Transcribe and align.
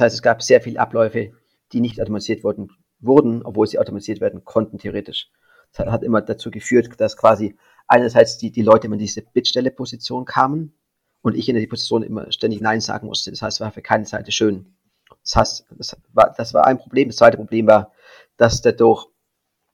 Das 0.00 0.06
heißt, 0.06 0.14
es 0.14 0.22
gab 0.22 0.42
sehr 0.42 0.62
viele 0.62 0.80
Abläufe, 0.80 1.32
die 1.72 1.80
nicht 1.82 2.00
automatisiert 2.00 2.42
wurden, 2.42 2.70
wurden, 3.00 3.42
obwohl 3.42 3.66
sie 3.66 3.78
automatisiert 3.78 4.22
werden 4.22 4.46
konnten, 4.46 4.78
theoretisch. 4.78 5.30
Das 5.74 5.88
hat 5.88 6.02
immer 6.02 6.22
dazu 6.22 6.50
geführt, 6.50 6.88
dass 6.98 7.18
quasi 7.18 7.58
einerseits 7.86 8.38
die, 8.38 8.50
die 8.50 8.62
Leute 8.62 8.86
immer 8.86 8.94
in 8.94 9.00
diese 9.00 9.20
Bittstelle-Position 9.20 10.24
kamen 10.24 10.72
und 11.20 11.36
ich 11.36 11.50
in 11.50 11.56
die 11.56 11.66
Position 11.66 12.02
immer 12.02 12.32
ständig 12.32 12.62
Nein 12.62 12.80
sagen 12.80 13.08
musste. 13.08 13.30
Das 13.30 13.42
heißt, 13.42 13.58
es 13.58 13.60
war 13.60 13.72
für 13.72 13.82
keine 13.82 14.06
Seite 14.06 14.32
schön. 14.32 14.74
Das 15.22 15.36
heißt, 15.36 15.66
das 15.76 15.94
war, 16.14 16.32
das 16.34 16.54
war 16.54 16.66
ein 16.66 16.78
Problem. 16.78 17.10
Das 17.10 17.16
zweite 17.16 17.36
Problem 17.36 17.66
war, 17.66 17.92
dass 18.38 18.62
dadurch 18.62 19.06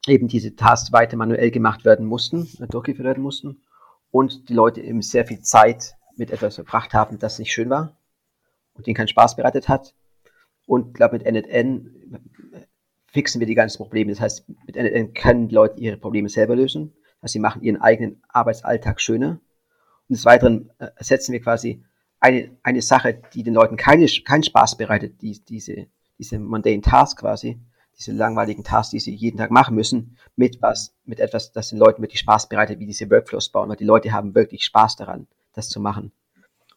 eben 0.08 0.26
diese 0.26 0.56
Tasks 0.56 0.90
weiter 0.90 1.16
manuell 1.16 1.52
gemacht 1.52 1.84
werden 1.84 2.04
mussten, 2.04 2.48
äh, 2.58 2.66
durchgeführt 2.66 3.06
werden 3.06 3.22
mussten 3.22 3.62
und 4.10 4.48
die 4.48 4.54
Leute 4.54 4.80
eben 4.80 5.02
sehr 5.02 5.24
viel 5.24 5.40
Zeit 5.40 5.94
mit 6.16 6.32
etwas 6.32 6.56
verbracht 6.56 6.94
haben, 6.94 7.20
das 7.20 7.38
nicht 7.38 7.52
schön 7.52 7.70
war 7.70 7.96
und 8.74 8.88
ihnen 8.88 8.96
keinen 8.96 9.06
Spaß 9.06 9.36
bereitet 9.36 9.68
hat. 9.68 9.94
Und 10.66 10.94
glaube, 10.94 11.16
mit 11.16 11.24
NetN 11.24 12.20
fixen 13.06 13.40
wir 13.40 13.46
die 13.46 13.54
ganzen 13.54 13.78
Probleme. 13.78 14.12
Das 14.12 14.20
heißt, 14.20 14.48
mit 14.66 14.76
NetN 14.76 15.14
können 15.14 15.48
die 15.48 15.54
Leute 15.54 15.80
ihre 15.80 15.96
Probleme 15.96 16.28
selber 16.28 16.56
lösen. 16.56 16.92
Also 17.20 17.32
sie 17.32 17.38
machen 17.38 17.62
ihren 17.62 17.80
eigenen 17.80 18.22
Arbeitsalltag 18.28 19.00
schöner. 19.00 19.40
Und 20.08 20.16
des 20.16 20.24
Weiteren 20.24 20.70
äh, 20.78 20.88
ersetzen 20.96 21.32
wir 21.32 21.40
quasi 21.40 21.82
eine, 22.20 22.56
eine 22.62 22.82
Sache, 22.82 23.20
die 23.34 23.42
den 23.42 23.54
Leuten 23.54 23.76
keine, 23.76 24.06
keinen 24.24 24.42
Spaß 24.42 24.76
bereitet, 24.76 25.22
die, 25.22 25.40
diese, 25.44 25.86
diese 26.18 26.38
mundane 26.38 26.80
Task 26.80 27.20
quasi, 27.20 27.60
diese 27.98 28.12
langweiligen 28.12 28.64
Tasks, 28.64 28.90
die 28.90 29.00
sie 29.00 29.14
jeden 29.14 29.38
Tag 29.38 29.50
machen 29.50 29.74
müssen, 29.74 30.16
mit 30.36 30.60
was, 30.60 30.94
mit 31.04 31.20
etwas, 31.20 31.52
das 31.52 31.70
den 31.70 31.78
Leuten 31.78 32.02
wirklich 32.02 32.20
Spaß 32.20 32.48
bereitet, 32.48 32.78
wie 32.78 32.86
diese 32.86 33.10
Workflows 33.10 33.48
bauen, 33.48 33.68
weil 33.68 33.76
die 33.76 33.84
Leute 33.84 34.12
haben 34.12 34.34
wirklich 34.34 34.64
Spaß 34.64 34.96
daran, 34.96 35.26
das 35.52 35.68
zu 35.68 35.80
machen. 35.80 36.12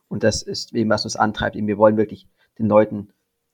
Und 0.08 0.24
das 0.24 0.42
ist 0.42 0.74
eben, 0.74 0.90
was 0.90 1.06
uns 1.06 1.16
antreibt. 1.16 1.56
wir 1.56 1.78
wollen 1.78 1.98
wirklich 1.98 2.28
den 2.58 2.68
Leuten 2.68 3.10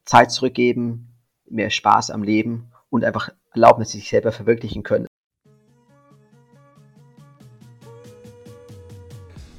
Zeit 0.06 0.32
zurückgeben, 0.32 1.16
mehr 1.50 1.70
Spaß 1.70 2.12
am 2.12 2.24
Leben 2.24 2.72
und 2.90 3.04
einfach 3.04 3.30
erlauben, 3.54 3.82
dass 3.82 3.92
sie 3.92 4.00
sich 4.00 4.10
selber 4.10 4.32
verwirklichen 4.32 4.84
können. 4.84 5.08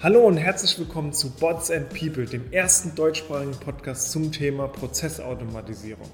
Hallo 0.02 0.26
und 0.26 0.36
herzlich 0.36 0.78
willkommen 0.78 1.12
zu 1.12 1.30
Bots 1.30 1.70
and 1.70 1.88
People, 1.88 2.26
dem 2.26 2.52
ersten 2.52 2.94
deutschsprachigen 2.94 3.58
Podcast 3.58 4.12
zum 4.12 4.30
Thema 4.30 4.68
Prozessautomatisierung. 4.68 6.08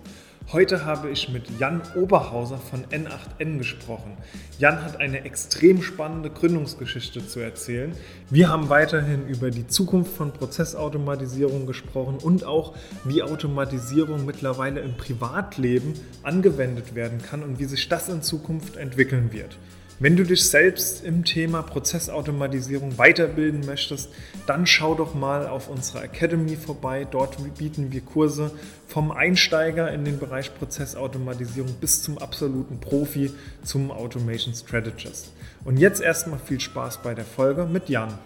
Heute 0.51 0.85
habe 0.85 1.09
ich 1.09 1.29
mit 1.29 1.45
Jan 1.59 1.81
Oberhauser 1.95 2.59
von 2.59 2.85
N8N 2.87 3.59
gesprochen. 3.59 4.17
Jan 4.59 4.85
hat 4.85 5.01
eine 5.01 5.25
extrem 5.25 5.83
spannende 5.83 6.31
Gründungsgeschichte 6.31 7.27
zu 7.27 7.41
erzählen. 7.41 7.93
Wir 8.29 8.49
haben 8.51 8.69
weiterhin 8.69 9.27
über 9.27 9.51
die 9.51 9.67
Zukunft 9.67 10.15
von 10.15 10.33
Prozessautomatisierung 10.33 11.67
gesprochen 11.67 12.19
und 12.19 12.45
auch, 12.45 12.75
wie 13.05 13.23
Automatisierung 13.23 14.27
mittlerweile 14.27 14.81
im 14.81 14.97
Privatleben 14.97 15.95
angewendet 16.23 16.95
werden 16.95 17.23
kann 17.23 17.43
und 17.43 17.59
wie 17.59 17.65
sich 17.65 17.89
das 17.89 18.09
in 18.09 18.21
Zukunft 18.21 18.77
entwickeln 18.77 19.33
wird. 19.33 19.57
Wenn 19.99 20.17
du 20.17 20.25
dich 20.25 20.49
selbst 20.49 21.05
im 21.05 21.25
Thema 21.25 21.63
Prozessautomatisierung 21.63 22.99
weiterbilden 22.99 23.65
möchtest, 23.67 24.11
dann 24.47 24.67
schau 24.67 24.95
doch 24.95 25.15
mal 25.15 25.47
auf 25.47 25.69
unserer 25.69 26.03
Academy 26.03 26.57
vorbei. 26.57 27.07
Dort 27.09 27.37
bieten 27.57 27.93
wir 27.93 28.01
Kurse 28.01 28.51
vom 28.89 29.13
Einsteiger 29.13 29.93
in 29.93 30.05
den 30.05 30.19
Bereich 30.19 30.55
Prozessautomatisierung 30.55 31.75
bis 31.81 32.03
zum 32.03 32.19
absoluten 32.19 32.81
Profi 32.81 33.31
zum 33.63 33.91
Automation 33.91 34.55
Strategist. 34.55 35.33
Und 35.65 35.79
jetzt 35.79 36.01
erstmal 36.01 36.41
viel 36.41 36.59
Spaß 36.59 37.03
bei 37.03 37.15
der 37.15 37.25
Folge 37.25 37.67
mit 37.67 37.89
Jan. 37.89 38.19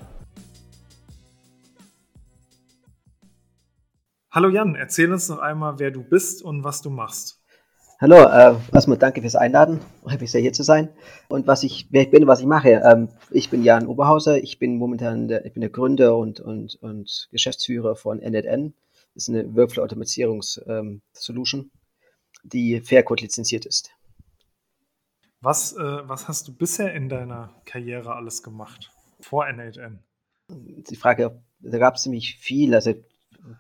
Hallo 4.31 4.49
Jan, 4.49 4.75
erzähl 4.75 5.13
uns 5.13 5.29
noch 5.29 5.39
einmal, 5.39 5.79
wer 5.79 5.91
du 5.91 6.03
bist 6.03 6.43
und 6.43 6.63
was 6.63 6.81
du 6.81 6.91
machst. 6.91 7.43
Hallo, 7.99 8.17
äh, 8.17 8.55
erstmal 8.75 8.99
danke 8.99 9.23
fürs 9.23 9.37
Einladen. 9.37 9.81
Freue 10.03 10.19
mich 10.19 10.31
sehr 10.31 10.43
hier 10.43 10.53
zu 10.53 10.63
sein. 10.63 10.91
Und 11.29 11.47
was 11.47 11.63
ich, 11.63 11.87
wer 11.91 12.03
ich 12.03 12.11
bin, 12.11 12.27
was 12.27 12.41
ich 12.41 12.47
mache. 12.47 12.83
Ähm, 12.85 13.09
ich 13.31 13.49
bin 13.49 13.65
Jan 13.65 13.87
Oberhauser. 13.87 14.37
Ich 14.37 14.59
bin 14.59 14.77
momentan 14.77 15.29
der, 15.29 15.47
ich 15.47 15.55
bin 15.55 15.63
der 15.63 15.71
Gründer 15.71 16.15
und, 16.19 16.39
und, 16.39 16.75
und 16.83 17.29
Geschäftsführer 17.33 17.97
von 17.97 18.19
NetN. 18.19 18.75
Das 19.15 19.29
ist 19.29 19.31
eine 19.31 19.57
Workflow-Automatisierungs-Solution, 19.57 21.61
ähm, 21.61 21.71
die 22.45 22.83
Faircode 22.83 23.23
lizenziert 23.23 23.65
ist. 23.65 23.93
Was, 25.41 25.73
äh, 25.73 25.81
was 25.81 26.29
hast 26.29 26.49
du 26.49 26.55
bisher 26.55 26.93
in 26.93 27.09
deiner 27.09 27.55
Karriere 27.65 28.15
alles 28.15 28.43
gemacht 28.43 28.93
vor 29.21 29.47
N8N? 29.47 30.01
Die 30.51 30.97
Frage, 30.97 31.43
da 31.61 31.79
gab 31.79 31.95
es 31.95 32.03
ziemlich 32.03 32.37
viel. 32.37 32.75
Also 32.75 32.93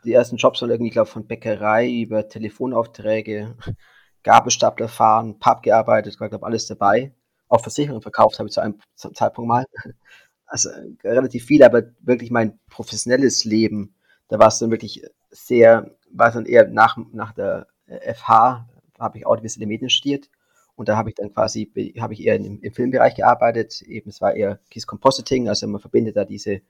die 0.04 0.12
ersten 0.12 0.36
Jobs 0.36 0.60
waren 0.60 0.68
irgendwie, 0.68 0.90
glaube 0.90 1.08
von 1.08 1.26
Bäckerei 1.26 1.90
über 1.90 2.28
Telefonaufträge, 2.28 3.56
Gabelstapler 4.26 4.88
fahren, 4.88 5.38
Pub 5.38 5.62
gearbeitet, 5.62 6.12
ich 6.12 6.18
glaube 6.18 6.44
alles 6.44 6.66
dabei. 6.66 7.12
Auch 7.48 7.60
Versicherungen 7.60 8.02
verkauft 8.02 8.40
habe 8.40 8.48
ich 8.48 8.54
zu 8.54 8.60
einem 8.60 8.80
Zeitpunkt 8.94 9.48
mal. 9.48 9.64
Also 10.48 10.70
relativ 11.02 11.44
viel, 11.44 11.64
aber 11.64 11.82
wirklich 11.98 12.30
mein 12.30 12.60
professionelles 12.70 13.44
Leben, 13.44 13.96
da 14.28 14.38
war 14.38 14.46
es 14.46 14.60
dann 14.60 14.70
wirklich 14.70 15.04
sehr, 15.28 15.90
war 16.12 16.28
es 16.28 16.34
dann 16.34 16.46
eher 16.46 16.68
nach, 16.68 16.96
nach 17.12 17.32
der 17.32 17.66
FH, 18.14 18.68
habe 18.96 19.18
ich 19.18 19.26
audiovisuelle 19.26 19.66
Medien 19.66 19.90
studiert 19.90 20.30
und 20.76 20.88
da 20.88 20.96
habe 20.96 21.08
ich 21.08 21.16
dann 21.16 21.34
quasi, 21.34 21.72
habe 21.98 22.14
ich 22.14 22.24
eher 22.24 22.36
im, 22.36 22.60
im, 22.60 22.72
Filmbereich 22.72 23.16
gearbeitet, 23.16 23.82
eben 23.82 24.08
es 24.08 24.20
war 24.20 24.36
eher 24.36 24.60
Kiss 24.70 24.86
Compositing, 24.86 25.48
also 25.48 25.66
man 25.66 25.80
verbindet 25.80 26.16
da 26.16 26.24
diese 26.24 26.60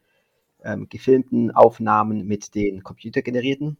ähm, 0.65 0.89
gefilmten 0.89 1.51
Aufnahmen 1.51 2.27
mit 2.27 2.55
den 2.55 2.83
computergenerierten 2.83 3.77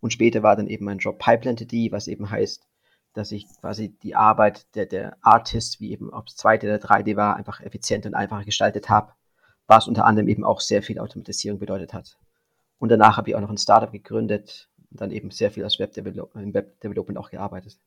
und 0.00 0.12
später 0.12 0.42
war 0.42 0.56
dann 0.56 0.66
eben 0.66 0.84
mein 0.84 0.98
Job 0.98 1.20
Pipeline 1.20 1.54
TD, 1.54 1.92
was 1.92 2.08
eben 2.08 2.28
heißt, 2.28 2.67
dass 3.18 3.32
ich 3.32 3.46
quasi 3.60 3.90
die 4.02 4.14
Arbeit 4.14 4.74
der, 4.74 4.86
der 4.86 5.16
Artists, 5.22 5.80
wie 5.80 5.90
eben 5.90 6.10
ob 6.10 6.28
es 6.28 6.36
2D 6.36 6.64
oder 6.64 6.76
3D 6.76 7.16
war, 7.16 7.36
einfach 7.36 7.60
effizient 7.60 8.06
und 8.06 8.14
einfacher 8.14 8.44
gestaltet 8.44 8.88
habe, 8.88 9.12
was 9.66 9.88
unter 9.88 10.06
anderem 10.06 10.28
eben 10.28 10.44
auch 10.44 10.60
sehr 10.60 10.82
viel 10.82 10.98
Automatisierung 10.98 11.58
bedeutet 11.58 11.92
hat. 11.92 12.16
Und 12.78 12.90
danach 12.90 13.16
habe 13.16 13.28
ich 13.28 13.36
auch 13.36 13.40
noch 13.40 13.50
ein 13.50 13.58
Startup 13.58 13.90
gegründet 13.90 14.68
und 14.90 15.00
dann 15.00 15.10
eben 15.10 15.30
sehr 15.30 15.50
viel 15.50 15.64
als 15.64 15.78
Web 15.78 15.96
im 15.96 16.54
Web 16.54 16.80
Development 16.80 17.18
auch 17.18 17.30
gearbeitet. 17.30 17.78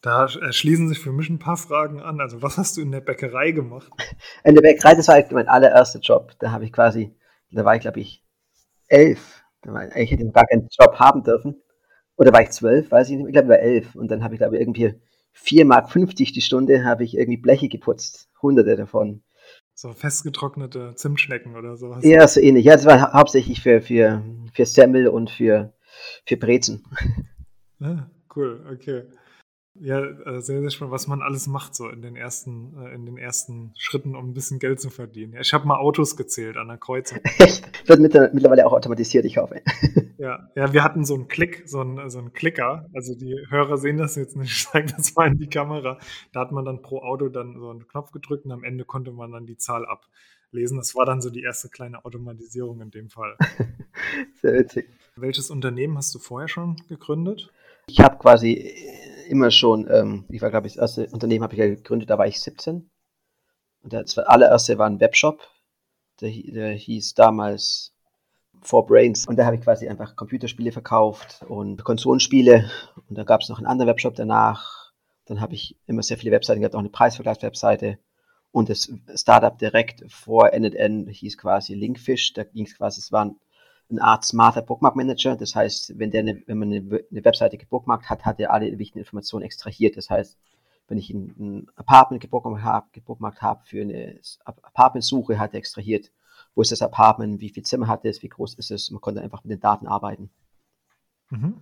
Da 0.00 0.28
schließen 0.28 0.88
sich 0.88 1.00
für 1.00 1.12
mich 1.12 1.28
ein 1.28 1.40
paar 1.40 1.56
Fragen 1.56 2.00
an. 2.00 2.20
Also, 2.20 2.40
was 2.40 2.56
hast 2.56 2.76
du 2.76 2.80
in 2.80 2.92
der 2.92 3.00
Bäckerei 3.00 3.50
gemacht? 3.50 3.90
In 4.44 4.54
der 4.54 4.62
Bäckerei, 4.62 4.94
das 4.94 5.08
war 5.08 5.22
mein 5.32 5.48
allererster 5.48 5.98
Job. 5.98 6.32
Da 6.38 6.52
habe 6.52 6.64
ich 6.64 6.72
quasi, 6.72 7.14
da 7.50 7.64
war 7.64 7.74
ich, 7.74 7.80
glaube 7.80 8.00
ich, 8.00 8.24
elf. 8.86 9.42
Ich 9.96 10.10
hätte 10.12 10.30
gar 10.30 10.46
keinen 10.46 10.68
Job 10.70 10.98
haben 11.00 11.24
dürfen. 11.24 11.60
Oder 12.18 12.32
war 12.32 12.42
ich 12.42 12.50
zwölf, 12.50 12.90
weiß 12.90 13.08
ich 13.10 13.16
nicht, 13.16 13.26
ich 13.26 13.32
glaube, 13.32 13.46
ich 13.46 13.50
war 13.50 13.60
elf. 13.60 13.94
Und 13.94 14.10
dann 14.10 14.22
habe 14.22 14.34
ich, 14.34 14.38
glaube 14.38 14.56
ich, 14.56 14.60
irgendwie 14.60 14.94
4,50 15.36 15.64
Mark 15.64 16.14
die 16.16 16.40
Stunde 16.40 16.84
habe 16.84 17.04
ich 17.04 17.16
irgendwie 17.16 17.40
Bleche 17.40 17.68
geputzt. 17.68 18.28
Hunderte 18.42 18.76
davon. 18.76 19.22
So 19.74 19.92
festgetrocknete 19.92 20.94
Zimtschnecken 20.96 21.56
oder 21.56 21.76
sowas. 21.76 22.04
Ja, 22.04 22.26
so 22.26 22.40
ähnlich. 22.40 22.64
Ja, 22.64 22.74
das 22.74 22.84
war 22.84 23.12
hauptsächlich 23.12 23.62
für, 23.62 23.80
für, 23.80 24.24
für 24.52 24.66
Semmel 24.66 25.06
und 25.06 25.30
für, 25.30 25.72
für 26.26 26.36
Brezen. 26.36 26.84
Ah, 27.80 28.10
cool, 28.34 28.66
okay. 28.72 29.04
Ja, 29.80 30.00
äh, 30.00 30.40
sehr, 30.40 30.60
sehr 30.60 30.70
spannend, 30.70 30.92
was 30.92 31.06
man 31.06 31.22
alles 31.22 31.46
macht 31.46 31.74
so 31.74 31.88
in 31.88 32.02
den 32.02 32.16
ersten, 32.16 32.76
äh, 32.78 32.94
in 32.94 33.06
den 33.06 33.16
ersten 33.16 33.72
Schritten, 33.76 34.16
um 34.16 34.30
ein 34.30 34.34
bisschen 34.34 34.58
Geld 34.58 34.80
zu 34.80 34.90
verdienen. 34.90 35.36
Ich 35.40 35.52
habe 35.52 35.66
mal 35.66 35.78
Autos 35.78 36.16
gezählt 36.16 36.56
an 36.56 36.68
der 36.68 36.78
Kreuzung. 36.78 37.18
Wird 37.86 38.00
mittlerweile 38.00 38.66
auch 38.66 38.72
automatisiert, 38.72 39.24
ich 39.24 39.38
hoffe. 39.38 39.60
Ja, 40.20 40.50
ja, 40.56 40.72
wir 40.72 40.82
hatten 40.82 41.04
so 41.04 41.14
einen 41.14 41.28
Klick, 41.28 41.62
so 41.66 41.78
einen, 41.78 42.10
so 42.10 42.18
einen 42.18 42.32
Klicker. 42.32 42.88
Also 42.92 43.14
die 43.14 43.36
Hörer 43.50 43.78
sehen 43.78 43.98
das 43.98 44.16
jetzt 44.16 44.36
nicht, 44.36 44.50
ich 44.56 44.66
zeige 44.66 44.92
das 44.92 45.14
mal 45.14 45.28
in 45.28 45.38
die 45.38 45.48
Kamera. 45.48 45.96
Da 46.32 46.40
hat 46.40 46.50
man 46.50 46.64
dann 46.64 46.82
pro 46.82 46.98
Auto 47.02 47.28
dann 47.28 47.56
so 47.56 47.70
einen 47.70 47.86
Knopf 47.86 48.10
gedrückt 48.10 48.44
und 48.44 48.50
am 48.50 48.64
Ende 48.64 48.84
konnte 48.84 49.12
man 49.12 49.30
dann 49.30 49.46
die 49.46 49.56
Zahl 49.56 49.86
ablesen. 49.86 50.76
Das 50.76 50.96
war 50.96 51.06
dann 51.06 51.20
so 51.20 51.30
die 51.30 51.42
erste 51.42 51.68
kleine 51.68 52.04
Automatisierung 52.04 52.80
in 52.80 52.90
dem 52.90 53.10
Fall. 53.10 53.36
Sehr 54.42 54.54
witzig. 54.54 54.88
Welches 55.14 55.50
Unternehmen 55.50 55.96
hast 55.96 56.12
du 56.16 56.18
vorher 56.18 56.48
schon 56.48 56.74
gegründet? 56.88 57.52
Ich 57.86 58.00
habe 58.00 58.18
quasi 58.18 58.74
immer 59.28 59.50
schon, 59.50 59.88
ähm, 59.90 60.24
ich 60.28 60.42
war 60.42 60.50
glaube 60.50 60.66
ich, 60.66 60.74
das 60.74 60.96
erste 60.96 61.12
Unternehmen 61.12 61.44
habe 61.44 61.54
ich 61.54 61.60
ja 61.60 61.66
gegründet, 61.66 62.10
da 62.10 62.18
war 62.18 62.26
ich 62.26 62.40
17. 62.40 62.90
Und 63.82 63.92
das 63.92 64.18
allererste 64.18 64.78
war 64.78 64.88
ein 64.88 65.00
Webshop, 65.00 65.40
der, 66.20 66.30
der 66.30 66.72
hieß 66.72 67.14
damals 67.14 67.92
Four 68.62 68.86
Brains. 68.86 69.26
Und 69.26 69.36
da 69.36 69.46
habe 69.46 69.56
ich 69.56 69.62
quasi 69.62 69.88
einfach 69.88 70.16
Computerspiele 70.16 70.72
verkauft 70.72 71.44
und 71.48 71.84
Konsolenspiele. 71.84 72.70
Und 73.08 73.16
da 73.16 73.24
gab 73.24 73.40
es 73.40 73.48
noch 73.48 73.58
einen 73.58 73.66
anderen 73.66 73.90
Webshop 73.90 74.14
danach. 74.14 74.92
Dann 75.26 75.40
habe 75.40 75.54
ich 75.54 75.76
immer 75.86 76.02
sehr 76.02 76.18
viele 76.18 76.32
Webseiten 76.32 76.60
gehabt, 76.60 76.74
auch 76.74 76.80
eine 76.80 76.88
Preisvergleichswebseite. 76.88 77.98
Und 78.50 78.68
das 78.70 78.90
Startup 79.14 79.56
direkt 79.56 80.04
vor 80.10 80.50
NN 80.52 81.06
hieß 81.08 81.38
quasi 81.38 81.74
Linkfish. 81.74 82.32
Da 82.32 82.44
ging 82.44 82.64
es 82.64 82.76
quasi, 82.76 83.00
es 83.00 83.12
waren 83.12 83.38
eine 83.90 84.02
Art 84.02 84.24
smarter 84.24 84.62
Bookmark 84.62 84.96
Manager. 84.96 85.36
Das 85.36 85.54
heißt, 85.54 85.98
wenn, 85.98 86.10
der 86.10 86.20
eine, 86.20 86.42
wenn 86.46 86.58
man 86.58 86.72
eine, 86.72 87.04
eine 87.10 87.24
Webseite 87.24 87.56
gebookmarkt 87.56 88.10
hat, 88.10 88.24
hat 88.24 88.40
er 88.40 88.52
alle 88.52 88.78
wichtigen 88.78 89.00
Informationen 89.00 89.44
extrahiert. 89.44 89.96
Das 89.96 90.10
heißt, 90.10 90.36
wenn 90.88 90.98
ich 90.98 91.10
ein, 91.10 91.34
ein 91.38 91.66
Apartment 91.76 92.22
gebookmarkt 92.22 92.64
habe, 92.64 92.86
gebookmarkt 92.92 93.42
habe 93.42 93.64
für 93.64 93.82
eine 93.82 94.20
Apartmentsuche, 94.44 95.38
hat 95.38 95.54
er 95.54 95.58
extrahiert, 95.58 96.10
wo 96.54 96.62
ist 96.62 96.72
das 96.72 96.82
Apartment, 96.82 97.40
wie 97.40 97.50
viel 97.50 97.62
Zimmer 97.62 97.86
hat 97.86 98.04
es, 98.04 98.22
wie 98.22 98.28
groß 98.28 98.54
ist 98.54 98.70
es. 98.70 98.90
Man 98.90 99.00
konnte 99.00 99.22
einfach 99.22 99.44
mit 99.44 99.52
den 99.52 99.60
Daten 99.60 99.86
arbeiten. 99.86 100.30
Mhm. 101.30 101.54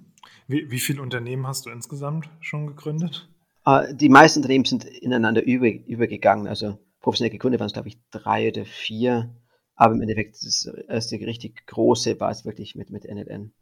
Wie, 0.47 0.71
wie 0.71 0.79
viele 0.79 1.03
Unternehmen 1.03 1.47
hast 1.47 1.67
du 1.67 1.71
insgesamt 1.71 2.31
schon 2.41 2.67
gegründet? 2.67 3.29
Uh, 3.67 3.83
die 3.93 4.09
meisten 4.09 4.39
Unternehmen 4.39 4.65
sind 4.65 4.85
ineinander 4.85 5.43
über, 5.43 5.67
übergegangen. 5.67 6.47
Also 6.47 6.79
professionell 7.01 7.33
gegründet 7.33 7.61
waren 7.61 7.67
es, 7.67 7.73
glaube 7.73 7.89
ich, 7.89 7.99
drei 8.11 8.49
oder 8.49 8.65
vier. 8.65 9.35
Aber 9.77 9.95
im 9.95 10.01
Endeffekt, 10.01 10.43
das 10.43 10.65
erste 10.89 11.17
richtig 11.17 11.67
große 11.67 12.19
war 12.19 12.31
es 12.31 12.45
wirklich 12.45 12.75
mit, 12.75 12.91
mit 12.91 13.05
NLN. 13.05 13.53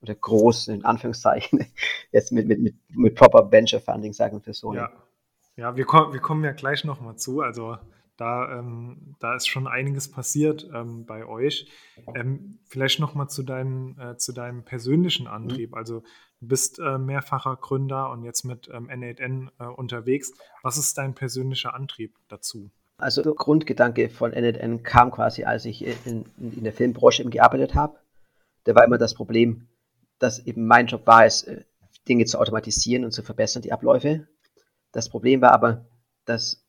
Oder 0.00 0.14
groß, 0.14 0.68
in 0.68 0.84
Anführungszeichen. 0.84 1.66
Jetzt 2.12 2.30
mit, 2.30 2.46
mit, 2.46 2.60
mit, 2.60 2.76
mit 2.90 3.14
proper 3.16 3.50
Venture 3.50 3.80
Funding, 3.80 4.12
sagen 4.12 4.40
wir 4.44 4.54
so. 4.54 4.72
Ja, 4.72 4.90
ja 5.56 5.76
wir, 5.76 5.84
kommen, 5.84 6.12
wir 6.12 6.20
kommen 6.20 6.44
ja 6.44 6.52
gleich 6.52 6.84
nochmal 6.84 7.16
zu. 7.16 7.40
Also 7.40 7.76
da, 8.16 8.58
ähm, 8.58 9.16
da 9.18 9.34
ist 9.34 9.48
schon 9.48 9.66
einiges 9.66 10.08
passiert 10.10 10.68
ähm, 10.72 11.04
bei 11.04 11.26
euch. 11.26 11.68
Ähm, 12.14 12.60
vielleicht 12.64 13.00
nochmal 13.00 13.28
zu, 13.28 13.42
deinem, 13.42 13.98
äh, 13.98 14.16
zu 14.16 14.32
deinem 14.32 14.64
persönlichen 14.64 15.26
Antrieb. 15.26 15.70
Mhm. 15.72 15.76
Also 15.76 16.00
du 16.40 16.46
bist 16.46 16.78
äh, 16.78 16.98
mehrfacher 16.98 17.56
Gründer 17.56 18.10
und 18.10 18.22
jetzt 18.22 18.44
mit 18.44 18.68
ähm, 18.72 18.88
N8N 18.88 19.48
äh, 19.58 19.64
unterwegs. 19.64 20.32
Was 20.62 20.78
ist 20.78 20.96
dein 20.96 21.14
persönlicher 21.14 21.74
Antrieb 21.74 22.16
dazu? 22.28 22.70
Also 22.96 23.22
der 23.22 23.32
Grundgedanke 23.32 24.08
von 24.08 24.32
N8N 24.32 24.82
kam 24.82 25.10
quasi, 25.10 25.44
als 25.44 25.64
ich 25.64 25.84
in, 26.06 26.26
in 26.36 26.64
der 26.64 26.72
Filmbranche 26.72 27.22
eben 27.22 27.30
gearbeitet 27.30 27.74
habe. 27.74 27.98
Da 28.64 28.74
war 28.74 28.84
immer 28.84 28.98
das 28.98 29.14
Problem, 29.14 29.68
dass 30.18 30.38
eben 30.38 30.66
mein 30.66 30.86
Job 30.86 31.06
war 31.06 31.24
es, 31.24 31.42
äh, 31.42 31.64
Dinge 32.08 32.24
zu 32.26 32.38
automatisieren 32.38 33.04
und 33.04 33.12
zu 33.12 33.22
verbessern, 33.22 33.62
die 33.62 33.72
Abläufe. 33.72 34.28
Das 34.92 35.08
Problem 35.08 35.40
war 35.40 35.52
aber, 35.52 35.86
dass 36.24 36.64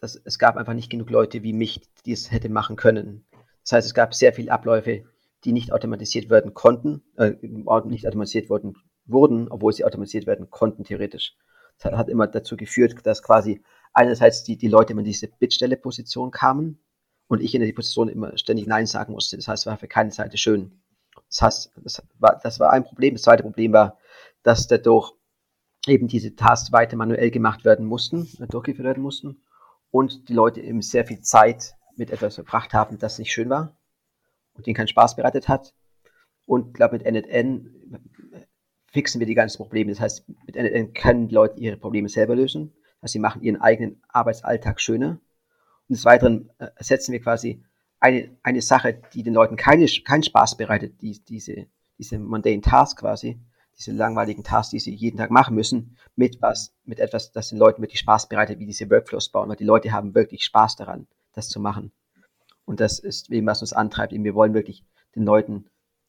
dass 0.00 0.20
es 0.22 0.38
gab 0.38 0.56
einfach 0.56 0.74
nicht 0.74 0.90
genug 0.90 1.10
Leute 1.10 1.42
wie 1.42 1.52
mich, 1.52 1.80
die 2.04 2.12
es 2.12 2.30
hätte 2.30 2.48
machen 2.48 2.76
können. 2.76 3.24
Das 3.62 3.72
heißt, 3.72 3.86
es 3.86 3.94
gab 3.94 4.14
sehr 4.14 4.32
viele 4.32 4.52
Abläufe, 4.52 5.04
die 5.44 5.52
nicht 5.52 5.72
automatisiert 5.72 6.30
werden 6.30 6.54
konnten, 6.54 7.02
äh, 7.16 7.32
nicht 7.84 8.06
automatisiert 8.06 8.50
wurden, 8.50 8.76
wurden, 9.06 9.48
obwohl 9.48 9.72
sie 9.72 9.84
automatisiert 9.84 10.26
werden 10.26 10.50
konnten, 10.50 10.84
theoretisch. 10.84 11.36
Das 11.78 11.92
hat 11.92 12.08
immer 12.08 12.26
dazu 12.26 12.56
geführt, 12.56 12.94
dass 13.04 13.22
quasi 13.22 13.62
einerseits 13.94 14.42
die, 14.42 14.56
die 14.56 14.68
Leute 14.68 14.92
immer 14.92 15.00
in 15.00 15.06
diese 15.06 15.28
Bittstelle-Position 15.28 16.30
kamen 16.30 16.78
und 17.28 17.40
ich 17.40 17.54
in 17.54 17.62
die 17.62 17.72
Position 17.72 18.08
immer 18.08 18.36
ständig 18.36 18.66
Nein 18.66 18.86
sagen 18.86 19.12
musste. 19.12 19.36
Das 19.36 19.48
heißt, 19.48 19.66
war 19.66 19.78
für 19.78 19.88
keine 19.88 20.10
Seite 20.10 20.36
schön. 20.36 20.82
Das 21.28 21.42
heißt, 21.42 21.72
das 21.82 22.02
war, 22.18 22.40
das 22.42 22.60
war 22.60 22.72
ein 22.72 22.84
Problem. 22.84 23.14
Das 23.14 23.22
zweite 23.22 23.42
Problem 23.42 23.72
war, 23.72 23.98
dass 24.42 24.66
dadurch 24.66 25.12
eben 25.86 26.08
diese 26.08 26.34
Tasks 26.34 26.72
weiter 26.72 26.96
manuell 26.96 27.30
gemacht 27.30 27.64
werden 27.64 27.86
mussten, 27.86 28.28
äh, 28.40 28.46
durchgeführt 28.46 28.86
werden 28.86 29.02
mussten 29.02 29.42
und 29.90 30.28
die 30.28 30.32
Leute 30.32 30.60
eben 30.60 30.82
sehr 30.82 31.06
viel 31.06 31.20
Zeit 31.20 31.74
mit 31.96 32.10
etwas 32.10 32.34
verbracht 32.34 32.74
haben, 32.74 32.98
das 32.98 33.18
nicht 33.18 33.32
schön 33.32 33.48
war 33.48 33.76
und 34.54 34.66
ihnen 34.66 34.74
keinen 34.74 34.88
Spaß 34.88 35.16
bereitet 35.16 35.48
hat. 35.48 35.74
Und 36.46 36.68
ich 36.68 36.74
glaube, 36.74 36.98
mit 36.98 37.06
NNN 37.06 38.00
fixen 38.92 39.18
wir 39.18 39.26
die 39.26 39.34
ganzen 39.34 39.58
Probleme. 39.58 39.90
Das 39.90 40.00
heißt, 40.00 40.28
mit 40.46 40.56
NNN 40.56 40.92
können 40.94 41.28
die 41.28 41.34
Leute 41.34 41.60
ihre 41.60 41.76
Probleme 41.76 42.08
selber 42.08 42.36
lösen. 42.36 42.72
Also 43.04 43.12
sie 43.12 43.18
machen 43.18 43.42
ihren 43.42 43.60
eigenen 43.60 44.02
Arbeitsalltag 44.08 44.80
schöner. 44.80 45.20
Und 45.88 45.90
des 45.90 46.06
Weiteren 46.06 46.48
äh, 46.56 46.68
ersetzen 46.76 47.12
wir 47.12 47.20
quasi 47.20 47.62
eine, 48.00 48.34
eine 48.42 48.62
Sache, 48.62 49.02
die 49.12 49.22
den 49.22 49.34
Leuten 49.34 49.56
keine, 49.56 49.84
keinen 50.06 50.22
Spaß 50.22 50.56
bereitet, 50.56 51.02
die, 51.02 51.22
diese, 51.22 51.66
diese 51.98 52.18
mundane 52.18 52.62
Task 52.62 53.00
quasi, 53.00 53.38
diese 53.76 53.92
langweiligen 53.92 54.42
Tasks, 54.42 54.70
die 54.70 54.78
sie 54.78 54.94
jeden 54.94 55.18
Tag 55.18 55.30
machen 55.30 55.54
müssen, 55.54 55.98
mit 56.16 56.40
was, 56.40 56.72
mit 56.84 56.98
etwas, 56.98 57.30
das 57.30 57.50
den 57.50 57.58
Leuten 57.58 57.82
wirklich 57.82 58.00
Spaß 58.00 58.30
bereitet, 58.30 58.58
wie 58.58 58.64
diese 58.64 58.88
Workflows 58.88 59.28
bauen, 59.28 59.50
weil 59.50 59.56
die 59.56 59.64
Leute 59.64 59.92
haben 59.92 60.14
wirklich 60.14 60.42
Spaß 60.42 60.76
daran, 60.76 61.06
das 61.34 61.50
zu 61.50 61.60
machen. 61.60 61.92
Und 62.64 62.80
das 62.80 62.98
ist 62.98 63.30
eben, 63.30 63.46
was 63.46 63.60
uns 63.60 63.74
antreibt. 63.74 64.14
Wir 64.14 64.34
wollen 64.34 64.54
wirklich 64.54 64.82
den 65.14 65.24
Leuten 65.24 65.66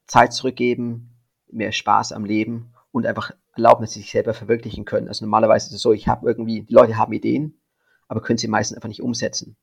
Zeit 0.07 0.31
zurückgeben, 0.31 1.13
mehr 1.51 1.73
Spaß 1.73 2.13
am 2.13 2.23
Leben 2.23 2.73
und 2.93 3.05
einfach 3.05 3.31
erlauben, 3.55 3.81
dass 3.81 3.93
sie 3.93 4.01
sich 4.01 4.11
selber 4.11 4.33
verwirklichen 4.33 4.85
können. 4.85 5.07
Also 5.07 5.25
normalerweise 5.25 5.67
ist 5.67 5.75
es 5.75 5.81
so, 5.81 5.93
ich 5.93 6.07
habe 6.07 6.27
irgendwie, 6.27 6.61
die 6.63 6.73
Leute 6.73 6.97
haben 6.97 7.13
Ideen, 7.13 7.59
aber 8.07 8.21
können 8.21 8.37
sie 8.37 8.47
meistens 8.47 8.77
einfach 8.77 8.89
nicht 8.89 9.01
umsetzen. 9.01 9.55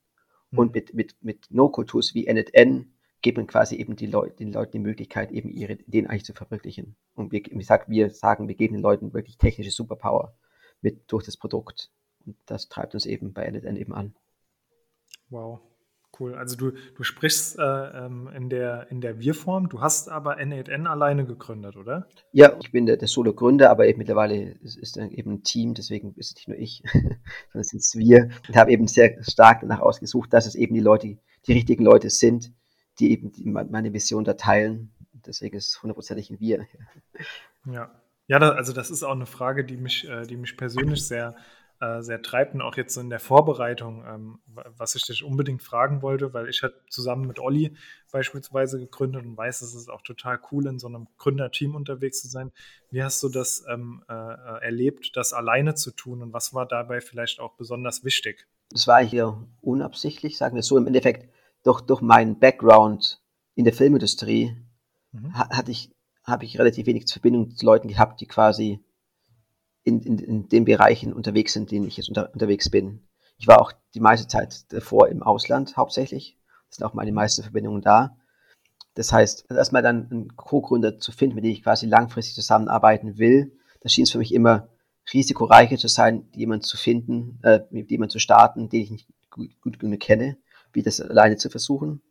Mhm. 0.51 0.59
Und 0.59 0.75
mit, 0.75 0.95
mit, 0.95 1.17
mit 1.21 1.47
No-Code-Tools 1.51 2.15
wie 2.15 2.25
NetN 2.25 2.93
gibt 3.21 3.39
man 3.39 3.47
quasi 3.47 3.77
eben 3.77 3.97
die 3.97 4.07
Leute, 4.07 4.37
den 4.37 4.53
Leuten 4.53 4.73
die 4.73 4.79
Möglichkeit, 4.81 5.31
eben 5.31 5.51
ihre 5.51 5.75
Ideen 5.75 6.09
eigentlich 6.09 6.25
zu 6.25 6.33
verwirklichen. 6.33 6.97
Und 7.15 7.33
wir, 7.33 7.43
wie 7.45 7.59
gesagt, 7.59 7.89
wir 7.89 8.11
sagen, 8.11 8.49
wir 8.49 8.57
geben 8.57 8.75
den 8.75 8.83
Leuten 8.83 9.15
wirklich 9.15 9.39
technische 9.39 9.71
Superpower 9.71 10.35
mit 10.81 11.11
durch 11.13 11.25
das 11.25 11.37
Produkt. 11.37 11.91
Und 12.27 12.37
das 12.47 12.69
treibt 12.69 12.95
uns 12.95 13.07
eben 13.07 13.33
bei 13.33 13.49
NetN 13.49 13.77
eben 13.77 13.95
an. 13.95 14.15
Wow, 15.31 15.61
cool. 16.19 16.35
Also 16.35 16.57
du, 16.57 16.73
du 16.95 17.03
sprichst 17.03 17.59
äh, 17.59 17.63
ähm, 17.63 18.29
in 18.35 18.49
der, 18.49 18.91
in 18.91 19.01
der 19.01 19.21
Wir-Form, 19.21 19.69
du 19.69 19.81
hast 19.81 20.09
aber 20.09 20.39
N8N 20.39 20.87
alleine 20.87 21.25
gegründet, 21.25 21.77
oder? 21.77 22.07
Ja, 22.33 22.57
ich 22.61 22.73
bin 22.73 22.87
der, 22.87 22.97
der 22.97 23.09
Solo-Gründer, 23.09 23.71
aber 23.71 23.87
eben 23.87 23.99
mittlerweile 23.99 24.53
ist, 24.63 24.77
ist 24.77 24.97
eben 24.97 25.33
ein 25.33 25.43
Team, 25.43 25.75
deswegen 25.75 26.15
ist 26.17 26.31
es 26.31 26.35
nicht 26.37 26.49
nur 26.49 26.59
ich, 26.59 26.83
sondern 27.53 27.65
sind 27.65 27.81
es 27.81 27.97
wir. 27.97 28.31
Und 28.49 28.57
habe 28.57 28.73
eben 28.73 28.87
sehr 28.87 29.23
stark 29.23 29.61
danach 29.61 29.81
ausgesucht, 29.81 30.33
dass 30.33 30.47
es 30.47 30.55
eben 30.55 30.75
die 30.75 30.81
Leute, 30.81 31.19
die 31.47 31.53
richtigen 31.53 31.85
Leute 31.85 32.11
sind, 32.11 32.53
die 32.99 33.13
eben 33.13 33.33
die, 33.33 33.45
meine 33.45 33.93
Vision 33.93 34.25
da 34.25 34.35
teilen. 34.35 34.93
Deswegen 35.27 35.57
ist 35.57 35.69
es 35.69 35.83
hundertprozentig 35.83 36.31
ein 36.31 36.41
Wir. 36.41 36.67
Ja, 37.67 37.91
ja 38.27 38.39
also 38.39 38.73
das 38.73 38.91
ist 38.91 39.03
auch 39.03 39.13
eine 39.13 39.27
Frage, 39.27 39.65
die 39.65 39.77
mich, 39.77 40.09
äh, 40.09 40.27
die 40.27 40.37
mich 40.37 40.57
persönlich 40.57 41.07
sehr, 41.07 41.37
äh, 41.83 42.01
sehr 42.01 42.23
treibt 42.23 42.55
und 42.55 42.63
auch 42.63 42.77
jetzt 42.77 42.95
so 42.95 43.01
in 43.01 43.11
der 43.11 43.19
Vorbereitung, 43.19 44.05
ähm, 44.07 44.39
was 44.47 44.95
ich 44.95 45.03
dich 45.03 45.25
unbedingt 45.25 45.65
fragen 45.65 46.01
wollte, 46.01 46.33
weil 46.33 46.49
ich 46.49 46.63
hatte 46.63 46.81
zusammen 46.89 47.27
mit 47.27 47.41
Olli 47.41 47.77
beispielsweise 48.13 48.79
gegründet 48.79 49.25
und 49.25 49.37
weiß, 49.37 49.63
es 49.63 49.75
ist 49.75 49.91
auch 49.91 50.03
total 50.03 50.39
cool, 50.53 50.69
in 50.69 50.79
so 50.79 50.87
einem 50.87 51.09
Gründerteam 51.19 51.75
unterwegs 51.75 52.23
zu 52.23 52.29
sein. 52.29 52.53
Wie 52.93 53.03
hast 53.03 53.21
du 53.25 53.29
das 53.29 53.65
ähm, 53.69 54.05
äh, 54.09 54.13
erlebt, 54.13 55.17
das 55.17 55.33
alleine 55.33 55.75
zu 55.75 55.91
tun 55.91 56.23
und 56.23 56.33
was 56.33 56.55
war 56.55 56.67
dabei 56.67 57.01
vielleicht 57.01 57.41
auch 57.41 57.55
besonders 57.57 58.05
wichtig? 58.05 58.47
Das 58.71 58.87
war 58.87 59.03
hier 59.05 59.45
unabsichtlich, 59.61 60.39
sagen 60.39 60.55
wir 60.55 60.63
so. 60.63 60.79
Im 60.79 60.87
Endeffekt 60.87 61.29
durch, 61.65 61.81
durch 61.81 62.01
meinen 62.01 62.39
Background 62.39 63.21
in 63.57 63.65
der 63.65 63.75
Filmindustrie 63.75 64.57
mhm. 65.11 65.35
hatte 65.35 65.73
ich, 65.73 65.91
habe 66.23 66.45
ich 66.45 66.61
relativ 66.61 66.87
wenig 66.87 67.11
Verbindung 67.11 67.57
zu 67.57 67.67
Leuten 67.67 67.89
gehabt, 67.89 68.21
die 68.21 68.27
quasi 68.27 68.79
in, 69.85 70.01
in, 70.01 70.19
in 70.19 70.49
den 70.49 70.65
Bereichen 70.65 71.13
unterwegs 71.13 71.53
sind, 71.53 71.73
in 71.73 71.79
denen 71.79 71.89
ich 71.89 71.97
jetzt 71.97 72.09
unter, 72.09 72.33
unterwegs 72.33 72.71
bin. 72.71 73.01
Ich 73.39 73.49
war 73.49 73.61
auch 73.61 73.73
die 73.95 74.01
meiste 74.01 74.29
Zeit 74.29 74.73
davor 74.73 75.09
im 75.09 75.23
Ausland 75.23 75.77
hauptsächlich. 75.77 76.39
Das 76.69 76.77
sind 76.77 76.87
auch 76.87 76.95
meine 76.95 77.13
meisten 77.13 77.43
Verbindungen 77.43 77.83
da. 77.83 78.17
Das 78.95 79.13
heißt, 79.13 79.51
erstmal 79.51 79.83
dann 79.83 80.09
einen 80.11 80.37
Co-Gründer 80.37 80.99
zu 80.99 81.13
finden, 81.13 81.35
mit 81.35 81.45
dem 81.45 81.53
ich 81.53 81.63
quasi 81.63 81.87
langfristig 81.87 82.35
zusammenarbeiten 82.35 83.19
will, 83.19 83.57
das 83.81 83.93
schien 83.93 84.05
es 84.05 84.13
für 84.13 84.19
mich 84.19 84.33
immer 84.33 84.69
risikoreicher 85.13 85.77
zu 85.77 85.89
sein, 85.89 86.29
jemanden 86.35 86.65
zu 86.65 86.77
finden, 86.77 87.41
äh, 87.43 87.61
mit 87.71 87.91
jemandem 87.91 88.13
zu 88.13 88.19
starten, 88.21 88.69
den 88.69 88.83
ich 88.83 88.91
nicht 88.91 89.09
gut, 89.31 89.61
gut 89.61 89.79
genug 89.81 89.99
kenne 89.99 90.37
wie 90.73 90.83
das 90.83 91.01
alleine 91.01 91.37
zu 91.37 91.51
versuchen. 91.51 92.03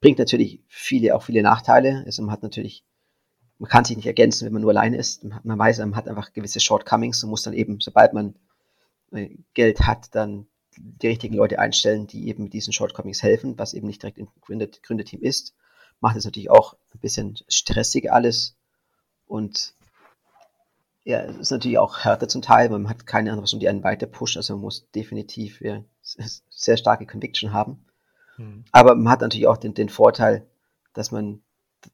Bringt 0.00 0.18
natürlich 0.18 0.60
viele, 0.68 1.14
auch 1.14 1.22
viele 1.22 1.42
Nachteile. 1.42 2.02
Also 2.06 2.22
man 2.22 2.32
hat 2.32 2.42
natürlich, 2.42 2.84
man 3.58 3.68
kann 3.68 3.84
sich 3.84 3.96
nicht 3.96 4.06
ergänzen, 4.06 4.46
wenn 4.46 4.52
man 4.52 4.62
nur 4.62 4.70
alleine 4.70 4.96
ist. 4.96 5.24
Man 5.24 5.58
weiß, 5.58 5.78
man 5.78 5.96
hat 5.96 6.08
einfach 6.08 6.32
gewisse 6.32 6.60
Shortcomings 6.60 7.22
und 7.24 7.30
muss 7.30 7.42
dann 7.42 7.54
eben, 7.54 7.80
sobald 7.80 8.12
man 8.12 8.34
äh, 9.12 9.30
Geld 9.54 9.80
hat, 9.80 10.14
dann 10.14 10.46
die 10.76 11.08
richtigen 11.08 11.34
Leute 11.34 11.58
einstellen, 11.58 12.06
die 12.06 12.28
eben 12.28 12.44
mit 12.44 12.52
diesen 12.52 12.72
Shortcomings 12.72 13.22
helfen, 13.22 13.58
was 13.58 13.74
eben 13.74 13.86
nicht 13.86 14.02
direkt 14.02 14.18
im 14.18 14.28
Gründerteam 14.40 15.22
ist. 15.22 15.54
Macht 16.00 16.16
es 16.16 16.24
natürlich 16.24 16.50
auch 16.50 16.74
ein 16.94 17.00
bisschen 17.00 17.36
stressig 17.48 18.12
alles 18.12 18.56
und 19.26 19.74
ja, 21.04 21.22
es 21.22 21.36
ist 21.36 21.50
natürlich 21.50 21.78
auch 21.78 22.04
härter 22.04 22.28
zum 22.28 22.42
Teil, 22.42 22.68
man 22.68 22.88
hat 22.88 23.06
keine 23.06 23.30
andere 23.30 23.42
Person, 23.42 23.60
die 23.60 23.68
einen 23.68 23.82
weiter 23.82 24.06
pusht, 24.06 24.36
also 24.36 24.54
man 24.54 24.60
muss 24.60 24.90
definitiv 24.90 25.60
ja, 25.60 25.82
sehr 26.02 26.76
starke 26.76 27.06
Conviction 27.06 27.52
haben. 27.52 27.86
Mhm. 28.36 28.64
Aber 28.72 28.94
man 28.94 29.10
hat 29.10 29.22
natürlich 29.22 29.46
auch 29.46 29.56
den, 29.56 29.74
den 29.74 29.88
Vorteil, 29.88 30.46
dass 30.92 31.10
man, 31.10 31.42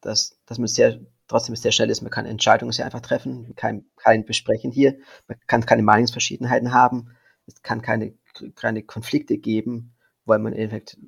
dass, 0.00 0.36
dass 0.46 0.58
man 0.58 0.66
sehr, 0.66 1.00
trotzdem 1.28 1.56
sehr 1.56 1.72
schnell 1.72 1.90
ist. 1.90 2.02
Man 2.02 2.10
kann 2.10 2.26
Entscheidungen 2.26 2.72
sehr 2.72 2.84
einfach 2.84 3.00
treffen, 3.00 3.54
kein, 3.56 3.84
kein 3.96 4.24
Besprechen 4.24 4.70
hier. 4.70 4.96
Man 5.28 5.38
kann 5.46 5.66
keine 5.66 5.82
Meinungsverschiedenheiten 5.82 6.72
haben. 6.72 7.16
Es 7.46 7.62
kann 7.62 7.82
keine, 7.82 8.14
keine 8.54 8.82
Konflikte 8.82 9.38
geben, 9.38 9.94
weil 10.24 10.38
man 10.38 10.52
im 10.52 10.60
Endeffekt 10.60 10.98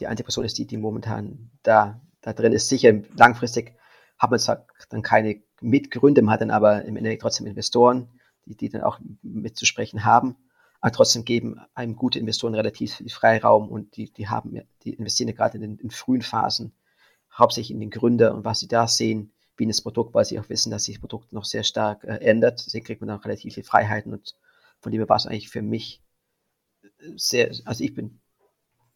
die 0.00 0.06
einzige 0.06 0.24
Person 0.24 0.44
ist, 0.44 0.58
die, 0.58 0.66
die 0.66 0.76
momentan 0.76 1.50
da, 1.62 2.00
da 2.20 2.32
drin 2.32 2.52
ist. 2.52 2.68
Sicher, 2.68 2.92
langfristig 3.16 3.76
hat 4.18 4.30
man 4.30 4.40
zwar 4.40 4.66
dann 4.88 5.02
keine 5.02 5.42
Mitgründe, 5.60 6.22
man 6.22 6.34
hat 6.34 6.40
dann 6.40 6.50
aber 6.50 6.84
im 6.84 6.96
Endeffekt 6.96 7.22
trotzdem 7.22 7.46
Investoren, 7.46 8.08
die, 8.46 8.56
die 8.56 8.68
dann 8.68 8.82
auch 8.82 8.98
mitzusprechen 9.22 10.04
haben 10.04 10.36
aber 10.84 10.92
trotzdem 10.92 11.24
geben 11.24 11.58
einem 11.72 11.96
gute 11.96 12.18
Investoren 12.18 12.54
relativ 12.54 12.96
viel 12.96 13.08
Freiraum 13.08 13.70
und 13.70 13.96
die, 13.96 14.12
die 14.12 14.28
haben, 14.28 14.60
die 14.82 14.92
investieren 14.92 15.28
ja 15.28 15.34
gerade 15.34 15.56
in 15.56 15.62
den 15.62 15.78
in 15.78 15.90
frühen 15.90 16.20
Phasen 16.20 16.74
hauptsächlich 17.32 17.70
in 17.70 17.80
den 17.80 17.88
Gründer 17.88 18.34
und 18.34 18.44
was 18.44 18.60
sie 18.60 18.68
da 18.68 18.86
sehen, 18.86 19.32
wie 19.56 19.64
in 19.64 19.68
das 19.68 19.82
Produkt, 19.82 20.14
weil 20.14 20.24
sie 20.24 20.38
auch 20.38 20.48
wissen, 20.48 20.70
dass 20.70 20.84
sich 20.84 20.96
das 20.96 21.00
Produkt 21.00 21.32
noch 21.32 21.44
sehr 21.44 21.64
stark 21.64 22.04
äh, 22.04 22.16
ändert. 22.16 22.64
Deswegen 22.66 22.84
kriegt 22.84 23.00
man 23.00 23.08
dann 23.08 23.20
relativ 23.20 23.54
viele 23.54 23.66
Freiheiten 23.66 24.12
und 24.12 24.34
von 24.80 24.92
dem 24.92 25.00
her 25.00 25.08
war 25.08 25.16
es 25.16 25.26
eigentlich 25.26 25.48
für 25.48 25.62
mich 25.62 26.02
sehr, 27.16 27.54
also 27.64 27.84
ich 27.84 27.94
bin, 27.94 28.20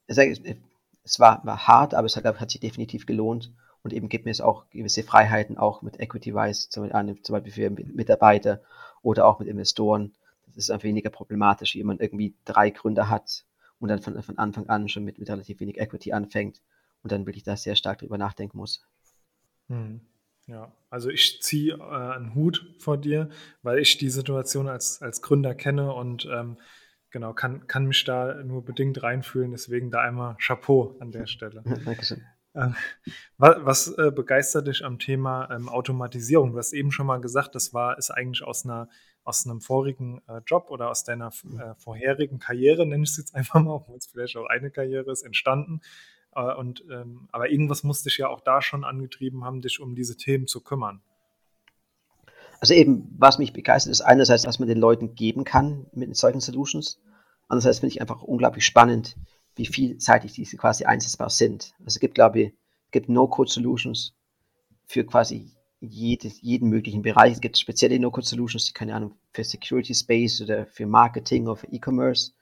es 0.06 1.20
war, 1.20 1.44
war 1.44 1.66
hart, 1.66 1.94
aber 1.94 2.06
es 2.06 2.16
hat, 2.16 2.24
hat 2.24 2.50
sich 2.50 2.60
definitiv 2.60 3.06
gelohnt 3.06 3.52
und 3.82 3.92
eben 3.92 4.08
gibt 4.08 4.24
mir 4.24 4.30
es 4.30 4.40
auch 4.40 4.68
gewisse 4.70 5.02
Freiheiten, 5.02 5.56
auch 5.56 5.82
mit 5.82 6.00
Equity-Wise, 6.00 6.68
zum, 6.70 6.88
Beispiel 6.88 7.52
für 7.52 7.70
Mitarbeiter 7.70 8.62
oder 9.02 9.26
auch 9.26 9.38
mit 9.38 9.48
Investoren. 9.48 10.14
Das 10.46 10.64
ist 10.64 10.70
einfach 10.70 10.84
weniger 10.84 11.10
problematisch, 11.10 11.74
wie 11.74 11.84
man 11.84 11.98
irgendwie 11.98 12.34
drei 12.44 12.70
Gründer 12.70 13.08
hat 13.08 13.44
und 13.78 13.88
dann 13.88 14.02
von, 14.02 14.20
von 14.22 14.38
Anfang 14.38 14.68
an 14.68 14.88
schon 14.88 15.04
mit, 15.04 15.18
mit 15.18 15.30
relativ 15.30 15.60
wenig 15.60 15.78
Equity 15.78 16.12
anfängt 16.12 16.60
und 17.02 17.12
dann 17.12 17.26
wirklich 17.26 17.44
da 17.44 17.56
sehr 17.56 17.76
stark 17.76 17.98
drüber 17.98 18.18
nachdenken 18.18 18.58
muss. 18.58 18.84
Hm. 19.68 20.00
Ja, 20.48 20.72
also 20.88 21.10
ich 21.10 21.42
ziehe 21.42 21.74
äh, 21.74 21.82
einen 21.82 22.34
Hut 22.34 22.74
vor 22.78 22.96
dir, 22.96 23.28
weil 23.62 23.78
ich 23.78 23.98
die 23.98 24.08
Situation 24.08 24.66
als, 24.66 25.02
als 25.02 25.20
Gründer 25.20 25.54
kenne 25.54 25.92
und 25.92 26.26
ähm, 26.32 26.56
genau, 27.10 27.34
kann, 27.34 27.66
kann 27.66 27.84
mich 27.84 28.02
da 28.04 28.42
nur 28.42 28.64
bedingt 28.64 29.02
reinfühlen. 29.02 29.50
Deswegen 29.50 29.90
da 29.90 30.00
einmal 30.00 30.36
Chapeau 30.38 30.96
an 31.00 31.12
der 31.12 31.26
Stelle. 31.26 31.62
Dankeschön. 31.84 32.24
Ähm, 32.54 32.74
was, 33.36 33.56
was 33.60 33.98
äh, 33.98 34.10
begeistert 34.10 34.68
dich 34.68 34.82
am 34.86 34.98
Thema 34.98 35.50
ähm, 35.50 35.68
Automatisierung? 35.68 36.52
Du 36.52 36.58
hast 36.58 36.72
eben 36.72 36.92
schon 36.92 37.06
mal 37.06 37.20
gesagt, 37.20 37.54
das 37.54 37.74
war 37.74 37.98
ist 37.98 38.10
eigentlich 38.10 38.42
aus 38.42 38.64
einer 38.64 38.88
aus 39.24 39.44
einem 39.44 39.60
vorigen 39.60 40.22
äh, 40.26 40.40
Job 40.46 40.70
oder 40.70 40.88
aus 40.88 41.04
deiner 41.04 41.28
äh, 41.28 41.74
vorherigen 41.76 42.38
Karriere, 42.38 42.86
nenne 42.86 43.02
ich 43.02 43.10
es 43.10 43.18
jetzt 43.18 43.34
einfach 43.34 43.60
mal, 43.60 43.74
obwohl 43.74 43.98
es 43.98 44.06
vielleicht 44.06 44.34
auch 44.38 44.46
eine 44.46 44.70
Karriere 44.70 45.12
ist, 45.12 45.22
entstanden. 45.22 45.82
Äh, 46.38 46.54
und, 46.54 46.84
ähm, 46.90 47.28
aber 47.32 47.50
irgendwas 47.50 47.82
musste 47.82 48.08
dich 48.08 48.18
ja 48.18 48.28
auch 48.28 48.40
da 48.40 48.62
schon 48.62 48.84
angetrieben 48.84 49.44
haben, 49.44 49.60
dich 49.60 49.80
um 49.80 49.94
diese 49.94 50.16
Themen 50.16 50.46
zu 50.46 50.62
kümmern. 50.62 51.02
Also 52.60 52.74
eben, 52.74 53.14
was 53.18 53.38
mich 53.38 53.52
begeistert, 53.52 53.92
ist 53.92 54.00
einerseits, 54.00 54.46
was 54.46 54.58
man 54.58 54.68
den 54.68 54.78
Leuten 54.78 55.14
geben 55.14 55.44
kann 55.44 55.86
mit 55.92 56.16
solchen 56.16 56.40
Solutions. 56.40 57.00
Andererseits 57.48 57.80
finde 57.80 57.94
ich 57.94 58.00
einfach 58.00 58.22
unglaublich 58.22 58.64
spannend, 58.64 59.16
wie 59.54 59.66
vielseitig 59.66 60.32
diese 60.32 60.56
quasi 60.56 60.84
einsetzbar 60.84 61.30
sind. 61.30 61.72
Also 61.78 61.86
es 61.96 62.00
gibt, 62.00 62.14
glaube 62.14 62.40
ich, 62.40 62.52
gibt 62.90 63.08
No-Code-Solutions 63.08 64.14
für 64.86 65.04
quasi 65.04 65.52
jedes, 65.80 66.40
jeden 66.40 66.68
möglichen 66.68 67.02
Bereich. 67.02 67.34
Es 67.34 67.40
gibt 67.40 67.58
spezielle 67.58 67.98
No-Code-Solutions, 67.98 68.66
die 68.66 68.72
keine 68.72 68.94
Ahnung, 68.94 69.14
für 69.32 69.44
Security 69.44 69.94
Space 69.94 70.40
oder 70.40 70.66
für 70.66 70.86
Marketing 70.86 71.46
oder 71.46 71.56
für 71.56 71.68
E-Commerce, 71.68 72.32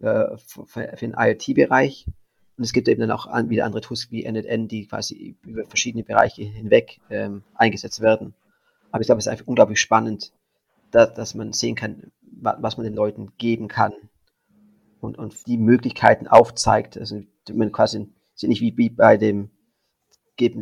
äh, 0.00 0.36
für, 0.36 0.66
für 0.66 0.96
den 0.96 1.14
IoT-Bereich. 1.16 2.06
Und 2.56 2.64
es 2.64 2.72
gibt 2.72 2.88
eben 2.88 3.00
dann 3.00 3.10
auch 3.10 3.26
wieder 3.48 3.64
andere 3.64 3.80
Tools 3.80 4.10
wie 4.10 4.30
NNN, 4.30 4.68
die 4.68 4.86
quasi 4.86 5.36
über 5.42 5.64
verschiedene 5.66 6.04
Bereiche 6.04 6.42
hinweg 6.42 7.00
ähm, 7.10 7.42
eingesetzt 7.54 8.00
werden. 8.00 8.34
Aber 8.92 9.00
ich 9.00 9.06
glaube, 9.06 9.18
es 9.18 9.26
ist 9.26 9.30
einfach 9.32 9.46
unglaublich 9.46 9.80
spannend, 9.80 10.32
da, 10.92 11.06
dass 11.06 11.34
man 11.34 11.52
sehen 11.52 11.74
kann, 11.74 12.12
was 12.22 12.76
man 12.76 12.84
den 12.84 12.94
Leuten 12.94 13.32
geben 13.38 13.66
kann 13.66 13.92
und, 15.00 15.18
und 15.18 15.46
die 15.46 15.58
Möglichkeiten 15.58 16.28
aufzeigt. 16.28 16.96
Also 16.96 17.22
man 17.52 17.72
quasi 17.72 18.08
sind 18.34 18.48
nicht 18.48 18.60
wie 18.60 18.90
bei 18.90 19.16
dem, 19.16 19.50
gib, 20.36 20.54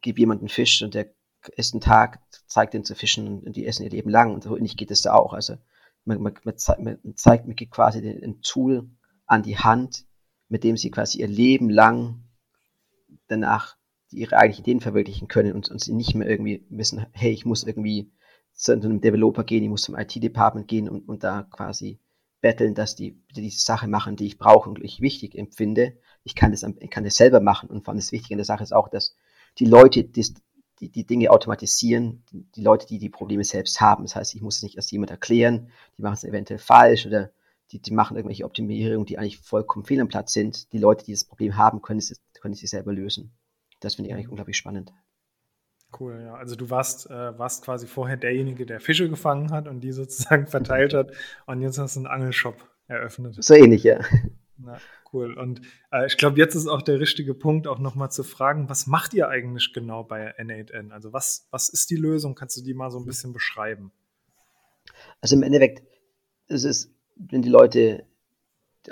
gib 0.00 0.18
jemanden 0.18 0.48
Fisch 0.48 0.82
und 0.82 0.94
der 0.94 1.10
isst 1.56 1.74
einen 1.74 1.80
Tag, 1.80 2.20
zeigt 2.46 2.74
den 2.74 2.84
zu 2.84 2.96
fischen 2.96 3.40
und 3.40 3.54
die 3.54 3.66
essen 3.66 3.84
ihr 3.84 3.90
Leben 3.90 4.10
lang. 4.10 4.34
Und 4.34 4.42
so 4.42 4.56
ähnlich 4.56 4.76
geht 4.76 4.90
es 4.90 5.02
da 5.02 5.14
auch. 5.14 5.32
Also 5.32 5.56
man, 6.04 6.20
man, 6.20 6.34
man 6.44 6.56
zeigt, 6.56 6.80
man 6.80 6.98
zeigt, 7.14 7.70
quasi 7.70 7.98
ein 7.98 8.40
Tool 8.42 8.88
an 9.26 9.42
die 9.42 9.58
Hand, 9.58 10.06
mit 10.48 10.64
dem 10.64 10.76
sie 10.76 10.90
quasi 10.90 11.20
ihr 11.20 11.28
Leben 11.28 11.70
lang 11.70 12.24
danach 13.28 13.76
ihre 14.10 14.36
eigentlichen 14.36 14.64
Ideen 14.64 14.80
verwirklichen 14.80 15.28
können 15.28 15.52
und, 15.52 15.68
und 15.68 15.82
sie 15.82 15.92
nicht 15.92 16.14
mehr 16.14 16.28
irgendwie 16.28 16.64
wissen, 16.70 17.06
hey, 17.12 17.32
ich 17.32 17.44
muss 17.44 17.64
irgendwie 17.64 18.10
zu 18.52 18.72
einem 18.72 19.00
Developer 19.00 19.44
gehen, 19.44 19.62
ich 19.62 19.68
muss 19.68 19.82
zum 19.82 19.96
IT-Department 19.96 20.68
gehen 20.68 20.88
und, 20.88 21.08
und 21.08 21.24
da 21.24 21.42
quasi 21.42 21.98
betteln, 22.40 22.74
dass 22.74 22.94
die 22.94 23.20
diese 23.34 23.58
Sache 23.58 23.88
machen, 23.88 24.16
die 24.16 24.26
ich 24.26 24.38
brauche 24.38 24.68
und 24.68 24.82
ich 24.82 25.00
wichtig 25.00 25.36
empfinde. 25.36 25.98
Ich 26.22 26.34
kann 26.34 26.52
das, 26.52 26.62
ich 26.62 26.90
kann 26.90 27.04
das 27.04 27.16
selber 27.16 27.40
machen 27.40 27.68
und 27.68 27.84
vor 27.84 27.92
allem 27.92 27.98
das 27.98 28.12
Wichtige 28.12 28.34
an 28.34 28.38
der 28.38 28.44
Sache 28.44 28.62
ist 28.62 28.72
auch, 28.72 28.88
dass 28.88 29.16
die 29.58 29.64
Leute 29.64 30.04
die, 30.04 30.34
die, 30.80 30.90
die 30.90 31.06
Dinge 31.06 31.30
automatisieren, 31.30 32.24
die, 32.30 32.62
Leute, 32.62 32.86
die 32.86 32.98
die 32.98 33.08
Probleme 33.08 33.44
selbst 33.44 33.80
haben. 33.80 34.04
Das 34.04 34.16
heißt, 34.16 34.34
ich 34.34 34.42
muss 34.42 34.56
es 34.56 34.62
nicht 34.62 34.76
erst 34.76 34.92
jemand 34.92 35.10
erklären, 35.10 35.70
die 35.96 36.02
machen 36.02 36.14
es 36.14 36.24
eventuell 36.24 36.58
falsch 36.58 37.06
oder 37.06 37.30
die, 37.72 37.80
die 37.80 37.92
machen 37.92 38.16
irgendwelche 38.16 38.44
Optimierungen, 38.44 39.06
die 39.06 39.18
eigentlich 39.18 39.38
vollkommen 39.38 39.84
fehl 39.84 40.00
am 40.00 40.08
Platz 40.08 40.32
sind. 40.32 40.72
Die 40.72 40.78
Leute, 40.78 41.04
die 41.04 41.12
das 41.12 41.24
Problem 41.24 41.56
haben, 41.56 41.82
können 41.82 41.98
es, 41.98 42.20
können 42.40 42.54
es 42.54 42.60
selber 42.60 42.92
lösen. 42.92 43.36
Das 43.80 43.96
finde 43.96 44.08
ich 44.08 44.14
eigentlich 44.14 44.28
unglaublich 44.28 44.56
spannend. 44.56 44.92
Cool, 45.98 46.20
ja. 46.24 46.34
Also 46.34 46.56
du 46.56 46.70
warst, 46.70 47.10
äh, 47.10 47.38
warst 47.38 47.64
quasi 47.64 47.86
vorher 47.86 48.16
derjenige, 48.16 48.66
der 48.66 48.80
Fische 48.80 49.08
gefangen 49.08 49.50
hat 49.50 49.68
und 49.68 49.80
die 49.80 49.92
sozusagen 49.92 50.46
verteilt 50.46 50.94
hat. 50.94 51.12
Und 51.46 51.62
jetzt 51.62 51.78
hast 51.78 51.96
du 51.96 52.00
einen 52.00 52.06
Angelshop 52.06 52.56
eröffnet. 52.86 53.42
So 53.42 53.54
ähnlich, 53.54 53.82
ja. 53.82 54.00
Na, 54.58 54.78
cool. 55.12 55.34
Und 55.34 55.60
äh, 55.92 56.06
ich 56.06 56.16
glaube, 56.16 56.38
jetzt 56.38 56.54
ist 56.54 56.66
auch 56.66 56.82
der 56.82 57.00
richtige 57.00 57.34
Punkt, 57.34 57.66
auch 57.66 57.78
nochmal 57.78 58.10
zu 58.10 58.24
fragen, 58.24 58.68
was 58.68 58.86
macht 58.86 59.12
ihr 59.14 59.28
eigentlich 59.28 59.72
genau 59.72 60.02
bei 60.02 60.36
N8N? 60.38 60.90
Also 60.90 61.12
was, 61.12 61.46
was 61.50 61.68
ist 61.68 61.90
die 61.90 61.96
Lösung? 61.96 62.34
Kannst 62.34 62.56
du 62.56 62.62
die 62.62 62.74
mal 62.74 62.90
so 62.90 62.98
ein 62.98 63.04
bisschen 63.04 63.32
beschreiben? 63.32 63.92
Also 65.20 65.36
im 65.36 65.42
Endeffekt 65.42 65.82
ist 66.48 66.64
es 66.64 66.95
wenn 67.16 67.42
die 67.42 67.48
Leute 67.48 68.04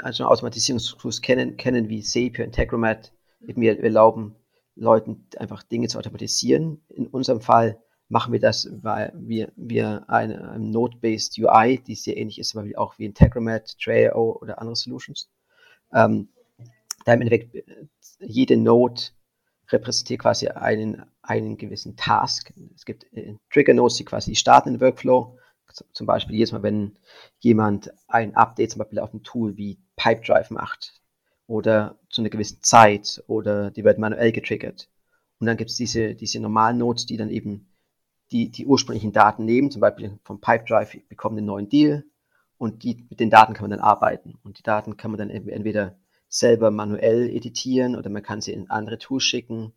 also 0.01 0.25
Automatisierungstools 0.25 1.21
kennen, 1.23 1.57
kennen 1.57 1.89
wie 1.89 2.03
Zapier, 2.03 2.45
Integromat, 2.45 3.13
wir 3.41 3.79
erlauben 3.79 4.35
Leuten 4.75 5.27
einfach 5.39 5.63
Dinge 5.63 5.89
zu 5.89 5.99
automatisieren. 5.99 6.83
In 6.89 7.07
unserem 7.07 7.41
Fall 7.41 7.81
machen 8.09 8.33
wir 8.33 8.41
das, 8.41 8.69
weil 8.83 9.13
wir, 9.15 9.53
wir 9.57 10.05
eine, 10.09 10.51
eine 10.51 10.65
Node-based 10.65 11.39
UI, 11.39 11.79
die 11.79 11.95
sehr 11.95 12.17
ähnlich 12.17 12.39
ist, 12.39 12.57
aber 12.57 12.69
auch 12.77 12.99
wie 12.99 13.05
Integromat, 13.05 13.79
Trello 13.79 14.39
oder 14.41 14.61
andere 14.61 14.77
Solutions. 14.77 15.31
Ähm, 15.93 16.29
da 17.05 17.13
im 17.13 17.21
Endeffekt 17.21 17.57
jede 18.19 18.57
Node 18.57 19.01
repräsentiert 19.69 20.21
quasi 20.21 20.49
einen, 20.49 21.05
einen 21.23 21.57
gewissen 21.57 21.97
Task. 21.97 22.53
Es 22.75 22.85
gibt 22.85 23.07
äh, 23.13 23.35
Trigger-Nodes, 23.51 23.97
die 23.97 24.05
quasi 24.05 24.35
starten 24.35 24.73
den 24.73 24.81
Workflow 24.81 25.39
zum 25.93 26.07
Beispiel 26.07 26.37
jedes 26.37 26.53
Mal, 26.53 26.63
wenn 26.63 26.97
jemand 27.41 27.93
ein 28.09 28.35
Update 28.35 28.73
zum 28.73 28.81
Beispiel 28.81 28.99
auf 28.99 29.13
ein 29.13 29.23
Tool 29.23 29.57
wie 29.57 29.79
Pipedrive 29.97 30.53
macht 30.53 31.01
oder 31.47 31.99
zu 32.11 32.23
einer 32.23 32.31
gewissen 32.31 32.63
Zeit 32.63 33.23
oder 33.27 33.71
die 33.71 33.85
wird 33.85 33.99
manuell 33.99 34.33
getriggert. 34.33 34.89
Und 35.39 35.47
dann 35.47 35.57
gibt 35.57 35.71
es 35.71 35.77
diese, 35.77 36.15
diese 36.15 36.41
normalen 36.41 36.79
Nodes, 36.79 37.07
die 37.07 37.17
dann 37.17 37.31
eben 37.31 37.69
die, 38.31 38.51
die 38.51 38.67
ursprünglichen 38.67 39.13
Daten 39.13 39.45
nehmen, 39.45 39.71
zum 39.71 39.81
Beispiel 39.81 40.19
vom 40.25 40.41
Pipedrive 40.41 41.01
bekommen 41.09 41.39
einen 41.39 41.47
neuen 41.47 41.69
Deal 41.69 42.05
und 42.59 42.83
die, 42.83 43.07
mit 43.11 43.21
den 43.21 43.31
Daten 43.31 43.53
kann 43.55 43.65
man 43.65 43.79
dann 43.79 43.87
arbeiten. 43.87 44.39
Und 44.43 44.59
die 44.59 44.63
Daten 44.63 44.97
kann 44.97 45.11
man 45.11 45.19
dann 45.19 45.31
entweder 45.31 45.97
selber 46.29 46.71
manuell 46.71 47.29
editieren 47.31 47.97
oder 47.97 48.11
man 48.11 48.23
kann 48.23 48.41
sie 48.41 48.53
in 48.53 48.71
andere 48.71 48.99
Tools 48.99 49.23
schicken. 49.23 49.73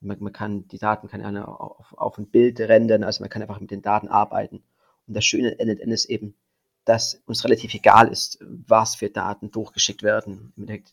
Man, 0.00 0.18
man 0.20 0.32
kann 0.32 0.66
die 0.68 0.78
Daten 0.78 1.08
kann 1.08 1.36
auf, 1.36 1.92
auf 1.96 2.18
ein 2.18 2.30
Bild 2.30 2.58
rendern, 2.60 3.04
also 3.04 3.22
man 3.22 3.30
kann 3.30 3.42
einfach 3.42 3.60
mit 3.60 3.70
den 3.70 3.82
Daten 3.82 4.08
arbeiten. 4.08 4.64
Und 5.06 5.14
das 5.14 5.24
Schöne 5.24 5.56
an 5.58 5.66
NNN 5.68 5.90
ist 5.90 6.06
eben, 6.06 6.34
dass 6.84 7.22
uns 7.26 7.44
relativ 7.44 7.74
egal 7.74 8.08
ist, 8.08 8.38
was 8.40 8.96
für 8.96 9.10
Daten 9.10 9.50
durchgeschickt 9.50 10.02
werden. 10.02 10.52
Im 10.56 10.64
Endeffekt 10.64 10.92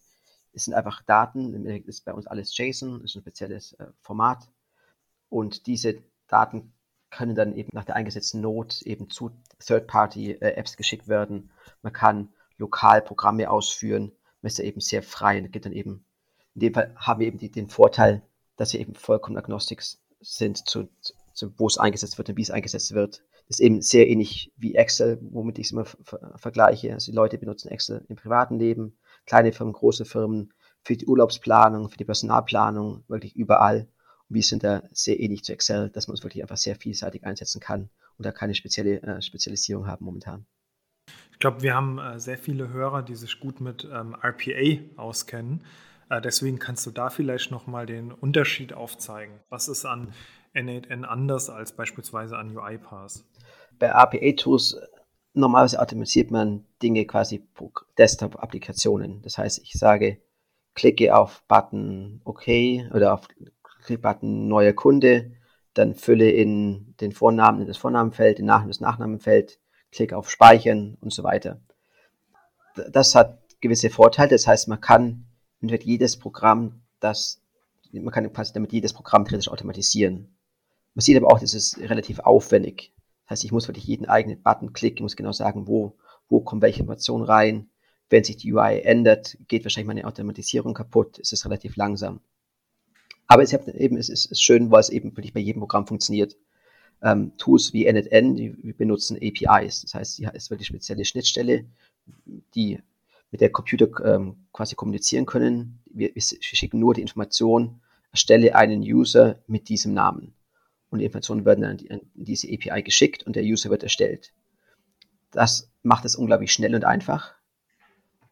es 0.54 0.66
sind 0.66 0.74
einfach 0.74 1.02
Daten, 1.04 1.54
im 1.54 1.62
Endeffekt 1.62 1.88
ist 1.88 2.06
bei 2.06 2.14
uns 2.14 2.28
alles 2.28 2.56
JSON, 2.58 3.04
ist 3.04 3.16
ein 3.16 3.22
spezielles 3.22 3.74
äh, 3.74 3.88
Format. 4.02 4.50
Und 5.30 5.68
diese 5.68 6.02
Daten 6.28 6.74
können 7.12 7.36
dann 7.36 7.56
eben 7.56 7.70
nach 7.74 7.86
der 7.86 7.96
eingesetzten 7.96 8.42
Node 8.42 8.76
eben 8.86 9.10
zu 9.10 9.32
Third-Party-Apps 9.60 10.78
geschickt 10.78 11.08
werden. 11.08 11.52
Man 11.82 11.94
kann 11.94 12.30
lokal 12.58 13.02
Programme 13.02 13.50
ausführen. 13.50 14.12
Man 14.42 14.48
ist 14.48 14.58
ja 14.58 14.66
eben 14.66 14.82
sehr 14.82 15.04
frei 15.04 15.40
und 15.40 15.52
geht 15.52 15.66
dann 15.66 15.74
eben, 15.74 16.06
in 16.56 16.62
dem 16.62 16.74
Fall 16.74 16.96
haben 16.96 17.20
wir 17.20 17.28
eben 17.28 17.38
die, 17.38 17.52
den 17.52 17.70
Vorteil, 17.70 18.22
dass 18.58 18.74
wir 18.74 18.80
eben 18.80 18.96
vollkommen 18.96 19.38
agnostisch 19.38 19.98
sind, 20.20 20.68
zu, 20.68 20.90
zu, 21.34 21.54
wo 21.58 21.68
es 21.68 21.78
eingesetzt 21.78 22.18
wird 22.18 22.30
und 22.30 22.38
wie 22.38 22.42
es 22.42 22.52
eingesetzt 22.52 22.94
wird 22.94 23.24
ist 23.50 23.60
eben 23.60 23.82
sehr 23.82 24.08
ähnlich 24.08 24.54
wie 24.58 24.76
Excel, 24.76 25.20
womit 25.22 25.58
ich 25.60 25.68
es 25.68 25.72
immer 25.72 25.86
vergleiche. 26.36 26.94
Also 26.94 27.12
die 27.12 27.16
Leute 27.16 27.38
benutzen 27.38 27.70
Excel 27.70 28.06
im 28.08 28.16
privaten 28.16 28.60
Leben, 28.60 28.98
kleine 29.26 29.52
Firmen, 29.52 29.74
große 29.74 30.06
Firmen, 30.06 30.54
für 30.84 30.96
die 30.96 31.08
Urlaubsplanung, 31.08 31.90
für 31.90 31.98
die 31.98 32.06
Personalplanung, 32.06 33.04
wirklich 33.08 33.36
überall. 33.36 33.88
Und 34.30 34.36
wir 34.36 34.44
sind 34.44 34.64
da 34.64 34.84
sehr 34.92 35.20
ähnlich 35.20 35.44
zu 35.44 35.54
Excel, 35.54 35.90
dass 35.90 36.08
man 36.08 36.16
es 36.16 36.24
wirklich 36.24 36.44
einfach 36.44 36.58
sehr 36.58 36.76
vielseitig 36.76 37.26
einsetzen 37.26 37.60
kann 37.60 37.90
und 38.18 38.26
da 38.26 38.32
keine 38.32 38.54
spezielle 38.54 39.02
äh, 39.02 39.22
Spezialisierung 39.22 39.88
haben 39.88 40.06
momentan. 40.06 40.46
Ich 41.32 41.40
glaube, 41.40 41.62
wir 41.62 41.74
haben 41.74 41.98
äh, 42.00 42.20
sehr 42.20 42.38
viele 42.38 42.70
Hörer, 42.70 43.02
die 43.02 43.16
sich 43.16 43.40
gut 43.40 43.62
mit 43.62 43.88
ähm, 43.92 44.16
RPA 44.22 45.02
auskennen. 45.02 45.64
Äh, 46.10 46.22
deswegen 46.22 46.60
kannst 46.60 46.86
du 46.86 46.92
da 46.92 47.10
vielleicht 47.10 47.50
nochmal 47.50 47.86
den 47.86 48.12
Unterschied 48.12 48.74
aufzeigen. 48.74 49.40
Was 49.50 49.68
ist 49.68 49.86
an 49.86 50.14
N8N 50.54 51.04
anders 51.04 51.50
als 51.50 51.72
beispielsweise 51.72 52.38
an 52.38 52.56
UiPath? 52.56 53.24
Bei 53.80 53.88
RPA-Tools 53.88 54.78
normalerweise 55.34 55.80
automatisiert 55.80 56.32
man 56.32 56.66
Dinge 56.82 57.06
quasi 57.06 57.44
Desktop-Applikationen. 57.98 59.22
Das 59.22 59.38
heißt, 59.38 59.60
ich 59.64 59.74
sage, 59.74 60.20
klicke 60.76 61.16
auf 61.16 61.44
Button 61.48 62.22
OK 62.26 62.48
oder 62.94 63.14
auf 63.14 63.28
Button 64.02 64.48
neuer 64.48 64.74
Kunde, 64.74 65.32
dann 65.74 65.96
fülle 65.96 66.30
in 66.30 66.96
den 67.00 67.12
Vornamen 67.12 67.62
in 67.62 67.68
das 67.68 67.78
Vornamenfeld, 67.78 68.38
den 68.38 68.46
Nachnamen 68.46 68.70
das 68.70 68.82
Nachnamenfeld, 68.82 69.60
klicke 69.92 70.18
auf 70.18 70.30
Speichern 70.30 70.98
und 71.02 71.14
so 71.14 71.24
weiter. 71.24 71.60
Das 72.92 73.16
hat 73.16 73.40
gewisse 73.62 73.90
Vorteile. 73.90 74.30
Das 74.30 74.46
heißt, 74.46 74.68
man 74.68 74.82
kann 74.82 75.26
jedes 75.62 76.18
Programm, 76.18 76.82
das 77.00 77.42
man 77.92 78.14
kann 78.14 78.32
quasi 78.32 78.54
damit 78.54 78.72
jedes 78.72 78.94
Programm 78.94 79.26
theoretisch 79.26 79.50
automatisieren. 79.50 80.36
Man 80.94 81.02
sieht 81.02 81.18
aber 81.18 81.28
auch, 81.28 81.40
das 81.40 81.54
ist 81.54 81.80
relativ 81.80 82.20
aufwendig. 82.20 82.94
Das 83.30 83.38
heißt, 83.38 83.44
ich 83.44 83.52
muss 83.52 83.68
wirklich 83.68 83.86
jeden 83.86 84.08
eigenen 84.08 84.42
Button 84.42 84.74
klicken, 84.74 85.04
muss 85.04 85.16
genau 85.16 85.32
sagen, 85.32 85.68
wo, 85.68 85.96
wo 86.30 86.40
kommt 86.42 86.64
welche 86.64 86.80
Information 86.80 87.22
rein. 87.22 87.70
Wenn 88.10 88.24
sich 88.24 88.38
die 88.38 88.52
UI 88.52 88.82
ändert, 88.82 89.38
geht 89.48 89.64
wahrscheinlich 89.64 89.86
meine 89.86 90.08
Automatisierung 90.08 90.74
kaputt. 90.74 91.20
Es 91.20 91.32
ist 91.32 91.46
relativ 91.46 91.76
langsam. 91.76 92.22
Aber 93.28 93.44
es, 93.44 93.54
eben, 93.54 93.98
es 93.98 94.10
ist, 94.10 94.42
schön, 94.42 94.72
weil 94.72 94.80
es 94.80 94.90
eben 94.90 95.12
wirklich 95.16 95.32
bei 95.32 95.42
jedem 95.42 95.60
Programm 95.60 95.86
funktioniert. 95.86 96.36
Ähm, 97.04 97.34
Tools 97.38 97.72
wie 97.72 97.86
NetN, 97.86 98.36
die 98.36 98.74
benutzen 98.76 99.18
APIs. 99.18 99.84
Das 99.84 99.94
heißt, 99.94 100.20
es 100.20 100.34
ist 100.34 100.50
wirklich 100.50 100.68
spezielle 100.68 101.06
Schnittstelle, 101.06 101.66
die 102.56 102.80
mit 103.30 103.42
der 103.42 103.52
Computer 103.52 103.90
ähm, 104.06 104.38
quasi 104.52 104.74
kommunizieren 104.74 105.28
können. 105.28 105.84
Wir, 105.86 106.16
wir, 106.16 106.22
schicken 106.24 106.80
nur 106.80 106.96
die 106.96 107.02
Information, 107.02 107.80
erstelle 108.12 108.56
einen 108.56 108.82
User 108.82 109.38
mit 109.46 109.70
diesem 109.70 109.94
Namen. 109.94 110.34
Und 110.90 111.00
die 111.00 111.06
Informationen 111.06 111.46
werden 111.46 111.62
dann 111.62 111.78
an 111.90 112.02
diese 112.14 112.48
API 112.48 112.82
geschickt 112.84 113.24
und 113.24 113.36
der 113.36 113.44
User 113.44 113.70
wird 113.70 113.84
erstellt. 113.84 114.34
Das 115.32 115.72
macht 115.84 116.06
es 116.06 116.16
unglaublich 116.16 116.52
schnell 116.52 116.74
und 116.74 116.84
einfach, 116.84 117.36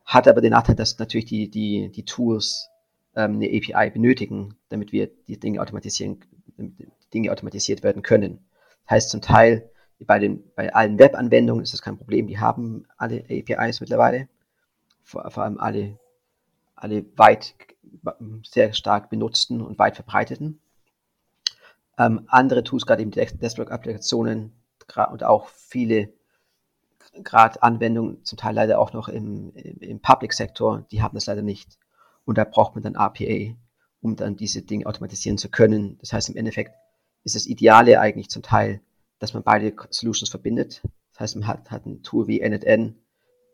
hat 0.06 0.28
aber 0.28 0.42
den 0.42 0.52
Nachteil, 0.52 0.76
dass 0.76 0.98
natürlich 0.98 1.26
die, 1.26 1.50
die, 1.50 1.92
die 1.92 2.06
Tools 2.06 2.70
ähm, 3.16 3.36
eine 3.36 3.48
API 3.48 3.92
benötigen, 3.92 4.56
damit 4.70 4.92
wir 4.92 5.08
die 5.28 5.40
Dinge 5.40 5.62
automatisieren, 5.62 6.20
die 6.58 6.88
Dinge 7.14 7.32
automatisiert 7.32 7.84
werden 7.84 8.02
können. 8.02 8.46
Heißt 8.90 9.10
zum 9.10 9.22
Teil, 9.22 9.70
bei, 10.00 10.20
den, 10.20 10.44
bei 10.56 10.74
allen 10.74 10.98
Web-Anwendungen 11.00 11.64
ist 11.64 11.74
das 11.74 11.82
kein 11.82 11.98
Problem, 11.98 12.28
die 12.28 12.40
haben 12.40 12.86
alle 12.98 13.24
APIs 13.30 13.82
mittlerweile, 13.82 14.30
vor, 15.04 15.30
vor 15.30 15.44
allem 15.44 15.60
alle, 15.60 16.00
alle 16.76 17.06
weit, 17.18 17.56
sehr 18.46 18.74
stark 18.74 19.10
benutzten 19.10 19.62
und 19.62 19.80
weit 19.80 19.96
verbreiteten. 19.96 20.62
Ähm, 21.98 22.24
andere 22.28 22.64
Tools, 22.64 22.86
gerade 22.86 23.02
eben 23.02 23.12
Desktop-Applikationen 23.12 24.54
und 25.12 25.24
auch 25.24 25.48
viele 25.50 26.14
gerade 27.24 27.62
Anwendungen, 27.64 28.24
zum 28.24 28.38
Teil 28.38 28.56
leider 28.56 28.80
auch 28.80 28.94
noch 28.94 29.10
im, 29.10 29.52
im, 29.56 29.80
im 29.80 30.00
Public-Sektor, 30.00 30.86
die 30.92 31.02
haben 31.02 31.16
das 31.16 31.26
leider 31.26 31.42
nicht. 31.42 31.78
Und 32.26 32.38
da 32.38 32.44
braucht 32.44 32.76
man 32.76 32.84
dann 32.84 32.96
APA, 32.96 33.56
um 34.02 34.16
dann 34.16 34.36
diese 34.36 34.62
Dinge 34.62 34.86
automatisieren 34.86 35.38
zu 35.38 35.50
können. 35.50 35.98
Das 36.00 36.14
heißt, 36.14 36.30
im 36.30 36.36
Endeffekt 36.36 36.74
ist 37.24 37.36
das 37.36 37.46
Ideale 37.46 38.00
eigentlich 38.00 38.30
zum 38.30 38.44
Teil, 38.44 38.82
dass 39.20 39.34
man 39.34 39.44
beide 39.44 39.74
Solutions 39.90 40.30
verbindet. 40.30 40.82
Das 41.12 41.22
heißt, 41.22 41.36
man 41.38 41.48
hat, 41.48 41.72
hat 41.72 41.86
ein 41.86 42.04
Tool 42.04 42.28
wie 42.28 42.40
NetN, 42.40 42.96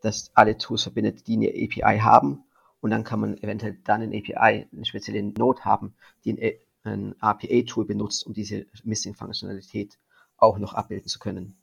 das 0.01 0.31
alle 0.33 0.57
Tools 0.57 0.83
verbindet, 0.83 1.27
die 1.27 1.37
eine 1.37 1.49
API 1.49 1.99
haben. 1.99 2.43
Und 2.81 2.91
dann 2.91 3.05
kann 3.05 3.21
man 3.21 3.37
eventuell 3.37 3.77
dann 3.85 4.01
eine 4.01 4.17
API, 4.17 4.67
eine 4.71 4.85
spezielle 4.85 5.23
Node 5.23 5.63
haben, 5.63 5.95
die 6.25 6.33
ein, 6.33 6.53
ein 6.83 7.15
APA-Tool 7.21 7.85
benutzt, 7.85 8.25
um 8.25 8.33
diese 8.33 8.65
Missing-Funktionalität 8.83 9.97
auch 10.37 10.57
noch 10.57 10.73
abbilden 10.73 11.07
zu 11.07 11.19
können. 11.19 11.55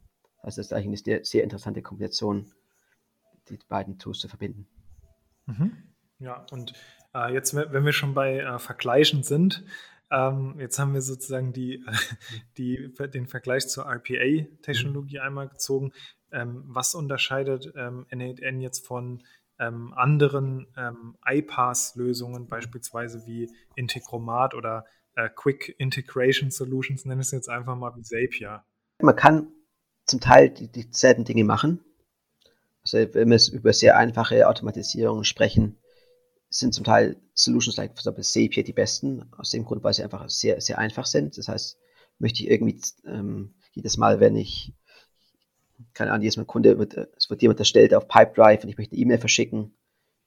Also 0.43 0.61
das 0.61 0.67
ist 0.67 0.73
eigentlich 0.73 1.07
eine 1.07 1.25
sehr 1.25 1.45
interessante 1.45 1.83
Kombination, 1.83 2.51
die 3.49 3.59
beiden 3.69 3.99
Tools 3.99 4.21
zu 4.21 4.29
verbinden. 4.29 4.67
Mhm. 5.47 5.73
Ja, 6.19 6.47
und 6.51 6.73
äh, 7.15 7.33
jetzt, 7.33 7.55
wenn 7.55 7.85
wir 7.85 7.93
schon 7.93 8.15
bei 8.15 8.39
äh, 8.39 8.59
Vergleichen 8.59 9.23
sind, 9.23 9.65
ähm, 10.11 10.57
jetzt 10.59 10.79
haben 10.79 10.95
wir 10.95 11.03
sozusagen 11.03 11.53
die, 11.53 11.85
die, 12.59 12.93
den 13.13 13.27
Vergleich 13.27 13.69
zur 13.69 13.85
RPA-Technologie 13.87 15.19
mhm. 15.19 15.23
einmal 15.23 15.49
gezogen. 15.49 15.93
Ähm, 16.33 16.65
was 16.67 16.95
unterscheidet 16.95 17.73
ähm, 17.77 18.07
N8N 18.11 18.61
jetzt 18.61 18.87
von 18.87 19.23
ähm, 19.59 19.93
anderen 19.95 20.67
ähm, 20.77 21.17
iPaaS-Lösungen, 21.25 22.49
beispielsweise 22.49 23.27
wie 23.27 23.51
Integromat 23.75 24.55
oder 24.55 24.87
äh, 25.15 25.29
Quick 25.35 25.75
Integration 25.79 26.51
Solutions, 26.51 27.05
nenne 27.05 27.21
ich 27.21 27.29
es 27.29 27.33
jetzt 27.33 27.49
einfach 27.49 27.77
mal 27.77 27.95
wie 27.97 28.03
Zapier? 28.03 28.65
Man 29.01 29.17
kann 29.17 29.49
zum 30.07 30.21
Teil 30.21 30.51
die, 30.51 30.69
dieselben 30.69 31.25
Dinge 31.25 31.45
machen. 31.45 31.85
Also 32.83 32.99
wenn 33.15 33.31
wir 33.31 33.41
über 33.53 33.73
sehr 33.73 33.97
einfache 33.97 34.49
Automatisierung 34.49 35.25
sprechen, 35.25 35.79
sind 36.49 36.75
zum 36.75 36.85
Teil 36.85 37.17
Solutions 37.35 37.77
like 37.77 37.97
zum 37.97 38.15
Beispiel 38.15 38.49
Zapier 38.49 38.65
die 38.65 38.73
besten, 38.73 39.31
aus 39.37 39.51
dem 39.51 39.65
Grund, 39.65 39.85
weil 39.85 39.95
sie 39.95 40.03
einfach 40.03 40.29
sehr, 40.29 40.61
sehr 40.61 40.79
einfach 40.79 41.07
sind. 41.07 41.39
Das 41.39 41.49
heißt, 41.49 41.79
möchte 42.19 42.43
ich 42.43 42.51
irgendwie 42.51 42.81
ähm, 43.07 43.55
jedes 43.73 43.97
Mal, 43.97 44.19
wenn 44.19 44.37
ich, 44.37 44.75
keine 45.95 46.11
Ahnung, 46.11 46.23
jedes 46.23 46.37
Mal 46.37 46.47
Kunde, 46.47 46.79
wird, 46.79 46.97
es 47.17 47.31
wird 47.31 47.43
jemand 47.43 47.61
erstellt 47.61 47.95
auf 47.95 48.09
Pipedrive 48.09 48.65
und 48.65 48.69
ich 48.69 48.79
möchte 48.79 48.95
eine 48.95 49.03
E-Mail 49.03 49.19
verschicken, 49.19 49.75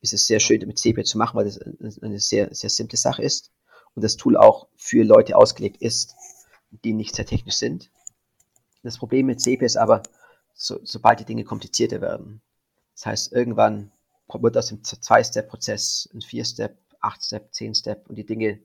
ist 0.01 0.13
es 0.13 0.27
sehr 0.27 0.39
schön, 0.39 0.65
mit 0.65 0.79
Zapier 0.79 1.03
zu 1.03 1.17
machen, 1.17 1.35
weil 1.37 1.45
das 1.45 1.59
eine 2.01 2.19
sehr, 2.19 2.53
sehr 2.53 2.69
simple 2.69 2.97
Sache 2.97 3.21
ist 3.23 3.52
und 3.95 4.03
das 4.03 4.17
Tool 4.17 4.37
auch 4.37 4.67
für 4.75 5.03
Leute 5.03 5.35
ausgelegt 5.35 5.81
ist, 5.81 6.15
die 6.83 6.93
nicht 6.93 7.15
sehr 7.15 7.25
technisch 7.25 7.55
sind. 7.55 7.89
Das 8.83 8.97
Problem 8.97 9.27
mit 9.27 9.41
Zapier 9.41 9.63
ist 9.63 9.77
aber, 9.77 10.03
so, 10.55 10.79
sobald 10.83 11.19
die 11.19 11.25
Dinge 11.25 11.43
komplizierter 11.43 12.01
werden, 12.01 12.41
das 12.95 13.05
heißt, 13.05 13.33
irgendwann 13.33 13.91
wird 14.27 14.57
aus 14.57 14.67
dem 14.67 14.83
Zwei-Step-Prozess 14.83 16.09
ein 16.13 16.21
Vier-Step, 16.21 16.77
Acht-Step, 17.01 17.53
Zehn-Step 17.53 18.09
und 18.09 18.15
die 18.15 18.25
Dinge 18.25 18.59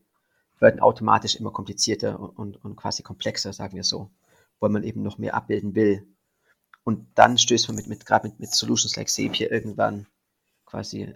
werden 0.61 0.81
automatisch 0.81 1.37
immer 1.37 1.51
komplizierter 1.51 2.19
und, 2.19 2.63
und, 2.65 2.77
quasi 2.77 3.03
komplexer, 3.03 3.53
sagen 3.53 3.77
wir 3.77 3.85
so, 3.85 4.11
weil 4.61 4.71
man 4.71 4.83
eben 4.83 5.03
noch 5.03 5.19
mehr 5.19 5.35
abbilden 5.35 5.75
will. 5.75 6.07
Und 6.85 7.07
dann 7.15 7.39
stößt 7.39 7.69
man 7.69 7.77
mit, 7.77 7.87
mit 7.87 8.07
gerade 8.07 8.29
mit, 8.29 8.41
mit 8.41 8.51
Solutions 8.51 8.97
like 8.97 9.09
Zapier 9.09 9.51
irgendwann 9.51 10.07
quasi 10.65 11.15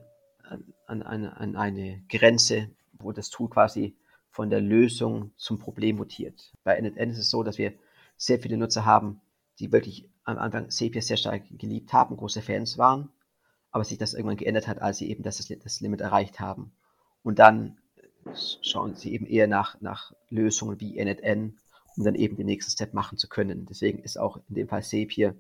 an, 0.87 1.03
an, 1.03 1.27
an 1.27 1.57
eine 1.57 2.03
Grenze, 2.09 2.71
wo 2.93 3.13
das 3.13 3.31
Tool 3.31 3.49
quasi 3.49 3.97
von 4.33 4.51
der 4.51 4.61
Lösung 4.61 5.33
zum 5.37 5.59
Problem 5.59 5.97
mutiert. 5.97 6.53
Bei 6.65 6.81
NetN 6.81 7.11
ist 7.11 7.19
es 7.19 7.31
so, 7.31 7.45
dass 7.45 7.59
wir 7.59 7.75
sehr 8.17 8.41
viele 8.41 8.57
Nutzer 8.57 8.85
haben, 8.85 9.21
die 9.61 9.71
wirklich 9.71 10.11
am 10.25 10.39
Anfang 10.39 10.71
Zapier 10.71 11.03
sehr 11.03 11.17
stark 11.17 11.45
geliebt 11.59 11.93
haben, 11.93 12.17
große 12.17 12.43
Fans 12.43 12.77
waren 12.79 13.11
aber 13.73 13.85
sich 13.85 13.99
das 13.99 14.15
irgendwann 14.15 14.37
geändert 14.37 14.69
hat, 14.69 14.81
als 14.81 14.99
sie 14.99 15.11
eben 15.11 15.25
das, 15.25 15.45
das 15.49 15.81
Limit 15.81 16.03
erreicht 16.03 16.39
haben. 16.39 16.73
Und 17.23 17.39
dann 17.39 17.79
schauen 18.61 18.95
sie 18.95 19.13
eben 19.13 19.27
eher 19.27 19.49
nach, 19.49 19.81
nach 19.81 20.13
Lösungen 20.29 20.79
wie 20.79 21.03
NetN, 21.03 21.59
um 21.97 22.05
dann 22.05 22.15
eben 22.15 22.37
den 22.37 22.47
nächsten 22.47 22.71
Step 22.71 22.95
machen 22.95 23.19
zu 23.19 23.29
können. 23.29 23.67
Deswegen 23.67 23.99
ist 24.01 24.19
auch 24.19 24.39
in 24.49 24.55
dem 24.55 24.69
Fall 24.69 24.83
SAP 24.83 25.35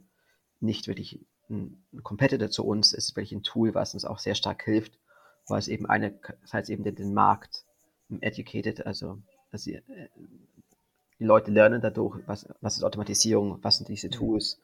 nicht 0.60 0.88
wirklich 0.88 1.24
ein, 1.48 1.84
Competitor 2.02 2.50
zu 2.50 2.64
uns, 2.64 2.92
es 2.92 3.08
ist 3.08 3.16
wirklich 3.16 3.32
ein 3.32 3.42
Tool, 3.42 3.74
was 3.74 3.94
uns 3.94 4.04
auch 4.04 4.18
sehr 4.18 4.34
stark 4.34 4.64
hilft, 4.64 4.98
weil 5.46 5.58
es 5.58 5.68
eben 5.68 5.86
eine, 5.86 6.18
das 6.40 6.54
heißt 6.54 6.70
eben 6.70 6.84
den, 6.84 6.94
den 6.94 7.12
Markt 7.12 7.66
educated, 8.20 8.84
also, 8.86 9.18
also 9.50 9.70
die, 9.70 9.80
Leute 11.24 11.52
lernen 11.52 11.80
dadurch, 11.80 12.18
was, 12.26 12.48
was 12.60 12.76
ist 12.76 12.82
Automatisierung, 12.82 13.58
was 13.62 13.76
sind 13.76 13.88
diese 13.88 14.08
mhm. 14.08 14.12
Tools. 14.12 14.60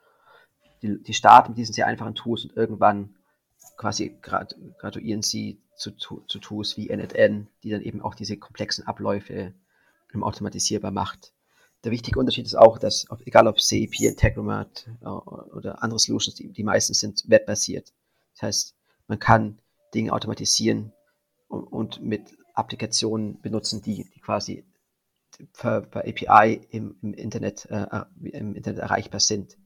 Die, 0.83 1.01
die 1.03 1.15
starten 1.15 1.53
mit 1.53 1.59
diesen 1.59 1.73
sehr 1.73 1.87
einfachen 1.87 2.15
Tools 2.15 2.45
und 2.45 2.57
irgendwann 2.57 3.15
quasi 3.77 4.17
graduieren 4.21 5.23
sie 5.23 5.61
zu, 5.77 5.93
zu, 5.93 6.39
Tools 6.41 6.77
wie 6.77 6.89
NetN, 6.89 7.49
die 7.63 7.71
dann 7.71 7.83
eben 7.83 8.03
auch 8.03 8.15
diese 8.15 8.37
komplexen 8.37 8.87
Abläufe 8.87 9.55
automatisierbar 10.21 10.91
macht. 10.91 11.33
Der 11.85 11.93
wichtige 11.93 12.19
Unterschied 12.19 12.47
ist 12.47 12.57
auch, 12.57 12.79
dass, 12.79 13.07
egal 13.25 13.47
ob 13.47 13.59
CAP, 13.59 14.01
Integromat 14.01 14.89
äh, 15.01 15.07
oder 15.07 15.83
andere 15.83 15.99
Solutions, 16.01 16.35
die, 16.35 16.49
die 16.49 16.65
meisten 16.65 16.95
sind 16.95 17.29
webbasiert. 17.29 17.93
Das 18.35 18.43
heißt, 18.43 18.75
man 19.07 19.21
kann 19.21 19.59
Dinge 19.95 20.13
automatisieren 20.13 20.93
und, 21.47 21.65
und 21.65 22.03
mit 22.03 22.37
Applikationen 22.59 23.41
benutzen, 23.41 23.83
die, 23.83 24.09
die 24.15 24.21
quasi 24.21 24.65
per, 25.53 25.83
per 25.83 26.03
API 26.03 26.61
im, 26.71 26.97
im, 27.03 27.15
Internet, 27.15 27.67
äh, 27.71 28.05
im 28.23 28.55
Internet 28.55 28.81
erreichbar 28.81 29.21
sind. 29.21 29.57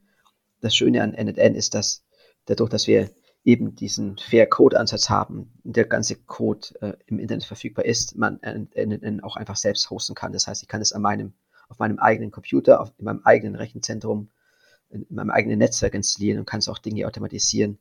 Das 0.60 0.76
Schöne 0.76 1.02
an 1.02 1.10
NetN 1.10 1.54
ist, 1.54 1.74
dass 1.74 2.04
dadurch, 2.46 2.70
dass 2.70 2.86
wir 2.86 3.10
eben 3.44 3.74
diesen 3.74 4.18
Fair 4.18 4.46
Code 4.46 4.78
Ansatz 4.78 5.10
haben, 5.10 5.52
der 5.64 5.84
ganze 5.84 6.16
Code 6.16 6.68
äh, 6.80 6.92
im 7.06 7.18
Internet 7.18 7.44
verfügbar 7.44 7.84
ist, 7.84 8.16
man 8.16 8.40
äh, 8.42 8.66
äh, 8.74 9.22
auch 9.22 9.36
einfach 9.36 9.56
selbst 9.56 9.90
hosten 9.90 10.14
kann. 10.14 10.32
Das 10.32 10.46
heißt, 10.46 10.62
ich 10.62 10.68
kann 10.68 10.80
es 10.80 10.92
an 10.92 11.02
meinem, 11.02 11.32
auf 11.68 11.78
meinem 11.78 11.98
eigenen 11.98 12.30
Computer, 12.30 12.80
auf, 12.80 12.92
in 12.98 13.04
meinem 13.04 13.22
eigenen 13.24 13.56
Rechenzentrum, 13.56 14.30
in 14.90 15.06
meinem 15.08 15.30
eigenen 15.30 15.58
Netzwerk 15.58 15.94
installieren 15.94 16.38
und 16.38 16.46
kann 16.46 16.60
es 16.60 16.68
auch 16.68 16.78
Dinge 16.78 17.06
automatisieren, 17.06 17.78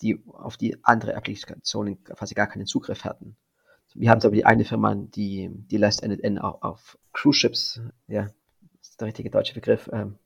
die 0.00 0.22
auf 0.26 0.56
die 0.56 0.82
andere 0.84 1.14
Applikationen 1.14 2.02
quasi 2.04 2.34
gar 2.34 2.46
keinen 2.46 2.66
Zugriff 2.66 3.04
hatten. 3.04 3.36
Wir 3.98 4.10
haben 4.10 4.20
aber 4.22 4.34
die 4.34 4.44
eine 4.44 4.64
Firma, 4.64 4.94
die, 4.94 5.50
die 5.50 5.76
lässt 5.76 6.06
NNN 6.06 6.38
auch 6.38 6.62
auf 6.62 6.98
Cruise 7.12 7.38
Ships, 7.38 7.80
ja, 8.08 8.28
ist 8.80 9.00
der 9.00 9.08
richtige 9.08 9.30
deutsche 9.30 9.54
Begriff, 9.54 9.88
ähm, 9.92 10.18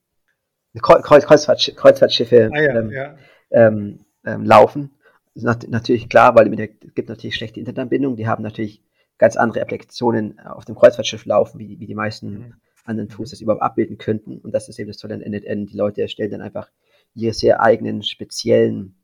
Kreuz, 0.78 1.24
Kreuzfahrt, 1.24 1.72
Kreuzfahrtschiffe 1.76 2.50
ah, 2.52 2.60
ja, 2.60 2.78
ähm, 2.78 2.90
ja. 2.90 3.16
Ähm, 3.50 4.04
ähm, 4.24 4.44
laufen. 4.44 4.90
Das 5.34 5.44
ist 5.44 5.68
natürlich 5.68 6.08
klar, 6.08 6.34
weil 6.34 6.52
es 6.52 6.94
gibt 6.94 7.08
natürlich 7.08 7.34
schlechte 7.34 7.60
Internetanbindung. 7.60 8.16
Die 8.16 8.28
haben 8.28 8.42
natürlich 8.42 8.82
ganz 9.18 9.36
andere 9.36 9.62
Applikationen 9.62 10.38
äh, 10.38 10.48
auf 10.48 10.64
dem 10.64 10.76
Kreuzfahrtschiff 10.76 11.24
laufen, 11.24 11.58
wie, 11.58 11.80
wie 11.80 11.86
die 11.86 11.94
meisten 11.94 12.30
mhm. 12.30 12.54
anderen 12.84 13.08
Tools 13.08 13.30
das 13.30 13.40
überhaupt 13.40 13.62
abbilden 13.62 13.98
könnten. 13.98 14.38
Und 14.38 14.52
das 14.52 14.68
ist 14.68 14.78
eben 14.78 14.90
das 14.90 14.98
Tolle 14.98 15.14
an 15.14 15.20
NetN. 15.20 15.66
Die 15.66 15.76
Leute 15.76 16.02
erstellen 16.02 16.30
dann 16.30 16.42
einfach 16.42 16.70
ihre 17.14 17.34
sehr 17.34 17.60
eigenen, 17.60 18.02
speziellen 18.02 18.96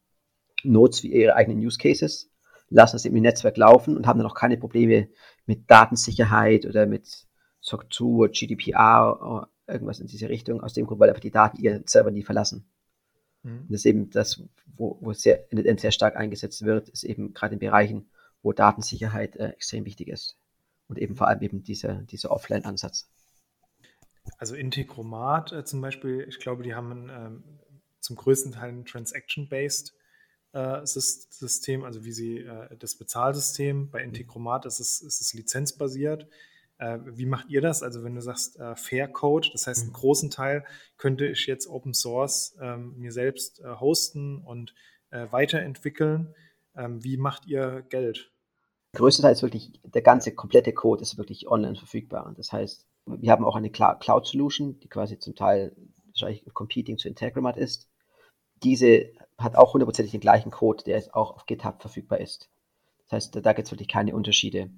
Notes 0.62 1.00
für 1.00 1.08
ihre 1.08 1.34
eigenen 1.34 1.64
Use 1.64 1.78
Cases. 1.78 2.30
Lassen 2.68 2.96
es 2.96 3.04
im 3.04 3.14
Netzwerk 3.14 3.56
laufen 3.56 3.96
und 3.96 4.06
haben 4.06 4.18
dann 4.18 4.26
auch 4.26 4.34
keine 4.34 4.56
Probleme 4.56 5.08
mit 5.46 5.70
Datensicherheit 5.70 6.66
oder 6.66 6.86
mit 6.86 7.26
SOC 7.60 7.92
2 7.92 8.04
oder 8.04 8.32
GDPR 8.32 9.18
oder 9.20 9.50
irgendwas 9.66 10.00
in 10.00 10.06
diese 10.06 10.28
Richtung, 10.28 10.60
aus 10.62 10.74
dem 10.74 10.86
Grund, 10.86 11.00
weil 11.00 11.08
einfach 11.08 11.20
die 11.20 11.30
Daten 11.30 11.58
ihren 11.58 11.86
Server 11.86 12.10
nie 12.10 12.22
verlassen. 12.22 12.68
Mhm. 13.42 13.66
Das 13.68 13.80
ist 13.80 13.86
eben 13.86 14.10
das, 14.10 14.42
wo, 14.76 14.98
wo 15.00 15.12
sehr, 15.12 15.44
sehr 15.50 15.92
stark 15.92 16.16
eingesetzt 16.16 16.64
wird, 16.64 16.88
ist 16.88 17.04
eben 17.04 17.32
gerade 17.34 17.54
in 17.54 17.60
Bereichen, 17.60 18.10
wo 18.42 18.52
Datensicherheit 18.52 19.36
äh, 19.36 19.48
extrem 19.48 19.84
wichtig 19.84 20.08
ist. 20.08 20.38
Und 20.88 20.98
eben 20.98 21.16
vor 21.16 21.26
allem 21.26 21.42
eben 21.42 21.62
dieser, 21.64 22.02
dieser 22.02 22.30
Offline-Ansatz. 22.30 23.10
Also 24.38 24.54
Integromat 24.54 25.52
äh, 25.52 25.64
zum 25.64 25.80
Beispiel, 25.80 26.26
ich 26.28 26.38
glaube, 26.38 26.62
die 26.62 26.74
haben 26.74 27.10
ähm, 27.10 27.44
zum 28.00 28.16
größten 28.16 28.52
Teil 28.52 28.70
ein 28.70 28.84
Transaction-Based 28.84 29.95
System, 30.84 31.84
also 31.84 32.04
wie 32.04 32.12
sie 32.12 32.38
äh, 32.38 32.76
das 32.78 32.96
Bezahlsystem. 32.96 33.90
Bei 33.90 34.02
Integromat 34.02 34.66
ist 34.66 34.80
es, 34.80 35.00
ist 35.00 35.20
es 35.20 35.34
lizenzbasiert. 35.34 36.28
Äh, 36.78 36.98
wie 37.04 37.26
macht 37.26 37.48
ihr 37.48 37.60
das? 37.60 37.82
Also 37.82 38.04
wenn 38.04 38.14
du 38.14 38.20
sagst 38.20 38.58
äh, 38.58 38.76
Fair 38.76 39.08
Code, 39.08 39.48
das 39.52 39.66
heißt, 39.66 39.82
einen 39.82 39.90
mhm. 39.90 39.94
großen 39.94 40.30
Teil 40.30 40.64
könnte 40.98 41.26
ich 41.26 41.46
jetzt 41.46 41.66
Open 41.68 41.94
Source 41.94 42.56
ähm, 42.60 42.94
mir 42.98 43.12
selbst 43.12 43.60
äh, 43.60 43.74
hosten 43.80 44.42
und 44.42 44.74
äh, 45.10 45.26
weiterentwickeln. 45.30 46.34
Ähm, 46.76 47.02
wie 47.02 47.16
macht 47.16 47.46
ihr 47.46 47.82
Geld? 47.88 48.32
Der 48.92 49.00
größte 49.00 49.22
Teil 49.22 49.32
ist 49.32 49.42
wirklich, 49.42 49.80
der 49.84 50.02
ganze 50.02 50.34
komplette 50.34 50.72
Code 50.72 51.02
ist 51.02 51.18
wirklich 51.18 51.48
online 51.48 51.76
verfügbar. 51.76 52.32
Das 52.36 52.52
heißt, 52.52 52.86
wir 53.06 53.30
haben 53.30 53.44
auch 53.44 53.56
eine 53.56 53.70
Cloud-Solution, 53.70 54.80
die 54.80 54.88
quasi 54.88 55.18
zum 55.18 55.34
Teil 55.34 55.74
wahrscheinlich 56.06 56.44
competing 56.52 56.98
zu 56.98 57.08
Integromat 57.08 57.56
ist. 57.56 57.88
Diese 58.62 59.10
hat 59.38 59.56
auch 59.56 59.74
hundertprozentig 59.74 60.12
den 60.12 60.20
gleichen 60.20 60.50
Code, 60.50 60.84
der 60.84 61.02
auch 61.12 61.34
auf 61.34 61.46
GitHub 61.46 61.80
verfügbar 61.80 62.20
ist. 62.20 62.48
Das 63.04 63.12
heißt, 63.12 63.36
da 63.44 63.52
gibt 63.52 63.66
es 63.66 63.72
wirklich 63.72 63.88
keine 63.88 64.14
Unterschiede 64.14 64.70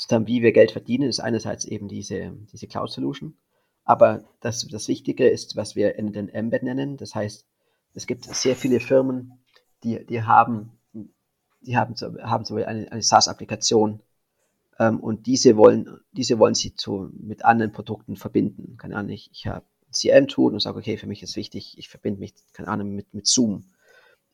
sozusagen, 0.00 0.26
wie 0.26 0.42
wir 0.42 0.52
Geld 0.52 0.70
verdienen, 0.70 1.08
ist 1.08 1.20
einerseits 1.20 1.64
eben 1.64 1.88
diese, 1.88 2.32
diese 2.52 2.66
Cloud 2.66 2.90
Solution. 2.90 3.36
Aber 3.84 4.24
das, 4.40 4.66
das 4.66 4.88
Wichtige 4.88 5.28
ist, 5.28 5.56
was 5.56 5.76
wir 5.76 5.96
in 5.96 6.12
den 6.12 6.28
Embed 6.28 6.62
nennen. 6.62 6.96
Das 6.96 7.14
heißt, 7.14 7.46
es 7.94 8.06
gibt 8.06 8.24
sehr 8.24 8.56
viele 8.56 8.80
Firmen, 8.80 9.42
die, 9.82 10.04
die 10.06 10.22
haben, 10.22 10.78
die 11.60 11.76
haben, 11.76 11.94
haben 12.22 12.44
so 12.44 12.54
eine, 12.56 12.90
eine 12.90 13.02
SaaS-Applikation 13.02 14.00
ähm, 14.78 15.00
und 15.00 15.26
diese 15.26 15.56
wollen, 15.56 16.00
diese 16.12 16.38
wollen 16.38 16.54
sie 16.54 16.74
zu, 16.74 17.10
mit 17.12 17.44
anderen 17.44 17.72
Produkten 17.72 18.16
verbinden. 18.16 18.76
Keine 18.76 18.96
Ahnung, 18.96 19.10
ich, 19.10 19.30
ich 19.32 19.46
habe 19.46 19.66
CM-Tool 19.90 20.52
und 20.52 20.60
sage, 20.60 20.78
okay, 20.78 20.96
für 20.96 21.08
mich 21.08 21.22
ist 21.22 21.36
wichtig, 21.36 21.76
ich 21.78 21.88
verbinde 21.88 22.20
mich, 22.20 22.34
keine 22.52 22.68
Ahnung, 22.68 22.94
mit, 22.94 23.12
mit 23.12 23.26
Zoom. 23.26 23.64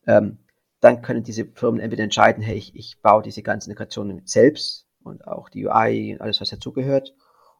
Ähm, 0.07 0.39
dann 0.79 1.01
können 1.01 1.23
diese 1.23 1.45
Firmen 1.45 1.81
entweder 1.81 2.03
entscheiden, 2.03 2.43
hey, 2.43 2.55
ich, 2.55 2.75
ich 2.75 2.99
baue 3.01 3.23
diese 3.23 3.41
ganzen 3.41 3.69
Integrationen 3.69 4.21
selbst 4.25 4.87
und 5.03 5.27
auch 5.27 5.49
die 5.49 5.65
UI 5.65 6.13
und 6.13 6.21
alles, 6.21 6.39
was 6.41 6.49
dazugehört. 6.49 7.13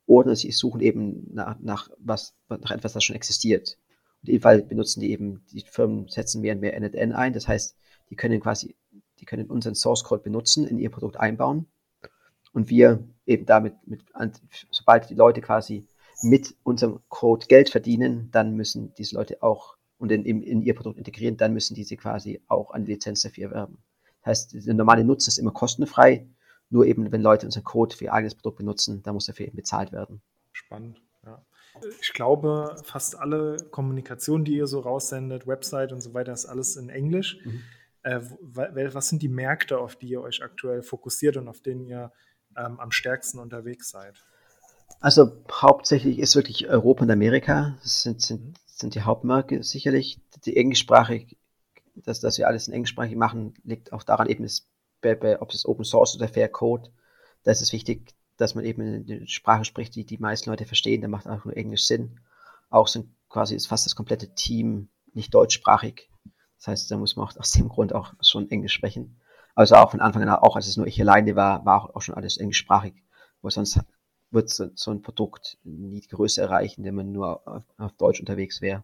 Oder 0.06 0.36
sie 0.36 0.52
suchen 0.52 0.82
eben 0.82 1.28
nach, 1.34 1.60
nach, 1.60 1.90
was, 2.00 2.36
nach 2.48 2.72
etwas, 2.72 2.94
das 2.94 3.04
schon 3.04 3.16
existiert. 3.16 3.78
Und 4.22 4.30
in 4.30 4.36
dem 4.36 4.42
Fall 4.42 4.64
benutzen 4.64 5.02
die 5.02 5.12
eben, 5.12 5.46
die 5.52 5.62
Firmen 5.62 6.08
setzen 6.08 6.42
mehr 6.42 6.56
und 6.56 6.62
mehr 6.62 6.80
NetN 6.80 7.12
ein. 7.12 7.34
Das 7.34 7.48
heißt, 7.48 7.76
die 8.10 8.16
können 8.16 8.40
quasi, 8.40 8.76
die 9.20 9.26
können 9.26 9.50
unseren 9.50 9.76
Source 9.76 10.04
Code 10.04 10.24
benutzen, 10.24 10.66
in 10.66 10.80
ihr 10.80 10.90
Produkt 10.90 11.18
einbauen. 11.18 11.68
Und 12.54 12.70
wir 12.70 13.04
eben 13.26 13.46
damit, 13.46 13.76
mit, 13.86 14.04
sobald 14.72 15.10
die 15.10 15.16
Leute 15.16 15.42
quasi 15.42 15.88
mit 16.24 16.56
unserem 16.64 17.02
Code 17.10 17.46
Geld 17.48 17.70
verdienen, 17.70 18.30
dann 18.32 18.56
müssen 18.56 18.94
diese 18.96 19.16
Leute 19.16 19.44
auch 19.44 19.77
und 19.98 20.12
in, 20.12 20.26
in, 20.26 20.42
in 20.42 20.62
ihr 20.62 20.76
Produkt 20.76 20.98
integrieren, 20.98 21.38
dann 21.38 21.54
müssen 21.54 21.76
diese 21.76 21.98
quasi 21.98 22.42
auch 22.48 22.72
eine 22.72 22.86
Lizenz 22.86 23.22
dafür 23.22 23.46
erwerben. 23.46 23.78
Das 24.24 24.52
heißt, 24.52 24.68
der 24.68 24.74
normale 24.74 25.04
Nutzer 25.04 25.30
ist 25.30 25.38
immer 25.38 25.52
kostenfrei, 25.52 26.28
nur 26.70 26.86
eben, 26.86 27.12
wenn 27.12 27.22
Leute 27.22 27.46
unseren 27.46 27.64
Code 27.64 27.96
für 27.96 28.06
ihr 28.06 28.14
eigenes 28.14 28.36
Produkt 28.36 28.58
benutzen, 28.58 29.02
dann 29.04 29.14
muss 29.14 29.26
dafür 29.26 29.48
eben 29.48 29.56
bezahlt 29.56 29.92
werden. 29.92 30.22
Spannend, 30.52 31.02
ja. 31.26 31.44
Ich 32.02 32.14
glaube, 32.14 32.76
fast 32.84 33.18
alle 33.18 33.58
Kommunikation, 33.72 34.44
die 34.44 34.56
ihr 34.56 34.68
so 34.68 34.80
raussendet, 34.80 35.46
Website 35.46 35.92
und 35.92 36.02
so 36.02 36.14
weiter, 36.14 36.34
ist 36.34 36.46
alles 36.46 36.76
in 36.76 36.90
Englisch. 36.90 37.38
Mhm. 37.46 37.62
Äh, 38.04 38.22
was 38.42 39.10
sind 39.10 39.22
die 39.22 39.30
Märkte, 39.30 39.78
auf 39.78 39.96
die 39.96 40.08
ihr 40.08 40.22
euch 40.22 40.44
aktuell 40.44 40.82
fokussiert 40.82 41.38
und 41.38 41.48
auf 41.48 41.62
denen 41.62 41.86
ihr 41.86 42.12
ähm, 42.58 42.80
am 42.80 42.92
stärksten 42.92 43.40
unterwegs 43.40 43.90
seid? 43.92 44.24
Also 45.00 45.44
hauptsächlich 45.52 46.20
ist 46.20 46.36
wirklich 46.36 46.68
Europa 46.68 47.04
und 47.04 47.12
Amerika. 47.12 47.78
Das 47.84 48.02
sind, 48.02 48.22
sind, 48.22 48.58
sind 48.80 48.96
die 48.96 49.02
Hauptmärkte 49.02 49.64
sicherlich. 49.64 50.20
Die 50.46 50.56
englischsprachig, 50.56 51.38
dass, 51.96 52.20
dass 52.20 52.38
wir 52.38 52.48
alles 52.48 52.68
in 52.68 52.74
englischsprachig 52.74 53.16
machen, 53.16 53.56
liegt 53.64 53.92
auch 53.92 54.04
daran 54.04 54.28
eben, 54.28 54.44
es 54.44 54.68
bei, 55.02 55.16
bei, 55.16 55.42
ob 55.42 55.52
es 55.52 55.66
Open 55.66 55.86
Source 55.86 56.16
oder 56.16 56.28
Fair 56.28 56.50
Code, 56.50 56.92
da 57.44 57.52
ist 57.52 57.62
es 57.62 57.74
wichtig, 57.74 58.14
dass 58.38 58.56
man 58.56 58.66
eben 58.66 58.82
eine 58.82 59.28
Sprache 59.28 59.66
spricht, 59.66 59.96
die 59.96 60.06
die 60.06 60.18
meisten 60.18 60.50
Leute 60.50 60.66
verstehen. 60.66 61.02
Da 61.02 61.08
macht 61.08 61.28
auch 61.28 61.44
nur 61.44 61.58
Englisch 61.58 61.86
Sinn. 61.86 62.20
Auch 62.70 62.88
sind 62.88 63.10
quasi 63.30 63.56
ist 63.56 63.68
fast 63.68 63.86
das 63.86 63.96
komplette 63.96 64.34
Team 64.36 64.90
nicht 65.14 65.34
deutschsprachig. 65.34 66.10
Das 66.58 66.68
heißt, 66.68 66.92
da 66.92 66.98
muss 66.98 67.16
man 67.16 67.28
auch 67.28 67.38
aus 67.38 67.52
dem 67.52 67.70
Grund 67.70 67.94
auch 67.94 68.14
schon 68.22 68.50
Englisch 68.50 68.74
sprechen. 68.74 69.20
Also 69.56 69.76
auch 69.76 69.92
von 69.92 70.02
Anfang 70.02 70.22
an, 70.24 70.30
auch 70.30 70.56
als 70.56 70.68
es 70.68 70.78
nur 70.78 70.86
ich 70.86 71.00
alleine 71.02 71.36
war, 71.36 71.66
war 71.66 71.84
auch, 71.84 71.96
auch 71.96 72.02
schon 72.02 72.16
alles 72.16 72.38
englischsprachig. 72.38 72.94
Wo 73.42 73.50
sonst 73.50 73.80
wird 74.32 74.50
so, 74.50 74.70
so 74.76 74.92
ein 74.92 75.02
Produkt 75.02 75.58
nie 75.64 76.02
die 76.02 76.08
Größe 76.08 76.42
erreichen, 76.42 76.84
wenn 76.84 76.96
man 76.96 77.12
nur 77.12 77.48
auf, 77.48 77.64
auf 77.78 77.92
Deutsch 77.94 78.20
unterwegs 78.20 78.62
wäre. 78.62 78.84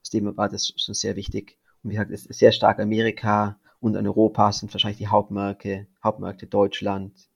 Aus 0.00 0.10
dem 0.10 0.36
war 0.36 0.48
das 0.48 0.72
schon 0.76 0.94
sehr 0.94 1.16
wichtig. 1.16 1.58
Und 1.82 1.90
wie 1.90 1.94
gesagt, 1.94 2.10
es 2.10 2.26
ist 2.26 2.38
sehr 2.38 2.52
stark 2.52 2.78
Amerika, 2.78 3.58
und 3.82 3.96
in 3.96 4.06
Europa 4.06 4.52
sind 4.52 4.72
wahrscheinlich 4.72 4.98
die 4.98 5.08
Hauptmärkte, 5.08 5.88
Hauptmärkte 6.04 6.46
Deutschland, 6.46 7.28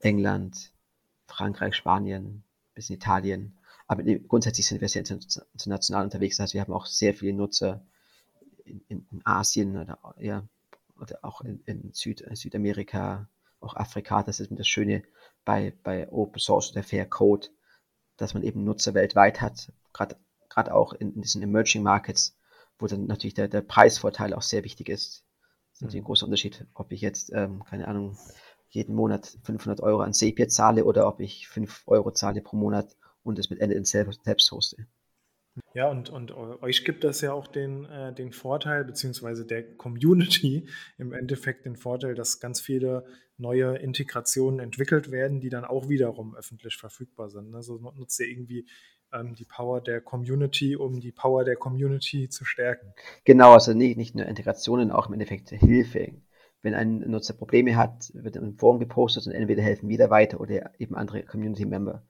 England, 0.00 0.72
Frankreich, 1.28 1.76
Spanien, 1.76 2.42
bis 2.74 2.90
in 2.90 2.96
Italien. 2.96 3.56
Aber 3.86 4.02
grundsätzlich 4.02 4.66
sind 4.66 4.80
wir 4.80 4.88
sehr 4.88 5.04
international 5.04 6.02
unterwegs. 6.02 6.36
Das 6.36 6.44
heißt, 6.44 6.54
wir 6.54 6.62
haben 6.62 6.72
auch 6.72 6.86
sehr 6.86 7.14
viele 7.14 7.32
Nutzer 7.32 7.86
in, 8.64 8.82
in, 8.88 9.06
in 9.12 9.20
Asien 9.24 9.76
oder, 9.76 9.98
ja, 10.18 10.42
oder 11.00 11.20
auch 11.22 11.42
in, 11.42 11.62
in 11.64 11.92
Süd, 11.92 12.24
Südamerika, 12.32 13.28
auch 13.60 13.76
Afrika. 13.76 14.24
Das 14.24 14.40
ist 14.40 14.50
das 14.50 14.66
Schöne 14.66 15.04
bei, 15.44 15.74
bei 15.82 16.10
Open 16.10 16.40
Source 16.40 16.72
oder 16.72 16.82
Fair 16.82 17.06
Code, 17.06 17.48
dass 18.16 18.34
man 18.34 18.42
eben 18.42 18.64
Nutzer 18.64 18.94
weltweit 18.94 19.40
hat, 19.40 19.72
gerade 19.92 20.74
auch 20.74 20.92
in, 20.92 21.14
in, 21.14 21.22
diesen 21.22 21.42
Emerging 21.42 21.82
Markets, 21.82 22.36
wo 22.78 22.86
dann 22.86 23.06
natürlich 23.06 23.34
der, 23.34 23.48
der 23.48 23.62
Preisvorteil 23.62 24.34
auch 24.34 24.42
sehr 24.42 24.64
wichtig 24.64 24.88
ist. 24.88 25.24
Das 25.70 25.78
ist 25.78 25.82
natürlich 25.82 26.02
ein 26.02 26.06
großer 26.06 26.26
Unterschied, 26.26 26.66
ob 26.74 26.92
ich 26.92 27.00
jetzt, 27.00 27.32
ähm, 27.32 27.64
keine 27.64 27.88
Ahnung, 27.88 28.16
jeden 28.70 28.94
Monat 28.94 29.38
500 29.44 29.80
Euro 29.80 30.00
an 30.02 30.12
Zapier 30.12 30.48
zahle 30.48 30.84
oder 30.84 31.06
ob 31.06 31.20
ich 31.20 31.48
5 31.48 31.84
Euro 31.86 32.12
zahle 32.12 32.42
pro 32.42 32.56
Monat 32.56 32.96
und 33.22 33.38
es 33.38 33.50
mit 33.50 33.60
Ende 33.60 33.82
selbst, 33.84 34.24
selbst 34.24 34.50
hoste. 34.50 34.86
Ja, 35.72 35.88
und, 35.88 36.10
und 36.10 36.32
euch 36.32 36.84
gibt 36.84 37.04
das 37.04 37.20
ja 37.20 37.32
auch 37.32 37.46
den, 37.46 37.84
äh, 37.84 38.12
den 38.12 38.32
Vorteil, 38.32 38.84
beziehungsweise 38.84 39.46
der 39.46 39.76
Community 39.76 40.68
im 40.98 41.12
Endeffekt 41.12 41.64
den 41.64 41.76
Vorteil, 41.76 42.14
dass 42.14 42.40
ganz 42.40 42.60
viele 42.60 43.06
neue 43.36 43.76
Integrationen 43.76 44.60
entwickelt 44.60 45.10
werden, 45.10 45.40
die 45.40 45.48
dann 45.48 45.64
auch 45.64 45.88
wiederum 45.88 46.34
öffentlich 46.36 46.76
verfügbar 46.76 47.28
sind. 47.30 47.54
Also 47.54 47.78
nutzt 47.78 48.20
ihr 48.20 48.28
irgendwie 48.28 48.66
ähm, 49.12 49.34
die 49.34 49.44
Power 49.44 49.80
der 49.80 50.00
Community, 50.00 50.76
um 50.76 51.00
die 51.00 51.12
Power 51.12 51.44
der 51.44 51.56
Community 51.56 52.28
zu 52.28 52.44
stärken. 52.44 52.92
Genau, 53.24 53.52
also 53.52 53.74
nicht, 53.74 53.96
nicht 53.96 54.14
nur 54.14 54.26
Integrationen, 54.26 54.90
auch 54.90 55.08
im 55.08 55.14
Endeffekt 55.14 55.50
Hilfe. 55.50 56.12
Wenn 56.62 56.74
ein 56.74 56.98
Nutzer 57.10 57.34
Probleme 57.34 57.76
hat, 57.76 58.10
wird 58.14 58.36
im 58.36 58.56
Forum 58.56 58.78
gepostet 58.78 59.26
und 59.26 59.32
entweder 59.32 59.62
helfen 59.62 59.88
wieder 59.88 60.08
weiter 60.10 60.40
oder 60.40 60.72
eben 60.78 60.94
andere 60.94 61.22
Community-Member. 61.22 62.02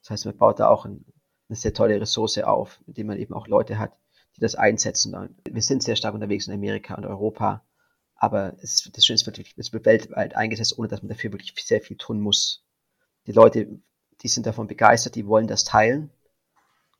Das 0.00 0.10
heißt, 0.10 0.26
man 0.26 0.36
baut 0.36 0.58
da 0.58 0.68
auch 0.68 0.84
ein, 0.84 1.04
eine 1.48 1.56
sehr 1.56 1.74
tolle 1.74 2.00
Ressource 2.00 2.38
auf, 2.38 2.80
mit 2.86 2.96
dem 2.96 3.06
man 3.06 3.18
eben 3.18 3.34
auch 3.34 3.46
Leute 3.46 3.78
hat, 3.78 3.92
die 4.36 4.40
das 4.40 4.54
einsetzen. 4.54 5.36
Wir 5.48 5.62
sind 5.62 5.82
sehr 5.82 5.96
stark 5.96 6.14
unterwegs 6.14 6.46
in 6.46 6.54
Amerika 6.54 6.94
und 6.94 7.06
Europa, 7.06 7.64
aber 8.16 8.56
es, 8.62 8.90
das 8.92 9.04
Schöne 9.04 9.16
ist 9.16 9.26
wirklich, 9.26 9.54
es 9.56 9.72
wird 9.72 9.86
weltweit 9.86 10.34
eingesetzt, 10.34 10.78
ohne 10.78 10.88
dass 10.88 11.02
man 11.02 11.10
dafür 11.10 11.32
wirklich 11.32 11.54
sehr 11.64 11.80
viel 11.80 11.96
tun 11.96 12.20
muss. 12.20 12.64
Die 13.26 13.32
Leute, 13.32 13.80
die 14.22 14.28
sind 14.28 14.46
davon 14.46 14.66
begeistert, 14.66 15.14
die 15.14 15.26
wollen 15.26 15.46
das 15.46 15.64
teilen 15.64 16.10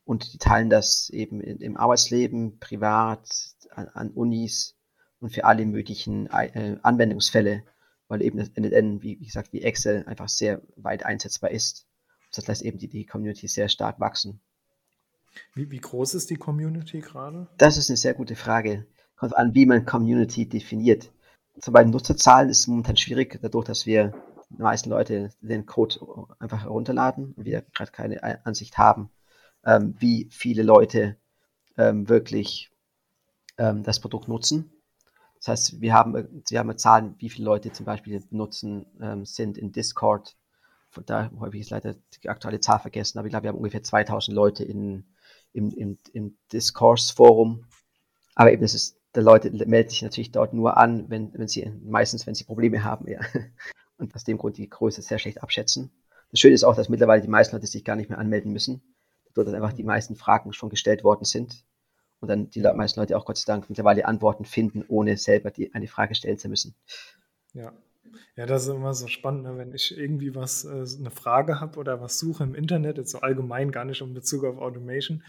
und 0.04 0.33
die 0.33 0.38
teilen 0.38 0.70
das 0.70 1.11
eben 1.11 1.40
im 1.40 1.76
Arbeitsleben, 1.76 2.59
privat, 2.59 3.54
an, 3.70 3.88
an 3.88 4.11
Unis 4.11 4.76
und 5.20 5.30
für 5.30 5.44
alle 5.44 5.64
möglichen 5.66 6.26
äh, 6.26 6.76
Anwendungsfälle, 6.83 7.64
weil 8.09 8.22
eben 8.22 8.38
das 8.38 8.50
NLN, 8.57 9.02
wie, 9.02 9.18
wie 9.20 9.24
gesagt, 9.24 9.52
wie 9.52 9.62
Excel 9.62 10.04
einfach 10.07 10.28
sehr 10.28 10.62
weit 10.76 11.04
einsetzbar 11.04 11.50
ist. 11.50 11.87
Das 12.35 12.47
lässt 12.47 12.62
eben 12.62 12.79
die, 12.79 12.88
die 12.88 13.07
Community 13.07 13.49
sehr 13.49 13.68
stark 13.68 14.01
wachsen. 14.01 14.40
Wie, 15.55 15.70
wie 15.70 15.81
groß 15.81 16.14
ist 16.14 16.31
die 16.31 16.37
Community 16.37 17.01
gerade? 17.01 17.49
Das 17.59 17.77
ist 17.77 17.90
eine 17.90 17.97
sehr 17.97 18.14
gute 18.14 18.37
Frage. 18.37 18.87
Kommt 19.16 19.37
an, 19.37 19.55
wie 19.55 19.66
man 19.66 19.85
Community 19.85 20.49
definiert. 20.49 21.12
So 21.57 21.73
bei 21.73 21.83
den 21.83 21.90
Nutzerzahlen 21.90 22.49
ist 22.49 22.61
es 22.61 22.66
momentan 22.66 22.97
schwierig, 22.97 23.38
dadurch, 23.40 23.66
dass 23.66 23.87
wir 23.87 24.12
die 24.51 24.62
meisten 24.62 24.90
Leute 24.90 25.31
den 25.40 25.66
Code 25.66 26.27
einfach 26.38 26.62
herunterladen 26.62 27.33
und 27.33 27.44
wir 27.44 27.62
gerade 27.75 27.92
keine 27.92 28.44
Ansicht 28.44 28.79
haben, 28.79 29.11
ähm, 29.64 29.94
wie 29.99 30.29
viele 30.31 30.62
Leute 30.62 31.16
ähm, 31.77 32.09
wirklich 32.09 32.70
ähm, 33.59 33.83
das 33.83 34.01
Produkt 34.01 34.29
nutzen. 34.29 34.70
Das 35.37 35.49
heißt, 35.49 35.81
wir 35.81 35.92
haben, 35.92 36.42
wir 36.49 36.59
haben 36.59 36.79
Zahlen, 36.79 37.14
wie 37.18 37.29
viele 37.29 37.44
Leute 37.44 37.73
zum 37.73 37.87
Beispiel 37.87 38.20
benutzen, 38.20 38.87
ähm, 39.01 39.25
sind 39.27 39.59
in 39.59 39.73
Discord. 39.73 40.37
Da 41.07 41.30
häufig 41.38 41.62
ist 41.62 41.70
leider 41.70 41.94
die 42.22 42.28
aktuelle 42.28 42.61
Zahl 42.61 42.78
vergessen, 42.78 43.18
aber 43.18 43.26
ich 43.26 43.33
glaube, 43.33 43.44
wir 43.44 43.48
haben 43.50 43.59
ungefähr 43.59 43.83
2000 43.83 44.35
Leute 44.35 44.64
in, 44.64 45.04
im, 45.52 45.70
im, 45.70 45.98
im 46.12 46.38
Discourse-Forum. 46.52 47.66
Aber 48.35 48.52
eben, 48.52 48.62
das 48.62 48.74
ist, 48.74 48.98
der 49.14 49.22
Leute 49.22 49.50
melden 49.66 49.90
sich 49.90 50.02
natürlich 50.02 50.33
dort 50.33 50.52
nur 50.52 50.76
an, 50.76 51.09
wenn, 51.09 51.33
wenn 51.35 51.48
sie, 51.48 51.70
meistens, 51.85 52.26
wenn 52.26 52.35
sie 52.35 52.44
Probleme 52.44 52.85
haben, 52.85 53.09
ja. 53.09 53.20
Und 53.96 54.14
aus 54.14 54.24
dem 54.24 54.38
Grund 54.38 54.59
die 54.59 54.68
Größe 54.68 55.02
sehr 55.02 55.20
schlecht 55.20 55.42
abschätzen. 55.42 55.92
Das 56.33 56.40
Schöne 56.40 56.54
ist 56.54 56.64
auch, 56.64 56.74
dass 56.74 56.88
mittlerweile 56.88 57.22
die 57.22 57.28
meisten 57.28 57.54
Leute 57.54 57.68
sich 57.68 57.85
gar 57.85 57.94
nicht 57.94 58.11
mehr 58.11 58.18
anmelden 58.18 58.52
müssen, 58.52 58.83
dort 59.35 59.48
einfach 59.48 59.72
die 59.72 59.85
meisten 59.85 60.16
Fragen 60.16 60.52
schon 60.52 60.68
gestellt 60.68 61.04
worden 61.04 61.24
sind 61.24 61.64
und 62.18 62.28
dann 62.28 62.50
die 62.50 62.61
meisten 62.61 62.98
Leute 62.98 63.16
auch 63.16 63.24
Gott 63.24 63.38
sei 63.38 63.52
Dank 63.52 63.68
mittlerweile 63.68 64.07
Antworten 64.07 64.44
finden, 64.44 64.85
ohne 64.88 65.16
selber 65.16 65.50
die, 65.50 65.72
eine 65.74 65.87
Frage 65.87 66.14
stellen 66.14 66.38
zu 66.38 66.48
müssen. 66.48 66.74
Ja. 67.52 67.72
Ja, 68.37 68.47
das 68.47 68.64
ist 68.67 68.75
immer 68.75 68.95
so 68.95 69.07
spannend, 69.07 69.45
ne? 69.45 69.57
wenn 69.57 69.73
ich 69.73 69.97
irgendwie 69.97 70.35
was, 70.35 70.64
äh, 70.64 70.85
eine 70.99 71.11
Frage 71.11 71.61
habe 71.61 71.79
oder 71.79 72.01
was 72.01 72.19
suche 72.19 72.45
im 72.45 72.55
Internet, 72.55 72.99
jetzt 72.99 73.12
so 73.12 73.21
allgemein 73.21 73.71
gar 73.71 73.85
nicht 73.85 74.01
in 74.01 74.14
Bezug 74.14 74.45
auf 74.45 74.59
Automation, 74.59 75.23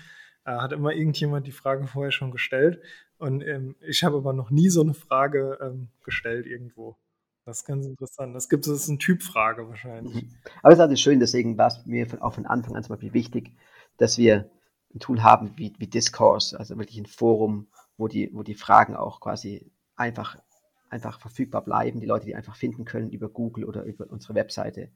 äh, 0.46 0.52
hat 0.52 0.74
immer 0.74 0.94
irgendjemand 0.94 1.48
die 1.48 1.52
Frage 1.52 1.88
vorher 1.88 2.12
schon 2.12 2.32
gestellt 2.32 2.82
und 3.18 3.42
ähm, 3.42 3.76
ich 3.82 4.04
habe 4.04 4.18
aber 4.18 4.34
noch 4.34 4.50
nie 4.50 4.70
so 4.70 4.82
eine 4.82 4.94
Frage 4.94 5.58
ähm, 5.62 5.90
gestellt 6.04 6.46
irgendwo. 6.46 6.98
Das 7.46 7.60
ist 7.60 7.66
ganz 7.66 7.86
interessant. 7.86 8.36
Das 8.36 8.50
gibt 8.50 8.66
es 8.66 8.90
eine 8.90 8.98
Typfrage 8.98 9.70
wahrscheinlich. 9.70 10.16
Mhm. 10.16 10.32
Aber 10.64 10.74
es 10.74 10.80
ist 10.80 10.82
also 10.82 10.96
schön, 10.96 11.20
deswegen 11.20 11.58
war 11.58 11.68
es 11.68 11.86
mir 11.86 12.08
auch 12.22 12.34
von 12.34 12.48
Anfang 12.48 12.76
an 12.76 12.84
zum 12.84 12.96
Beispiel 12.96 13.14
wichtig, 13.14 13.52
dass 13.98 14.18
wir 14.18 14.50
ein 14.94 15.00
Tool 15.00 15.22
haben 15.22 15.54
wie, 15.56 15.74
wie 15.78 15.88
Discourse, 15.88 16.58
also 16.58 16.78
wirklich 16.78 16.98
ein 16.98 17.06
Forum, 17.06 17.68
wo 17.98 18.08
die, 18.08 18.32
wo 18.34 18.42
die 18.44 18.56
Fragen 18.56 18.96
auch 18.96 19.20
quasi 19.20 19.72
einfach, 19.96 20.38
einfach 20.90 21.20
verfügbar 21.20 21.64
bleiben, 21.64 22.00
die 22.00 22.06
Leute 22.06 22.26
die 22.26 22.36
einfach 22.36 22.56
finden 22.56 22.86
können 22.86 23.10
über 23.10 23.30
Google 23.30 23.66
oder 23.66 23.84
über 23.84 24.10
unsere 24.10 24.36
Webseite 24.36 24.90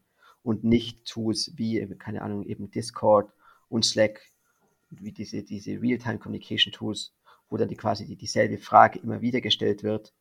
und 0.43 0.63
nicht 0.63 1.05
Tools 1.05 1.53
wie, 1.55 1.85
keine 1.97 2.21
Ahnung, 2.21 2.43
eben 2.43 2.71
Discord 2.71 3.31
und 3.67 3.83
Slack, 3.85 4.21
wie 4.89 5.11
diese, 5.11 5.43
diese 5.43 5.81
Real-Time 5.81 6.19
Communication 6.19 6.71
Tools, 6.71 7.13
wo 7.49 7.57
dann 7.57 7.67
die 7.67 7.75
quasi 7.75 8.05
die, 8.05 8.15
dieselbe 8.15 8.57
Frage 8.57 8.99
immer 8.99 9.21
wieder 9.21 9.41
gestellt 9.41 9.83
wird 9.83 10.13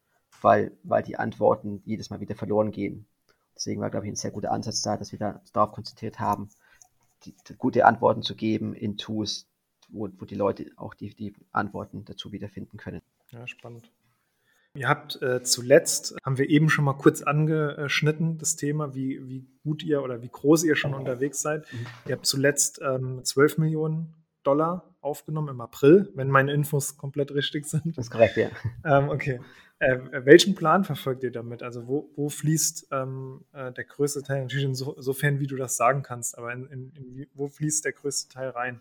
weil, 0.42 0.76
weil 0.82 1.02
die 1.02 1.16
Antworten 1.16 1.82
jedes 1.84 2.10
Mal 2.10 2.20
wieder 2.20 2.34
verloren 2.34 2.70
gehen. 2.70 3.06
Deswegen 3.54 3.80
war, 3.80 3.90
glaube 3.90 4.06
ich, 4.06 4.12
ein 4.12 4.16
sehr 4.16 4.30
guter 4.30 4.52
Ansatz 4.52 4.82
da, 4.82 4.96
dass 4.96 5.12
wir 5.12 5.18
da 5.18 5.42
darauf 5.52 5.72
konzentriert 5.72 6.20
haben, 6.20 6.48
die, 7.24 7.34
die 7.48 7.54
gute 7.54 7.86
Antworten 7.86 8.22
zu 8.22 8.36
geben 8.36 8.74
in 8.74 8.96
Tools, 8.96 9.48
wo, 9.88 10.08
wo 10.18 10.24
die 10.24 10.36
Leute 10.36 10.70
auch 10.76 10.94
die, 10.94 11.14
die 11.14 11.34
Antworten 11.50 12.04
dazu 12.04 12.30
wiederfinden 12.30 12.76
können. 12.76 13.02
Ja, 13.30 13.46
spannend. 13.46 13.90
Ihr 14.74 14.88
habt 14.88 15.20
äh, 15.22 15.42
zuletzt, 15.42 16.14
haben 16.24 16.38
wir 16.38 16.48
eben 16.48 16.68
schon 16.68 16.84
mal 16.84 16.94
kurz 16.94 17.22
angeschnitten, 17.22 18.38
das 18.38 18.56
Thema, 18.56 18.94
wie, 18.94 19.20
wie 19.26 19.46
gut 19.64 19.82
ihr 19.82 20.02
oder 20.02 20.22
wie 20.22 20.28
groß 20.28 20.64
ihr 20.64 20.76
schon 20.76 20.94
unterwegs 20.94 21.40
seid. 21.40 21.66
Mhm. 21.72 21.86
Ihr 22.06 22.12
habt 22.14 22.26
zuletzt 22.26 22.80
ähm, 22.82 23.24
12 23.24 23.58
Millionen 23.58 24.14
Dollar 24.44 24.94
aufgenommen 25.00 25.48
im 25.48 25.60
April, 25.60 26.10
wenn 26.14 26.28
meine 26.28 26.52
Infos 26.52 26.96
komplett 26.96 27.32
richtig 27.32 27.66
sind. 27.66 27.96
Das 27.96 28.06
ist 28.06 28.10
korrekt, 28.10 28.36
ja. 28.36 28.50
Ähm, 28.84 29.08
okay. 29.08 29.40
Äh, 29.80 29.98
welchen 30.24 30.54
Plan 30.54 30.84
verfolgt 30.84 31.22
ihr 31.22 31.30
damit? 31.30 31.62
Also 31.62 31.86
wo, 31.86 32.10
wo 32.16 32.28
fließt 32.28 32.88
ähm, 32.90 33.44
äh, 33.52 33.72
der 33.72 33.84
größte 33.84 34.22
Teil, 34.22 34.42
natürlich 34.42 34.64
insofern, 34.64 35.38
wie 35.38 35.46
du 35.46 35.56
das 35.56 35.76
sagen 35.76 36.02
kannst, 36.02 36.36
aber 36.36 36.52
in, 36.52 36.66
in, 36.66 36.92
in, 36.96 37.26
wo 37.34 37.48
fließt 37.48 37.84
der 37.84 37.92
größte 37.92 38.28
Teil 38.28 38.50
rein, 38.50 38.80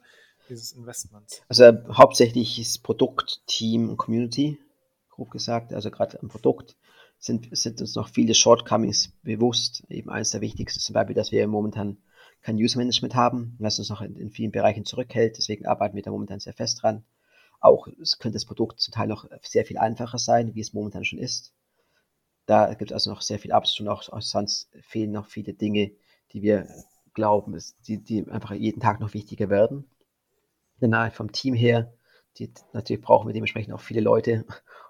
dieses 0.49 0.71
Investments? 0.71 1.43
Also 1.49 1.65
äh, 1.65 1.83
hauptsächlich 1.91 2.59
ist 2.59 2.81
Produkt, 2.81 3.41
Team 3.45 3.89
und 3.89 3.97
Community, 3.97 4.57
grob 5.17 5.31
gesagt. 5.31 5.73
Also 5.73 5.91
gerade 5.91 6.21
am 6.21 6.29
Produkt 6.29 6.77
sind, 7.17 7.49
sind 7.57 7.81
uns 7.81 7.95
noch 7.95 8.07
viele 8.07 8.33
Shortcomings 8.33 9.09
bewusst. 9.23 9.83
Eben 9.89 10.09
eines 10.09 10.31
der 10.31 10.41
wichtigsten 10.41 10.79
zum 10.79 10.93
Beispiel, 10.93 11.15
dass 11.15 11.31
wir 11.31 11.45
momentan 11.47 11.97
kein 12.41 12.55
User 12.55 12.77
Management 12.77 13.15
haben, 13.15 13.55
was 13.59 13.79
uns 13.79 13.89
noch 13.89 14.01
in, 14.01 14.15
in 14.15 14.29
vielen 14.29 14.51
Bereichen 14.51 14.85
zurückhält. 14.85 15.37
Deswegen 15.37 15.65
arbeiten 15.65 15.95
wir 15.95 16.03
da 16.03 16.11
momentan 16.11 16.39
sehr 16.39 16.53
fest 16.53 16.81
dran. 16.81 17.03
Auch 17.59 17.87
es 18.01 18.19
könnte 18.19 18.35
das 18.35 18.45
Produkt 18.45 18.79
zum 18.79 18.93
Teil 18.93 19.07
noch 19.07 19.27
sehr 19.41 19.65
viel 19.65 19.79
einfacher 19.79 20.19
sein, 20.19 20.53
wie 20.53 20.61
es 20.61 20.73
momentan 20.73 21.03
schon 21.03 21.19
ist. 21.19 21.53
Da 22.45 22.73
gibt 22.75 22.91
es 22.91 22.93
also 22.93 23.09
noch 23.09 23.21
sehr 23.21 23.39
viel 23.39 23.51
abzutun. 23.51 23.89
Auch, 23.89 24.07
auch 24.09 24.21
sonst 24.21 24.69
fehlen 24.81 25.11
noch 25.11 25.25
viele 25.25 25.53
Dinge, 25.53 25.91
die 26.31 26.43
wir 26.43 26.67
glauben, 27.13 27.59
die, 27.87 28.03
die 28.03 28.29
einfach 28.29 28.53
jeden 28.53 28.79
Tag 28.79 28.99
noch 28.99 29.15
wichtiger 29.15 29.49
werden. 29.49 29.89
Danach 30.79 31.11
vom 31.11 31.31
Team 31.31 31.55
her, 31.55 31.91
die, 32.37 32.53
natürlich 32.73 33.01
brauchen 33.01 33.27
wir 33.27 33.33
dementsprechend 33.33 33.73
auch 33.73 33.81
viele 33.81 34.01
Leute, 34.01 34.45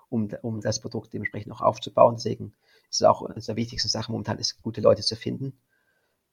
um, 0.09 0.29
um 0.41 0.61
das 0.61 0.81
Produkt 0.81 1.13
dementsprechend 1.13 1.51
auch 1.51 1.61
aufzubauen. 1.61 2.15
Deswegen 2.15 2.53
ist 2.89 3.01
es 3.01 3.03
auch 3.03 3.21
eine 3.21 3.39
der 3.39 3.55
wichtigsten 3.55 3.89
Sachen 3.89 4.11
momentan, 4.11 4.39
ist 4.39 4.61
gute 4.61 4.81
Leute 4.81 5.01
zu 5.01 5.15
finden, 5.15 5.59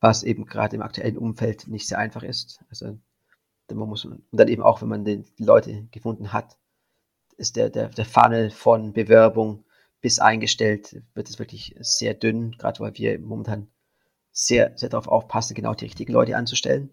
was 0.01 0.23
eben 0.23 0.45
gerade 0.45 0.77
im 0.77 0.83
aktuellen 0.83 1.19
Umfeld 1.19 1.69
nicht 1.69 1.89
sehr 1.89 1.99
einfach 1.99 2.23
ist. 2.23 2.61
Also 2.69 2.99
man 3.73 3.89
muss, 3.89 4.05
und 4.05 4.23
dann 4.33 4.49
eben 4.49 4.63
auch, 4.63 4.83
wenn 4.83 4.89
man 4.89 5.05
die 5.05 5.25
Leute 5.39 5.87
gefunden 5.91 6.33
hat, 6.33 6.59
ist 7.37 7.57
der, 7.57 7.71
der, 7.71 7.89
der 7.89 8.05
Funnel 8.05 8.51
von 8.51 8.93
Bewerbung 8.93 9.65
bis 10.01 10.19
eingestellt, 10.19 11.03
wird 11.15 11.31
es 11.31 11.39
wirklich 11.39 11.75
sehr 11.81 12.15
dünn, 12.15 12.53
gerade 12.53 12.81
weil 12.81 12.95
wir 12.97 13.19
momentan 13.19 13.69
sehr, 14.33 14.77
sehr 14.77 14.89
darauf 14.89 15.09
aufpassen, 15.09 15.55
genau 15.55 15.75
die 15.75 15.87
richtigen 15.87 16.13
Leute 16.13 16.37
anzustellen. 16.37 16.93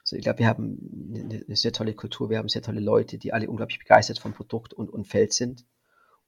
Also 0.00 0.16
ich 0.16 0.22
glaube, 0.22 0.40
wir 0.40 0.48
haben 0.48 1.40
eine 1.46 1.56
sehr 1.56 1.72
tolle 1.72 1.94
Kultur, 1.94 2.28
wir 2.28 2.36
haben 2.36 2.48
sehr 2.48 2.60
tolle 2.60 2.80
Leute, 2.80 3.16
die 3.16 3.32
alle 3.32 3.48
unglaublich 3.48 3.78
begeistert 3.78 4.18
vom 4.18 4.34
Produkt 4.34 4.74
und, 4.74 4.90
und 4.90 5.06
Feld 5.06 5.32
sind. 5.32 5.64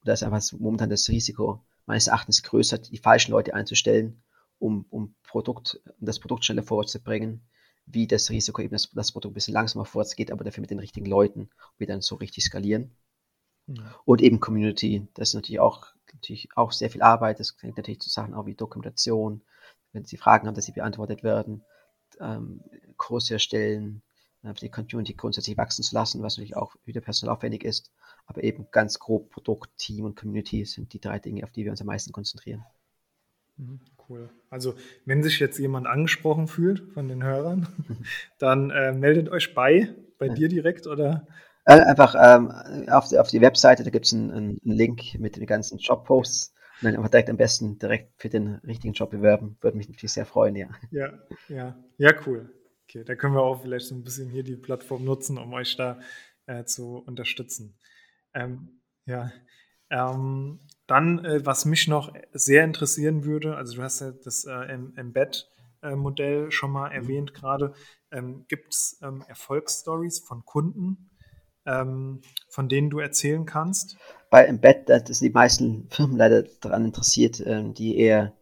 Da 0.07 0.13
ist 0.13 0.23
einfach 0.23 0.41
momentan 0.57 0.89
das 0.89 1.09
Risiko 1.09 1.63
meines 1.85 2.07
Erachtens 2.07 2.43
größer, 2.43 2.77
die 2.77 2.97
falschen 2.97 3.31
Leute 3.31 3.53
einzustellen, 3.53 4.23
um, 4.59 4.85
um, 4.89 5.15
Produkt, 5.23 5.81
um 5.99 6.05
das 6.05 6.19
Produkt 6.19 6.45
schneller 6.45 6.63
vorwärts 6.63 6.93
zu 6.93 7.01
bringen, 7.01 7.41
wie 7.85 8.07
das 8.07 8.29
Risiko 8.29 8.61
eben, 8.61 8.71
dass 8.71 8.89
das 8.91 9.11
Produkt 9.11 9.31
ein 9.31 9.35
bisschen 9.35 9.53
langsamer 9.53 9.85
vorwärts 9.85 10.15
geht, 10.15 10.31
aber 10.31 10.43
dafür 10.43 10.61
mit 10.61 10.71
den 10.71 10.79
richtigen 10.79 11.05
Leuten 11.05 11.41
und 11.41 11.79
wir 11.79 11.87
dann 11.87 12.01
so 12.01 12.15
richtig 12.15 12.43
skalieren. 12.43 12.95
Mhm. 13.67 13.83
Und 14.05 14.21
eben 14.21 14.39
Community, 14.39 15.07
das 15.13 15.29
ist 15.29 15.35
natürlich 15.35 15.59
auch, 15.59 15.87
natürlich 16.13 16.49
auch 16.55 16.71
sehr 16.71 16.89
viel 16.89 17.01
Arbeit. 17.01 17.39
Das 17.39 17.55
hängt 17.59 17.77
natürlich 17.77 18.01
zu 18.01 18.09
Sachen 18.09 18.33
auch 18.33 18.45
wie 18.45 18.55
Dokumentation, 18.55 19.41
wenn 19.91 20.05
Sie 20.05 20.17
Fragen 20.17 20.47
haben, 20.47 20.55
dass 20.55 20.65
sie 20.65 20.71
beantwortet 20.71 21.23
werden, 21.23 21.63
ähm, 22.19 22.61
Kurse 22.97 23.33
erstellen, 23.33 24.01
äh, 24.43 24.53
die 24.53 24.69
Community 24.69 25.13
grundsätzlich 25.13 25.57
wachsen 25.57 25.83
zu 25.83 25.95
lassen, 25.95 26.21
was 26.21 26.37
natürlich 26.37 26.55
auch 26.55 26.75
wieder 26.85 27.01
personalaufwendig 27.01 27.63
ist. 27.63 27.91
Aber 28.27 28.43
eben 28.43 28.67
ganz 28.71 28.99
grob 28.99 29.29
Produkt, 29.31 29.77
Team 29.77 30.05
und 30.05 30.15
Community 30.15 30.63
sind 30.65 30.93
die 30.93 30.99
drei 30.99 31.19
Dinge, 31.19 31.43
auf 31.43 31.51
die 31.51 31.63
wir 31.63 31.71
uns 31.71 31.81
am 31.81 31.87
meisten 31.87 32.11
konzentrieren. 32.11 32.63
Mhm. 33.57 33.79
Cool. 34.09 34.29
Also, 34.49 34.75
wenn 35.05 35.21
sich 35.21 35.39
jetzt 35.39 35.59
jemand 35.59 35.85
angesprochen 35.85 36.47
fühlt 36.47 36.93
von 36.93 37.07
den 37.07 37.23
Hörern, 37.23 37.67
dann 38.39 38.69
äh, 38.71 38.93
meldet 38.93 39.29
euch 39.29 39.53
bei, 39.53 39.93
bei 40.17 40.27
ja. 40.27 40.33
dir 40.33 40.47
direkt 40.47 40.87
oder? 40.87 41.27
Äh, 41.65 41.81
einfach 41.81 42.15
ähm, 42.17 42.51
auf, 42.89 43.11
auf, 43.13 43.27
die 43.27 43.41
Webseite, 43.41 43.83
da 43.83 43.89
gibt 43.89 44.05
es 44.05 44.13
einen, 44.13 44.31
einen, 44.31 44.59
Link 44.63 45.19
mit 45.19 45.35
den 45.35 45.45
ganzen 45.45 45.79
Jobposts 45.79 46.53
und 46.79 46.85
dann 46.85 46.95
einfach 46.95 47.09
direkt 47.09 47.29
am 47.29 47.35
besten 47.35 47.77
direkt 47.77 48.13
für 48.21 48.29
den 48.29 48.55
richtigen 48.65 48.93
Job 48.93 49.11
bewerben. 49.11 49.57
Würde 49.59 49.75
mich 49.75 49.89
natürlich 49.89 50.13
sehr 50.13 50.25
freuen, 50.25 50.55
ja. 50.55 50.69
Ja, 50.91 51.11
ja, 51.49 51.75
ja, 51.97 52.13
cool. 52.25 52.49
Okay, 52.83 53.03
da 53.03 53.15
können 53.15 53.33
wir 53.33 53.41
auch 53.41 53.61
vielleicht 53.61 53.87
so 53.87 53.95
ein 53.95 54.03
bisschen 54.03 54.29
hier 54.29 54.43
die 54.43 54.55
Plattform 54.55 55.03
nutzen, 55.03 55.37
um 55.37 55.51
euch 55.51 55.75
da 55.75 55.99
äh, 56.45 56.63
zu 56.63 57.03
unterstützen. 57.05 57.76
Ähm, 58.37 58.81
ja, 59.05 59.31
ähm, 59.89 60.59
dann, 60.85 61.25
äh, 61.25 61.45
was 61.45 61.65
mich 61.65 61.87
noch 61.87 62.13
sehr 62.33 62.63
interessieren 62.63 63.25
würde, 63.25 63.55
also 63.55 63.75
du 63.75 63.83
hast 63.83 64.01
ja 64.01 64.11
das 64.11 64.45
äh, 64.45 64.77
Embed-Modell 64.95 66.51
schon 66.51 66.71
mal 66.71 66.89
mhm. 66.89 66.95
erwähnt 66.95 67.33
gerade. 67.33 67.73
Ähm, 68.11 68.45
Gibt 68.47 68.73
es 68.73 68.99
ähm, 69.01 69.23
Erfolgsstories 69.27 70.19
von 70.19 70.45
Kunden, 70.45 71.09
ähm, 71.65 72.21
von 72.49 72.69
denen 72.69 72.89
du 72.89 72.99
erzählen 72.99 73.45
kannst? 73.45 73.97
Bei 74.29 74.45
Embed, 74.45 74.87
da 74.87 74.99
sind 74.99 75.21
die 75.21 75.29
meisten 75.29 75.89
Firmen 75.89 76.17
leider 76.17 76.43
daran 76.61 76.85
interessiert, 76.85 77.41
ähm, 77.45 77.73
die 77.73 77.97
eher, 77.97 78.33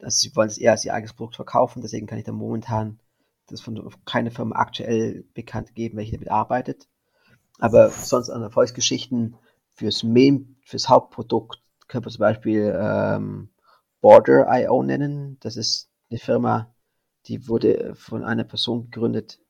also 0.00 0.18
sie 0.18 0.36
wollen 0.36 0.48
es 0.48 0.58
eher 0.58 0.72
als 0.72 0.84
ihr 0.84 0.94
eigenes 0.94 1.14
Produkt 1.14 1.36
verkaufen, 1.36 1.82
deswegen 1.82 2.06
kann 2.06 2.18
ich 2.18 2.24
da 2.24 2.32
momentan 2.32 3.00
das 3.48 3.60
von 3.60 3.92
keiner 4.04 4.30
Firma 4.30 4.56
aktuell 4.56 5.24
bekannt 5.34 5.74
geben, 5.74 5.96
welche 5.96 6.12
damit 6.12 6.30
arbeitet. 6.30 6.88
Aber 7.58 7.90
sonst 7.90 8.30
an 8.30 8.42
Erfolgsgeschichten 8.42 9.36
fürs 9.74 10.02
Main, 10.02 10.56
fürs 10.62 10.88
Hauptprodukt 10.88 11.62
können 11.88 12.04
wir 12.04 12.10
zum 12.10 12.20
Beispiel 12.20 12.76
ähm, 12.78 13.50
Border.io 14.00 14.82
nennen. 14.82 15.38
Das 15.40 15.56
ist 15.56 15.88
eine 16.10 16.18
Firma, 16.18 16.74
die 17.26 17.48
wurde 17.48 17.94
von 17.94 18.24
einer 18.24 18.44
Person 18.44 18.90
gegründet, 18.90 19.40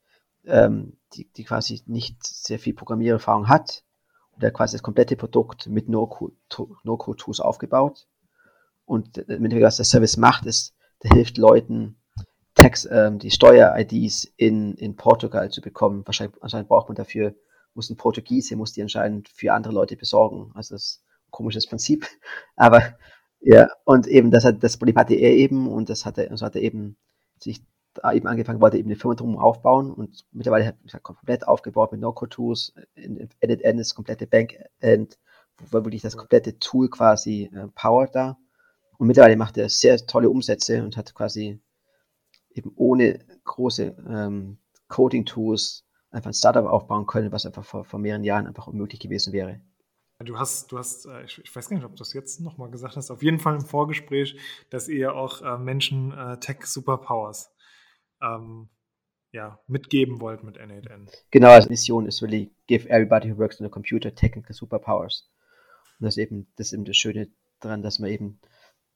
ähm, 0.44 0.96
die, 1.14 1.30
die 1.32 1.44
quasi 1.44 1.82
nicht 1.86 2.24
sehr 2.24 2.58
viel 2.58 2.74
Programmiererfahrung 2.74 3.48
hat 3.48 3.84
und 4.32 4.42
der 4.42 4.52
quasi 4.52 4.76
das 4.76 4.82
komplette 4.82 5.16
Produkt 5.16 5.66
mit 5.66 5.88
No-Code-Tools 5.88 7.40
aufgebaut. 7.40 8.06
Und 8.84 9.18
äh, 9.18 9.62
was 9.62 9.76
der 9.76 9.84
Service 9.84 10.16
macht, 10.16 10.46
ist, 10.46 10.74
der 11.02 11.10
hilft 11.10 11.38
Leuten, 11.38 11.96
Tax, 12.54 12.88
ähm, 12.90 13.18
die 13.18 13.30
Steuer-IDs 13.30 14.32
in, 14.36 14.74
in 14.74 14.96
Portugal 14.96 15.50
zu 15.50 15.60
bekommen. 15.60 16.06
Wahrscheinlich, 16.06 16.42
anscheinend 16.42 16.68
braucht 16.68 16.88
man 16.88 16.96
dafür, 16.96 17.34
muss 17.76 17.90
ein 17.90 17.96
Portugiese, 17.96 18.56
muss 18.56 18.72
die 18.72 18.82
anscheinend 18.82 19.28
für 19.28 19.52
andere 19.52 19.72
Leute 19.72 19.96
besorgen. 19.96 20.50
Also 20.54 20.74
das 20.74 21.04
komisches 21.30 21.66
Prinzip. 21.66 22.06
Aber 22.56 22.96
ja, 23.40 23.68
und 23.84 24.06
eben, 24.06 24.30
das 24.30 24.44
hat, 24.44 24.62
das 24.62 24.76
Problem 24.76 24.96
hatte 24.96 25.14
er 25.14 25.32
eben 25.32 25.68
und 25.68 25.88
das 25.88 26.04
hatte, 26.04 26.28
so 26.34 26.44
hat 26.44 26.56
er 26.56 26.62
eben 26.62 26.96
sich 27.38 27.62
da 27.94 28.12
eben 28.12 28.26
angefangen, 28.26 28.60
wollte 28.60 28.78
eben 28.78 28.88
eine 28.88 28.96
Firma 28.96 29.14
drum 29.14 29.38
aufbauen 29.38 29.92
und 29.92 30.26
mittlerweile 30.32 30.66
hat 30.66 30.76
er 30.92 31.00
komplett 31.00 31.46
aufgebaut 31.46 31.92
mit 31.92 32.00
No-Code-Tools, 32.00 32.74
Edit-End 33.40 33.80
ist 33.80 33.94
komplette 33.94 34.26
Backend, 34.26 35.18
wo 35.58 35.84
wirklich 35.84 36.02
das 36.02 36.16
komplette 36.16 36.58
Tool 36.58 36.90
quasi 36.90 37.50
äh, 37.54 37.68
powert 37.74 38.14
da. 38.14 38.38
Und 38.98 39.06
mittlerweile 39.06 39.36
macht 39.36 39.56
er 39.58 39.68
sehr 39.68 39.96
tolle 39.98 40.30
Umsätze 40.30 40.82
und 40.82 40.96
hat 40.96 41.14
quasi 41.14 41.60
eben 42.50 42.72
ohne 42.76 43.20
große 43.44 43.96
ähm, 44.08 44.58
Coding-Tools 44.88 45.85
einfach 46.16 46.30
ein 46.30 46.34
Startup 46.34 46.66
aufbauen 46.66 47.06
können, 47.06 47.30
was 47.30 47.46
einfach 47.46 47.64
vor, 47.64 47.84
vor 47.84 48.00
mehreren 48.00 48.24
Jahren 48.24 48.46
einfach 48.46 48.66
unmöglich 48.66 49.00
gewesen 49.00 49.32
wäre. 49.32 49.60
Du 50.18 50.38
hast, 50.38 50.72
du 50.72 50.78
hast, 50.78 51.04
äh, 51.04 51.24
ich, 51.24 51.54
weiß 51.54 51.68
gar 51.68 51.76
nicht, 51.76 51.84
ob 51.84 51.92
du 51.92 51.98
das 51.98 52.14
jetzt 52.14 52.40
nochmal 52.40 52.70
gesagt 52.70 52.96
hast, 52.96 53.10
auf 53.10 53.22
jeden 53.22 53.38
Fall 53.38 53.54
im 53.54 53.60
Vorgespräch, 53.60 54.38
dass 54.70 54.88
ihr 54.88 55.14
auch 55.14 55.42
äh, 55.42 55.58
Menschen 55.58 56.12
äh, 56.12 56.38
Tech 56.40 56.64
Superpowers 56.64 57.54
ähm, 58.22 58.70
ja, 59.32 59.60
mitgeben 59.66 60.20
wollt 60.22 60.42
mit 60.42 60.58
N8N. 60.58 61.10
Genau, 61.30 61.50
also 61.50 61.68
Mission 61.68 62.06
ist 62.06 62.22
really 62.22 62.50
give 62.66 62.88
everybody 62.88 63.30
who 63.30 63.36
works 63.36 63.60
on 63.60 63.66
a 63.66 63.70
computer 63.70 64.14
technical 64.14 64.54
superpowers. 64.54 65.30
Und 66.00 66.06
das 66.06 66.16
ist 66.16 66.22
eben 66.22 66.46
das, 66.56 66.68
ist 66.68 66.72
eben 66.72 66.86
das 66.86 66.96
Schöne 66.96 67.28
daran, 67.60 67.82
dass 67.82 67.98
man 67.98 68.08
eben, 68.08 68.40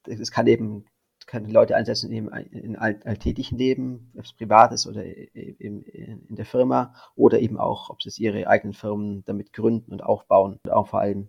es 0.07 0.31
kann 0.31 0.47
eben 0.47 0.87
kann 1.31 1.49
Leute 1.49 1.77
einsetzen 1.77 2.11
in, 2.11 2.27
in 2.27 2.77
alltäglichen 2.77 3.57
Leben, 3.57 4.11
ob 4.17 4.25
es 4.25 4.33
privat 4.33 4.73
ist 4.73 4.89
oder 4.89 5.05
in, 5.05 5.83
in 5.83 6.35
der 6.35 6.45
Firma 6.45 6.93
oder 7.15 7.39
eben 7.39 7.57
auch, 7.57 7.89
ob 7.89 8.03
sie 8.03 8.23
ihre 8.23 8.49
eigenen 8.49 8.75
Firmen 8.75 9.25
damit 9.27 9.53
gründen 9.53 9.93
und 9.93 10.03
aufbauen 10.03 10.59
und 10.65 10.73
auch 10.73 10.89
vor 10.89 11.01
allem 11.01 11.29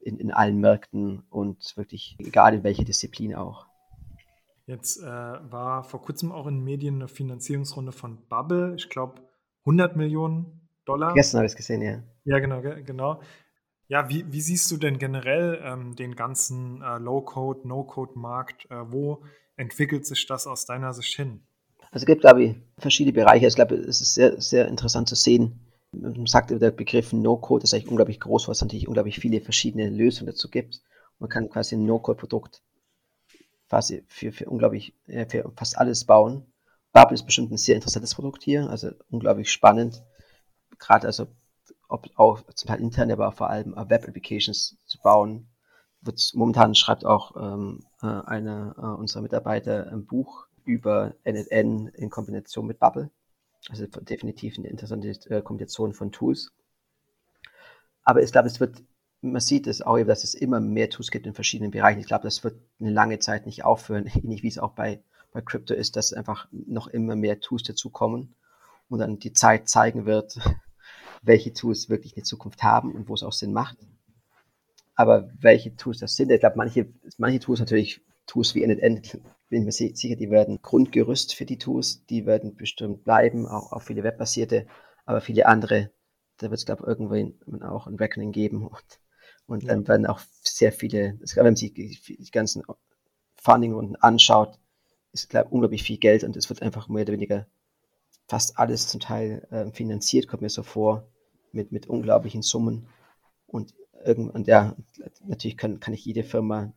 in, 0.00 0.18
in 0.18 0.32
allen 0.32 0.58
Märkten 0.60 1.22
und 1.30 1.74
wirklich 1.78 2.16
egal 2.18 2.54
in 2.54 2.62
welcher 2.62 2.84
Disziplin 2.84 3.34
auch. 3.34 3.66
Jetzt 4.66 5.02
äh, 5.02 5.06
war 5.06 5.82
vor 5.82 6.02
kurzem 6.02 6.30
auch 6.30 6.46
in 6.46 6.56
den 6.56 6.64
Medien 6.64 6.96
eine 6.96 7.08
Finanzierungsrunde 7.08 7.92
von 7.92 8.18
Bubble, 8.28 8.74
ich 8.76 8.90
glaube 8.90 9.22
100 9.60 9.96
Millionen 9.96 10.68
Dollar. 10.84 11.14
Gestern 11.14 11.38
habe 11.38 11.46
ich 11.46 11.52
es 11.52 11.56
gesehen, 11.56 11.80
ja. 11.80 12.02
Ja, 12.24 12.38
genau, 12.38 12.60
genau. 12.60 13.22
Ja, 13.88 14.08
wie, 14.10 14.30
wie 14.30 14.40
siehst 14.42 14.70
du 14.70 14.76
denn 14.76 14.98
generell 14.98 15.60
ähm, 15.64 15.96
den 15.96 16.14
ganzen 16.14 16.82
äh, 16.82 16.98
Low-Code, 16.98 17.66
No-Code-Markt? 17.66 18.70
Äh, 18.70 18.92
wo 18.92 19.22
entwickelt 19.56 20.06
sich 20.06 20.26
das 20.26 20.46
aus 20.46 20.66
deiner 20.66 20.92
Sicht 20.92 21.16
hin? 21.16 21.42
Also 21.90 22.02
es 22.02 22.06
gibt, 22.06 22.20
glaube 22.20 22.44
ich, 22.44 22.56
verschiedene 22.76 23.14
Bereiche. 23.14 23.46
Ich 23.46 23.54
glaube, 23.54 23.76
es 23.76 24.02
ist 24.02 24.12
sehr, 24.12 24.38
sehr 24.40 24.68
interessant 24.68 25.08
zu 25.08 25.14
sehen. 25.14 25.60
Man 25.92 26.26
sagt, 26.26 26.50
der 26.50 26.70
Begriff 26.70 27.14
No-Code 27.14 27.64
ist 27.64 27.72
eigentlich 27.72 27.88
unglaublich 27.88 28.20
groß, 28.20 28.46
weil 28.46 28.52
es 28.52 28.60
natürlich 28.60 28.86
unglaublich 28.86 29.18
viele 29.18 29.40
verschiedene 29.40 29.88
Lösungen 29.88 30.26
dazu 30.26 30.50
gibt. 30.50 30.82
Man 31.18 31.30
kann 31.30 31.48
quasi 31.48 31.74
ein 31.76 31.86
No-Code-Produkt 31.86 32.62
quasi 33.68 34.04
für, 34.08 34.32
für 34.32 34.46
unglaublich, 34.50 34.94
für 35.06 35.50
fast 35.56 35.78
alles 35.78 36.04
bauen. 36.04 36.46
Bubble 36.92 37.14
ist 37.14 37.24
bestimmt 37.24 37.52
ein 37.52 37.58
sehr 37.58 37.74
interessantes 37.74 38.14
Produkt 38.14 38.42
hier, 38.42 38.68
also 38.68 38.90
unglaublich 39.10 39.50
spannend. 39.50 40.02
Gerade 40.78 41.06
also 41.06 41.26
ob 41.88 42.08
auch 42.16 42.42
zum 42.54 42.68
Teil 42.68 42.80
interne, 42.80 43.14
aber 43.14 43.32
vor 43.32 43.50
allem 43.50 43.74
Web-Applications 43.74 44.76
zu 44.84 44.98
bauen. 45.00 45.48
Wird, 46.00 46.30
momentan 46.34 46.74
schreibt 46.74 47.04
auch 47.04 47.34
ähm, 47.36 47.84
äh, 48.02 48.06
einer 48.06 48.74
äh, 48.78 49.00
unserer 49.00 49.22
Mitarbeiter 49.22 49.90
ein 49.90 50.06
Buch 50.06 50.46
über 50.64 51.14
NNN 51.24 51.88
in 51.88 52.10
Kombination 52.10 52.66
mit 52.66 52.78
Bubble. 52.78 53.10
Also 53.68 53.86
definitiv 53.86 54.58
eine 54.58 54.68
interessante 54.68 55.08
äh, 55.30 55.42
Kombination 55.42 55.94
von 55.94 56.12
Tools. 56.12 56.52
Aber 58.04 58.22
ich 58.22 58.30
glaube, 58.30 58.48
es 58.48 58.60
wird, 58.60 58.82
man 59.22 59.40
sieht 59.40 59.66
es 59.66 59.82
auch, 59.82 59.98
dass 60.04 60.24
es 60.24 60.34
immer 60.34 60.60
mehr 60.60 60.90
Tools 60.90 61.10
gibt 61.10 61.26
in 61.26 61.34
verschiedenen 61.34 61.72
Bereichen. 61.72 62.00
Ich 62.00 62.06
glaube, 62.06 62.24
das 62.24 62.44
wird 62.44 62.60
eine 62.80 62.90
lange 62.90 63.18
Zeit 63.18 63.46
nicht 63.46 63.64
aufhören, 63.64 64.06
ähnlich 64.14 64.42
wie 64.42 64.48
es 64.48 64.58
auch 64.58 64.72
bei, 64.72 65.02
bei 65.32 65.40
Crypto 65.40 65.74
ist, 65.74 65.96
dass 65.96 66.12
einfach 66.12 66.46
noch 66.52 66.86
immer 66.86 67.16
mehr 67.16 67.40
Tools 67.40 67.64
dazukommen 67.64 68.34
und 68.88 69.00
dann 69.00 69.18
die 69.18 69.32
Zeit 69.32 69.68
zeigen 69.68 70.06
wird, 70.06 70.38
welche 71.28 71.52
Tools 71.52 71.88
wirklich 71.88 72.16
eine 72.16 72.24
Zukunft 72.24 72.62
haben 72.62 72.92
und 72.92 73.08
wo 73.08 73.14
es 73.14 73.22
auch 73.22 73.32
Sinn 73.32 73.52
macht. 73.52 73.76
Aber 74.94 75.30
welche 75.38 75.76
Tools 75.76 75.98
das 75.98 76.16
sind, 76.16 76.32
ich 76.32 76.40
glaube, 76.40 76.56
manche, 76.56 76.88
manche 77.18 77.38
Tools 77.38 77.60
natürlich, 77.60 78.00
Tools 78.26 78.54
wie 78.54 78.66
NNN, 78.66 79.02
bin 79.48 79.60
ich 79.60 79.64
mir 79.64 79.72
sicher, 79.72 80.16
die 80.16 80.30
werden 80.30 80.60
Grundgerüst 80.60 81.34
für 81.34 81.44
die 81.44 81.58
Tools, 81.58 82.04
die 82.06 82.26
werden 82.26 82.56
bestimmt 82.56 83.04
bleiben, 83.04 83.46
auch, 83.46 83.72
auch 83.72 83.82
viele 83.82 84.02
webbasierte, 84.02 84.66
aber 85.06 85.20
viele 85.20 85.46
andere, 85.46 85.90
da 86.38 86.50
wird 86.50 86.58
es, 86.58 86.66
glaube 86.66 86.82
ich, 86.82 86.88
irgendwann 86.88 87.62
auch 87.62 87.86
ein 87.86 87.94
Reckoning 87.94 88.32
geben 88.32 88.66
und, 88.66 89.00
und 89.46 89.62
ja. 89.62 89.68
dann 89.68 89.86
werden 89.86 90.06
auch 90.06 90.20
sehr 90.42 90.72
viele, 90.72 91.18
wenn 91.34 91.44
man 91.44 91.56
sich 91.56 91.74
die 91.74 92.30
ganzen 92.32 92.64
Funding-Runden 93.36 93.96
anschaut, 93.96 94.58
ist, 95.12 95.30
glaube 95.30 95.46
ich, 95.46 95.52
unglaublich 95.52 95.82
viel 95.82 95.98
Geld 95.98 96.24
und 96.24 96.36
es 96.36 96.48
wird 96.48 96.62
einfach 96.62 96.88
mehr 96.88 97.02
oder 97.02 97.12
weniger 97.12 97.46
fast 98.26 98.58
alles 98.58 98.88
zum 98.88 99.00
Teil 99.00 99.46
äh, 99.50 99.70
finanziert, 99.72 100.28
kommt 100.28 100.42
mir 100.42 100.50
so 100.50 100.62
vor, 100.62 101.06
mit, 101.58 101.72
mit 101.72 101.88
unglaublichen 101.88 102.42
Summen. 102.42 102.86
Und 103.46 103.74
irgendwann, 104.04 104.44
ja, 104.44 104.76
natürlich 105.24 105.56
kann, 105.56 105.80
kann 105.80 105.92
ich 105.92 106.04
jede 106.04 106.22
Firma 106.22 106.72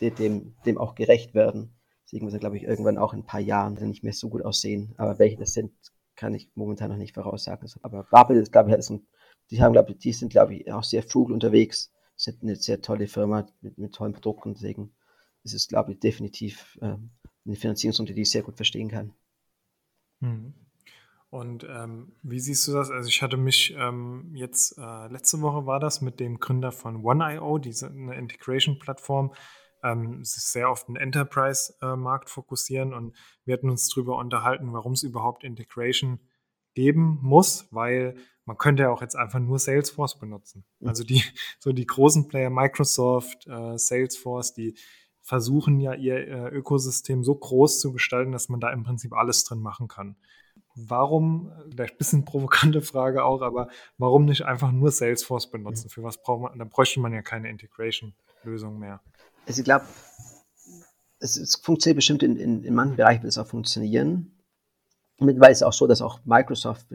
dem, 0.00 0.54
dem 0.64 0.78
auch 0.78 0.94
gerecht 0.94 1.34
werden. 1.34 1.74
Deswegen 2.04 2.24
muss 2.24 2.34
er, 2.34 2.40
glaube 2.40 2.56
ich, 2.56 2.62
irgendwann 2.62 2.96
auch 2.96 3.12
in 3.12 3.20
ein 3.20 3.26
paar 3.26 3.40
Jahren 3.40 3.74
nicht 3.88 4.04
mehr 4.04 4.12
so 4.12 4.28
gut 4.28 4.42
aussehen. 4.42 4.94
Aber 4.96 5.18
welche 5.18 5.36
das 5.36 5.52
sind, 5.52 5.72
kann 6.16 6.34
ich 6.34 6.48
momentan 6.54 6.90
noch 6.90 6.96
nicht 6.96 7.14
voraussagen. 7.14 7.68
Aber 7.82 8.04
Babel 8.04 8.36
ist, 8.36 8.52
glaube 8.52 8.70
ich, 8.70 8.76
ist 8.76 8.90
ein, 8.90 9.06
die 9.50 9.60
haben, 9.60 9.72
glaube 9.72 9.92
ich, 9.92 9.98
die 9.98 10.12
sind, 10.12 10.30
glaube 10.30 10.54
ich, 10.54 10.72
auch 10.72 10.84
sehr 10.84 11.02
frugal 11.02 11.34
unterwegs. 11.34 11.90
Sind 12.16 12.42
eine 12.42 12.56
sehr 12.56 12.80
tolle 12.80 13.08
Firma 13.08 13.46
mit, 13.60 13.76
mit 13.78 13.92
tollen 13.92 14.12
Produkten. 14.12 14.54
Deswegen 14.54 14.94
ist 15.42 15.54
es, 15.54 15.66
glaube 15.66 15.92
ich, 15.92 15.98
definitiv 15.98 16.78
äh, 16.80 16.96
eine 17.44 17.56
Finanzierungsrunde, 17.56 18.14
die 18.14 18.22
ich 18.22 18.30
sehr 18.30 18.42
gut 18.42 18.56
verstehen 18.56 18.88
kann. 18.88 19.12
Mhm. 20.20 20.54
Und 21.34 21.66
ähm, 21.68 22.12
wie 22.22 22.38
siehst 22.38 22.68
du 22.68 22.72
das? 22.72 22.92
Also 22.92 23.08
ich 23.08 23.20
hatte 23.20 23.36
mich 23.36 23.74
ähm, 23.76 24.30
jetzt, 24.36 24.78
äh, 24.78 25.08
letzte 25.08 25.40
Woche 25.40 25.66
war 25.66 25.80
das, 25.80 26.00
mit 26.00 26.20
dem 26.20 26.38
Gründer 26.38 26.70
von 26.70 27.04
One.io, 27.04 27.58
diese 27.58 27.88
eine 27.88 28.14
Integration-Plattform, 28.14 29.34
ähm, 29.82 30.22
sich 30.22 30.44
sehr 30.44 30.68
auf 30.68 30.84
den 30.84 30.94
Enterprise-Markt 30.94 32.30
fokussieren 32.30 32.94
und 32.94 33.16
wir 33.44 33.54
hatten 33.54 33.68
uns 33.68 33.88
darüber 33.88 34.16
unterhalten, 34.18 34.72
warum 34.72 34.92
es 34.92 35.02
überhaupt 35.02 35.42
Integration 35.42 36.20
geben 36.74 37.18
muss, 37.20 37.66
weil 37.72 38.14
man 38.44 38.56
könnte 38.56 38.84
ja 38.84 38.90
auch 38.90 39.02
jetzt 39.02 39.16
einfach 39.16 39.40
nur 39.40 39.58
Salesforce 39.58 40.20
benutzen. 40.20 40.64
Mhm. 40.78 40.88
Also 40.88 41.02
die, 41.02 41.24
so 41.58 41.72
die 41.72 41.86
großen 41.86 42.28
Player, 42.28 42.50
Microsoft, 42.50 43.48
äh, 43.48 43.76
Salesforce, 43.76 44.54
die 44.54 44.78
versuchen 45.20 45.80
ja 45.80 45.94
ihr 45.94 46.28
äh, 46.28 46.48
Ökosystem 46.50 47.24
so 47.24 47.34
groß 47.34 47.80
zu 47.80 47.92
gestalten, 47.92 48.30
dass 48.30 48.48
man 48.48 48.60
da 48.60 48.70
im 48.70 48.84
Prinzip 48.84 49.12
alles 49.14 49.42
drin 49.42 49.58
machen 49.58 49.88
kann 49.88 50.14
warum, 50.74 51.52
vielleicht 51.70 51.94
ein 51.94 51.98
bisschen 51.98 52.24
provokante 52.24 52.82
Frage 52.82 53.24
auch, 53.24 53.42
aber 53.42 53.68
warum 53.98 54.24
nicht 54.24 54.42
einfach 54.42 54.72
nur 54.72 54.90
Salesforce 54.90 55.50
benutzen? 55.50 55.88
Für 55.88 56.02
was 56.02 56.22
braucht 56.22 56.42
man, 56.42 56.58
dann 56.58 56.68
bräuchte 56.68 57.00
man 57.00 57.12
ja 57.12 57.22
keine 57.22 57.48
Integration-Lösung 57.48 58.78
mehr. 58.78 59.00
Also 59.46 59.60
ich 59.60 59.64
glaube, 59.64 59.84
es, 61.20 61.36
es, 61.36 61.56
funktioniert 61.56 61.96
bestimmt 61.96 62.22
in, 62.22 62.36
in, 62.36 62.64
in 62.64 62.74
manchen 62.74 62.96
Bereichen 62.96 63.22
wird 63.22 63.32
es 63.32 63.38
auch 63.38 63.46
funktionieren. 63.46 64.32
Mittlerweile 65.18 65.52
ist 65.52 65.58
es 65.58 65.62
auch 65.62 65.72
so, 65.72 65.86
dass 65.86 66.02
auch 66.02 66.20
Microsoft, 66.24 66.86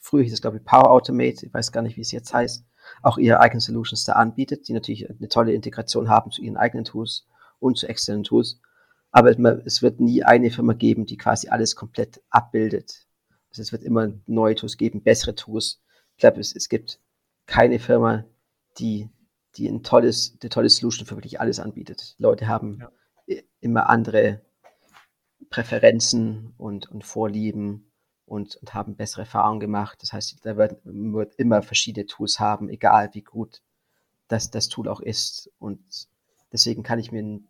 früher 0.00 0.22
hieß 0.22 0.32
es 0.32 0.40
glaube 0.40 0.56
ich 0.56 0.64
Power 0.64 0.90
Automate, 0.90 1.46
ich 1.46 1.52
weiß 1.52 1.70
gar 1.70 1.82
nicht, 1.82 1.96
wie 1.96 2.00
es 2.00 2.12
jetzt 2.12 2.32
heißt, 2.32 2.64
auch 3.02 3.18
ihre 3.18 3.40
eigenen 3.40 3.60
Solutions 3.60 4.04
da 4.04 4.14
anbietet, 4.14 4.68
die 4.68 4.72
natürlich 4.72 5.08
eine 5.08 5.28
tolle 5.28 5.52
Integration 5.52 6.08
haben 6.08 6.30
zu 6.30 6.42
ihren 6.42 6.56
eigenen 6.56 6.84
Tools 6.84 7.26
und 7.60 7.76
zu 7.76 7.86
externen 7.88 8.24
Tools. 8.24 8.60
Aber 9.12 9.30
es 9.66 9.82
wird 9.82 10.00
nie 10.00 10.24
eine 10.24 10.50
Firma 10.50 10.72
geben, 10.72 11.04
die 11.04 11.18
quasi 11.18 11.48
alles 11.48 11.76
komplett 11.76 12.22
abbildet. 12.30 13.06
Also 13.50 13.60
es 13.60 13.70
wird 13.70 13.82
immer 13.82 14.10
neue 14.26 14.54
Tools 14.54 14.78
geben, 14.78 15.02
bessere 15.02 15.34
Tools. 15.34 15.82
Ich 16.16 16.20
glaube, 16.20 16.40
es, 16.40 16.56
es 16.56 16.70
gibt 16.70 16.98
keine 17.44 17.78
Firma, 17.78 18.24
die, 18.78 19.10
die 19.56 19.68
ein 19.68 19.82
tolles, 19.82 20.38
eine 20.40 20.48
tolle 20.48 20.70
Solution 20.70 21.06
für 21.06 21.16
wirklich 21.16 21.40
alles 21.40 21.60
anbietet. 21.60 22.14
Leute 22.18 22.48
haben 22.48 22.82
ja. 23.26 23.36
immer 23.60 23.90
andere 23.90 24.40
Präferenzen 25.50 26.54
und, 26.56 26.90
und 26.90 27.04
Vorlieben 27.04 27.92
und, 28.24 28.56
und 28.56 28.72
haben 28.72 28.96
bessere 28.96 29.22
Erfahrungen 29.22 29.60
gemacht. 29.60 29.98
Das 30.00 30.14
heißt, 30.14 30.38
da 30.42 30.56
wird, 30.56 30.80
wird 30.84 31.34
immer 31.34 31.60
verschiedene 31.60 32.06
Tools 32.06 32.40
haben, 32.40 32.70
egal 32.70 33.10
wie 33.12 33.20
gut 33.20 33.60
das, 34.28 34.50
das 34.50 34.68
Tool 34.68 34.88
auch 34.88 35.00
ist. 35.00 35.50
Und 35.58 36.08
deswegen 36.50 36.82
kann 36.82 36.98
ich 36.98 37.12
mir 37.12 37.40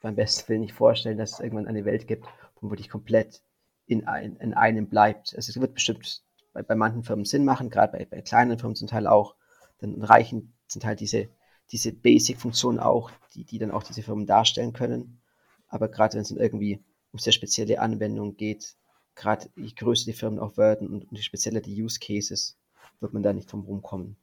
beim 0.00 0.16
besten 0.16 0.48
Willen 0.48 0.60
nicht 0.60 0.74
vorstellen, 0.74 1.18
dass 1.18 1.32
es 1.34 1.40
irgendwann 1.40 1.66
eine 1.66 1.84
Welt 1.84 2.06
gibt, 2.06 2.26
wo 2.60 2.70
wirklich 2.70 2.88
komplett 2.88 3.42
in, 3.86 4.06
ein, 4.06 4.36
in 4.36 4.54
einem 4.54 4.88
bleibt. 4.88 5.34
Also 5.34 5.50
es 5.50 5.60
wird 5.60 5.74
bestimmt 5.74 6.22
bei, 6.52 6.62
bei 6.62 6.74
manchen 6.74 7.02
Firmen 7.02 7.24
Sinn 7.24 7.44
machen, 7.44 7.70
gerade 7.70 7.92
bei, 7.92 8.04
bei 8.04 8.22
kleinen 8.22 8.58
Firmen 8.58 8.76
zum 8.76 8.88
Teil 8.88 9.06
auch. 9.06 9.34
Dann 9.78 10.02
reichen 10.02 10.54
zum 10.68 10.80
Teil 10.80 10.96
diese, 10.96 11.28
diese 11.70 11.92
Basic-Funktionen 11.92 12.78
auch, 12.78 13.10
die, 13.34 13.44
die 13.44 13.58
dann 13.58 13.70
auch 13.70 13.82
diese 13.82 14.02
Firmen 14.02 14.26
darstellen 14.26 14.72
können. 14.72 15.20
Aber 15.68 15.88
gerade 15.88 16.14
wenn 16.14 16.22
es 16.22 16.28
dann 16.28 16.38
irgendwie 16.38 16.82
um 17.12 17.18
sehr 17.18 17.32
spezielle 17.32 17.80
Anwendungen 17.80 18.36
geht, 18.36 18.76
gerade 19.14 19.50
je 19.56 19.72
größer 19.74 20.06
die 20.06 20.12
Firmen 20.12 20.38
auch 20.38 20.56
werden 20.56 20.88
und, 20.88 21.10
und 21.10 21.16
je 21.16 21.22
spezieller 21.22 21.60
die 21.60 21.82
Use 21.82 21.98
Cases, 22.00 22.56
wird 23.00 23.12
man 23.12 23.22
da 23.22 23.32
nicht 23.32 23.50
drum 23.50 23.62
rumkommen. 23.62 24.16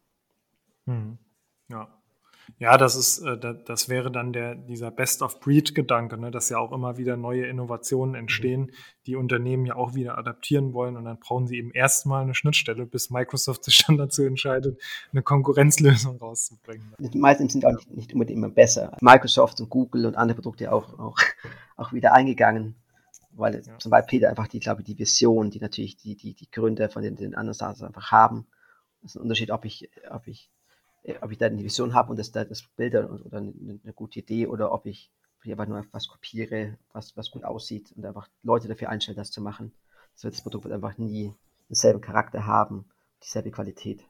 Hm. 0.86 1.18
Ja. 1.70 1.97
Ja, 2.60 2.78
das 2.78 2.96
ist, 2.96 3.20
äh, 3.20 3.38
das 3.66 3.90
wäre 3.90 4.12
dann 4.12 4.34
der, 4.34 4.56
dieser 4.56 4.92
Best-of-Breed-Gedanke, 4.92 6.18
ne, 6.18 6.32
dass 6.32 6.50
ja 6.50 6.58
auch 6.58 6.72
immer 6.72 6.98
wieder 6.98 7.18
neue 7.18 7.46
Innovationen 7.46 8.12
mhm. 8.12 8.20
entstehen, 8.20 8.72
die 9.06 9.16
Unternehmen 9.16 9.66
ja 9.66 9.76
auch 9.76 9.94
wieder 9.96 10.18
adaptieren 10.18 10.74
wollen 10.74 10.98
und 10.98 11.06
dann 11.06 11.20
brauchen 11.20 11.48
sie 11.48 11.58
eben 11.58 11.72
erstmal 11.72 12.24
eine 12.24 12.34
Schnittstelle, 12.34 12.86
bis 12.86 13.10
Microsoft 13.10 13.64
sich 13.66 13.86
dann 13.86 13.98
dazu 13.98 14.24
entscheidet, 14.24 14.82
eine 15.12 15.22
Konkurrenzlösung 15.22 16.18
rauszubringen. 16.18 16.94
Die 17.00 17.18
meisten 17.18 17.50
sind 17.50 17.66
auch 17.66 17.74
nicht, 17.74 17.92
nicht 17.92 18.14
unbedingt 18.14 18.38
immer 18.38 18.50
besser. 18.50 18.96
Microsoft 19.02 19.60
und 19.60 19.70
Google 19.70 20.06
und 20.06 20.16
andere 20.16 20.36
Produkte 20.42 20.72
auch, 20.72 20.98
auch, 21.00 21.18
auch 21.78 21.94
wieder 21.94 22.14
eingegangen 22.14 22.76
weil 23.38 23.62
ja. 23.64 23.78
zum 23.78 23.92
Beispiel 23.92 24.26
einfach 24.26 24.48
die, 24.48 24.60
glaube 24.60 24.82
ich, 24.82 24.88
die 24.88 24.98
Vision, 24.98 25.52
die 25.52 25.60
natürlich 25.60 25.96
die, 25.96 26.16
die, 26.16 26.34
die 26.34 26.50
Gründer 26.50 26.90
von 26.90 27.04
den, 27.04 27.16
den 27.16 27.36
anderen 27.36 27.54
Startups 27.54 27.84
einfach 27.84 28.12
haben. 28.12 28.48
Das 29.02 29.12
ist 29.12 29.18
ein 29.18 29.22
Unterschied, 29.22 29.52
ob 29.52 29.64
ich, 29.64 29.92
ob 30.10 30.28
ich 30.28 30.50
ob 31.22 31.32
ich 31.32 31.38
da 31.38 31.46
eine 31.46 31.64
Vision 31.64 31.94
habe 31.94 32.12
und 32.12 32.20
das, 32.20 32.32
das 32.32 32.64
Bild 32.76 32.96
oder 32.96 33.38
eine, 33.38 33.94
gute 33.94 34.20
Idee 34.20 34.48
oder 34.48 34.72
ob 34.72 34.86
ich 34.86 35.12
einfach 35.46 35.68
nur 35.68 35.86
was 35.92 36.10
kopiere, 36.10 36.78
was, 36.92 37.16
was 37.16 37.32
gut 37.32 37.46
aussieht 37.46 37.94
und 37.96 38.06
einfach 38.06 38.28
Leute 38.44 38.68
dafür 38.68 38.90
einstelle, 38.90 39.16
das 39.16 39.32
zu 39.32 39.42
machen. 39.42 39.72
Das, 40.14 40.26
wird, 40.26 40.34
das 40.34 40.42
Produkt 40.42 40.66
wird 40.66 40.74
einfach 40.74 40.98
nie 40.98 41.34
denselben 41.70 42.02
Charakter 42.02 42.46
haben, 42.46 42.86
dieselbe 43.24 43.52
Qualität. 43.52 44.04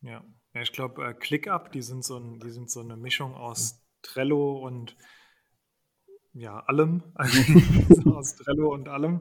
Ja, 0.00 0.22
ja 0.54 0.62
ich 0.62 0.72
glaube, 0.72 1.04
äh, 1.08 1.14
ClickUp, 1.14 1.72
die 1.72 1.82
sind 1.82 2.04
so 2.04 2.18
ein, 2.18 2.38
die 2.38 2.50
sind 2.50 2.70
so 2.70 2.80
eine 2.80 2.96
Mischung 2.96 3.34
aus 3.34 3.80
Trello 4.02 4.64
und 4.64 4.96
ja, 6.34 6.60
allem, 6.60 7.02
also 7.14 7.36
aus 8.16 8.36
Trello 8.36 8.72
und 8.72 8.88
allem, 8.88 9.20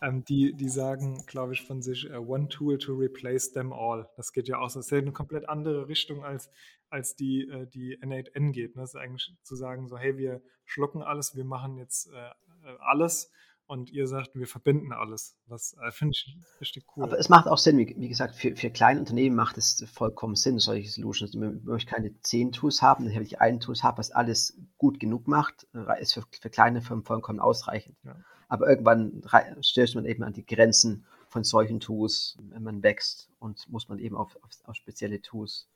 ähm, 0.00 0.24
die, 0.24 0.52
die 0.54 0.68
sagen, 0.68 1.24
glaube 1.26 1.54
ich, 1.54 1.62
von 1.62 1.82
sich, 1.82 2.08
uh, 2.10 2.18
one 2.18 2.48
tool 2.48 2.78
to 2.78 2.94
replace 2.94 3.52
them 3.52 3.72
all. 3.72 4.08
Das 4.16 4.32
geht 4.32 4.48
ja 4.48 4.58
auch, 4.58 4.66
das 4.66 4.76
ist 4.76 4.90
ja 4.90 4.98
eine 4.98 5.12
komplett 5.12 5.48
andere 5.48 5.88
Richtung, 5.88 6.24
als, 6.24 6.50
als 6.88 7.16
die, 7.16 7.48
äh, 7.48 7.66
die 7.66 7.98
N8N 7.98 8.52
geht. 8.52 8.76
Ne? 8.76 8.82
Das 8.82 8.94
ist 8.94 9.00
eigentlich 9.00 9.34
zu 9.42 9.56
sagen, 9.56 9.88
so, 9.88 9.98
hey, 9.98 10.16
wir 10.16 10.42
schlucken 10.64 11.02
alles, 11.02 11.34
wir 11.34 11.44
machen 11.44 11.76
jetzt 11.76 12.08
äh, 12.12 12.28
äh 12.68 12.76
alles 12.78 13.32
und 13.66 13.90
ihr 13.90 14.06
sagt, 14.06 14.34
wir 14.34 14.46
verbinden 14.46 14.92
alles. 14.92 15.36
Was 15.46 15.76
äh, 15.82 15.90
finde 15.90 16.12
ich 16.12 16.36
richtig 16.60 16.84
cool. 16.96 17.04
Aber 17.04 17.18
es 17.18 17.28
macht 17.28 17.48
auch 17.48 17.58
Sinn, 17.58 17.78
wie, 17.78 17.94
wie, 17.96 18.08
gesagt, 18.08 18.34
für, 18.34 18.54
für 18.54 18.70
kleine 18.70 19.00
Unternehmen 19.00 19.34
macht 19.34 19.56
es 19.56 19.84
vollkommen 19.92 20.34
Sinn, 20.34 20.58
solche 20.58 20.90
Solutions. 20.90 21.34
Man 21.34 21.62
möchte 21.64 21.90
keine 21.90 22.18
zehn 22.20 22.52
Tools 22.52 22.82
haben, 22.82 23.04
dann 23.04 23.14
habe 23.14 23.24
ich 23.24 23.40
ein 23.40 23.60
Tool 23.60 23.74
habe, 23.82 23.98
was 23.98 24.10
alles 24.10 24.58
gut 24.76 25.00
genug 25.00 25.26
macht, 25.26 25.66
äh, 25.74 26.02
ist 26.02 26.14
für, 26.14 26.22
für 26.30 26.50
kleine 26.50 26.82
Firmen 26.82 27.04
vollkommen 27.04 27.40
ausreichend. 27.40 27.96
Ja. 28.04 28.16
Aber 28.48 28.68
irgendwann 28.68 29.22
stößt 29.62 29.94
man 29.94 30.04
eben 30.04 30.22
an 30.22 30.34
die 30.34 30.44
Grenzen 30.44 31.06
von 31.28 31.44
solchen 31.44 31.80
Tools, 31.80 32.36
wenn 32.50 32.62
man 32.62 32.82
wächst 32.82 33.30
und 33.38 33.66
muss 33.70 33.88
man 33.88 33.98
eben 33.98 34.16
auf, 34.16 34.36
auf, 34.42 34.50
auf 34.64 34.76
spezielle 34.76 35.22
Tools 35.22 35.68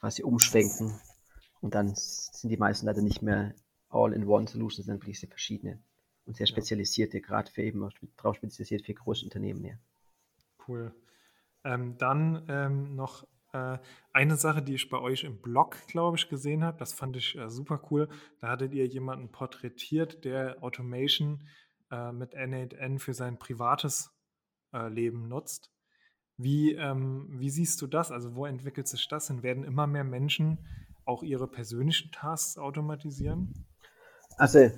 quasi 0.00 0.22
umschwenken. 0.22 0.98
Und 1.60 1.74
dann 1.74 1.92
sind 1.94 2.48
die 2.48 2.56
meisten 2.56 2.86
leider 2.86 3.02
nicht 3.02 3.20
mehr 3.20 3.54
All-in-One-Solutions, 3.90 4.86
sondern 4.86 5.02
wirklich 5.02 5.20
sehr 5.20 5.28
verschiedene 5.28 5.78
und 6.24 6.36
sehr 6.36 6.46
spezialisierte, 6.46 7.18
ja. 7.18 7.26
gerade 7.26 7.50
für 7.50 7.62
eben 7.62 7.88
drauf 8.16 8.36
spezialisiert 8.36 8.84
für 8.84 8.94
große 8.94 9.24
Unternehmen. 9.24 9.64
Ja. 9.64 9.74
Cool. 10.66 10.94
Ähm, 11.64 11.96
dann 11.98 12.44
ähm, 12.48 12.94
noch 12.94 13.26
äh, 13.52 13.78
eine 14.12 14.36
Sache, 14.36 14.62
die 14.62 14.74
ich 14.74 14.88
bei 14.88 14.98
euch 14.98 15.24
im 15.24 15.40
Blog, 15.40 15.76
glaube 15.86 16.16
ich, 16.16 16.28
gesehen 16.28 16.64
habe. 16.64 16.78
Das 16.78 16.92
fand 16.92 17.16
ich 17.16 17.36
äh, 17.36 17.48
super 17.50 17.82
cool. 17.90 18.08
Da 18.40 18.48
hattet 18.48 18.72
ihr 18.72 18.86
jemanden 18.86 19.30
porträtiert, 19.30 20.24
der 20.24 20.62
Automation 20.62 21.46
äh, 21.90 22.12
mit 22.12 22.34
N8N 22.34 22.98
für 22.98 23.14
sein 23.14 23.38
privates 23.38 24.10
äh, 24.72 24.88
Leben 24.88 25.28
nutzt. 25.28 25.70
Wie, 26.36 26.72
ähm, 26.72 27.28
wie 27.30 27.50
siehst 27.50 27.80
du 27.82 27.86
das? 27.86 28.10
Also 28.10 28.34
wo 28.34 28.46
entwickelt 28.46 28.88
sich 28.88 29.06
das 29.06 29.28
hin? 29.28 29.42
Werden 29.42 29.64
immer 29.64 29.86
mehr 29.86 30.04
Menschen 30.04 30.66
auch 31.04 31.22
ihre 31.22 31.46
persönlichen 31.46 32.10
Tasks 32.10 32.58
automatisieren? 32.58 33.66
Also 34.38 34.70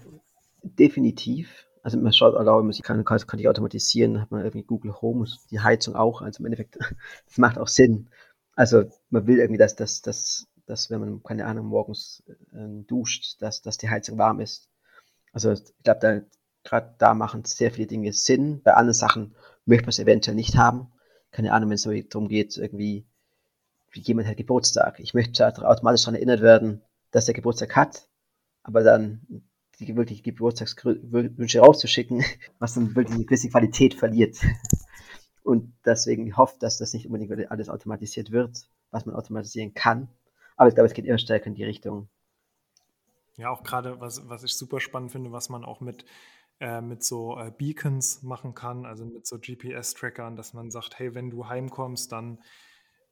definitiv. 0.64 1.66
Also 1.82 1.98
man 1.98 2.12
schaut 2.12 2.34
auch, 2.34 2.62
man 2.62 2.72
kann, 2.82 3.04
kann, 3.04 3.18
kann 3.26 3.38
ich 3.38 3.48
automatisieren, 3.48 4.20
hat 4.20 4.30
man 4.30 4.40
irgendwie 4.40 4.64
Google 4.64 5.00
Home, 5.02 5.26
die 5.50 5.60
Heizung 5.60 5.94
auch. 5.94 6.22
Also 6.22 6.40
im 6.40 6.46
Endeffekt, 6.46 6.76
das 7.26 7.38
macht 7.38 7.58
auch 7.58 7.68
Sinn. 7.68 8.08
Also 8.56 8.84
man 9.10 9.26
will 9.26 9.38
irgendwie, 9.38 9.58
dass, 9.58 9.76
dass, 9.76 10.00
dass, 10.00 10.46
dass 10.66 10.90
wenn 10.90 11.00
man, 11.00 11.22
keine 11.22 11.46
Ahnung, 11.46 11.66
morgens 11.66 12.22
äh, 12.52 12.84
duscht, 12.86 13.42
dass, 13.42 13.60
dass 13.62 13.78
die 13.78 13.90
Heizung 13.90 14.16
warm 14.18 14.40
ist. 14.40 14.68
Also 15.32 15.52
ich 15.52 15.62
glaube, 15.82 16.00
da, 16.00 16.20
gerade 16.62 16.94
da 16.98 17.14
machen 17.14 17.44
sehr 17.44 17.70
viele 17.70 17.86
Dinge 17.86 18.12
Sinn. 18.12 18.62
Bei 18.62 18.74
anderen 18.74 18.94
Sachen 18.94 19.34
möchte 19.66 19.84
man 19.84 19.90
es 19.90 19.98
eventuell 19.98 20.36
nicht 20.36 20.56
haben. 20.56 20.90
Keine 21.32 21.52
Ahnung, 21.52 21.70
wenn 21.70 21.74
es 21.74 22.08
darum 22.08 22.28
geht, 22.28 22.56
irgendwie, 22.56 23.04
wie 23.90 24.00
jemand 24.00 24.28
hat 24.28 24.36
Geburtstag. 24.36 25.00
Ich 25.00 25.12
möchte 25.12 25.46
automatisch 25.46 26.02
daran 26.02 26.14
erinnert 26.14 26.40
werden, 26.40 26.82
dass 27.10 27.28
er 27.28 27.34
Geburtstag 27.34 27.76
hat, 27.76 28.08
aber 28.62 28.82
dann 28.82 29.44
die 29.80 29.96
wirklich 29.96 30.22
Geburtstagswünsche 30.22 31.60
rauszuschicken, 31.60 32.24
was 32.58 32.74
dann 32.74 32.94
wirklich 32.94 33.14
eine 33.14 33.24
gewisse 33.24 33.48
Qualität 33.48 33.94
verliert. 33.94 34.38
Und 35.42 35.74
deswegen 35.84 36.36
hofft, 36.36 36.62
dass 36.62 36.78
das 36.78 36.94
nicht 36.94 37.06
unbedingt 37.06 37.50
alles 37.50 37.68
automatisiert 37.68 38.30
wird, 38.30 38.66
was 38.90 39.04
man 39.04 39.14
automatisieren 39.14 39.74
kann. 39.74 40.08
Aber 40.56 40.68
ich 40.68 40.74
glaube, 40.74 40.86
es 40.86 40.94
geht 40.94 41.04
immer 41.04 41.18
stärker 41.18 41.46
in 41.46 41.54
die 41.54 41.64
Richtung. 41.64 42.08
Ja, 43.36 43.50
auch 43.50 43.62
gerade, 43.62 44.00
was, 44.00 44.28
was 44.28 44.44
ich 44.44 44.54
super 44.54 44.80
spannend 44.80 45.12
finde, 45.12 45.32
was 45.32 45.48
man 45.48 45.64
auch 45.64 45.80
mit, 45.80 46.06
äh, 46.60 46.80
mit 46.80 47.02
so 47.02 47.38
äh, 47.38 47.50
Beacons 47.50 48.22
machen 48.22 48.54
kann, 48.54 48.86
also 48.86 49.04
mit 49.04 49.26
so 49.26 49.38
GPS-Trackern, 49.38 50.36
dass 50.36 50.54
man 50.54 50.70
sagt, 50.70 50.98
hey, 50.98 51.14
wenn 51.14 51.30
du 51.30 51.48
heimkommst, 51.48 52.12
dann 52.12 52.38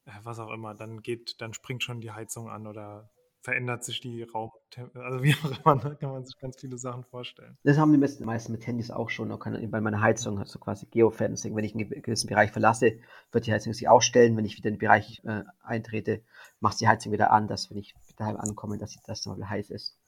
äh, 0.07 0.13
was 0.23 0.39
auch 0.39 0.51
immer, 0.51 0.75
dann 0.75 1.03
geht, 1.03 1.41
dann 1.41 1.55
springt 1.55 1.83
schon 1.83 2.01
die 2.01 2.13
Heizung 2.13 2.49
an 2.49 2.67
oder 2.67 3.11
verändert 3.43 3.82
sich 3.84 4.01
die 4.01 4.22
Raum, 4.22 4.53
also 4.95 5.22
wie 5.22 5.34
auch 5.34 5.64
immer, 5.64 5.76
da 5.76 5.95
kann 5.95 6.12
man 6.12 6.24
sich 6.24 6.38
ganz 6.38 6.61
viele 6.61 6.78
Sachen 6.78 7.05
vorstellen. 7.05 7.59
Das 7.64 7.76
haben 7.76 7.93
die 7.93 7.99
meisten 7.99 8.53
mit 8.53 8.66
Handys 8.66 8.90
auch 8.90 9.11
schon. 9.11 9.36
bei 9.70 9.80
meiner 9.80 10.01
Heizung 10.01 10.38
hat 10.38 10.47
so 10.47 10.61
quasi 10.61 10.86
Geofencing. 10.86 11.55
Wenn 11.55 11.64
ich 11.64 11.74
einen 11.74 11.88
gewissen 11.88 12.28
Bereich 12.28 12.53
verlasse, 12.53 13.01
wird 13.32 13.47
die 13.47 13.53
Heizung 13.53 13.72
sich 13.72 13.88
ausstellen. 13.88 14.36
Wenn 14.36 14.45
ich 14.45 14.57
wieder 14.57 14.68
in 14.68 14.76
den 14.76 14.78
Bereich 14.78 15.22
äh, 15.24 15.43
eintrete, 15.62 16.22
macht 16.61 16.80
die 16.80 16.86
Heizung 16.86 17.12
wieder 17.12 17.32
an, 17.32 17.49
dass 17.49 17.68
wenn 17.68 17.78
ich 17.78 17.95
daheim 18.16 18.36
ankomme, 18.36 18.78
dass 18.78 18.97
das 19.05 19.26
mal 19.26 19.36
wieder 19.36 19.51
heiß 19.51 19.70
ist. 19.70 19.99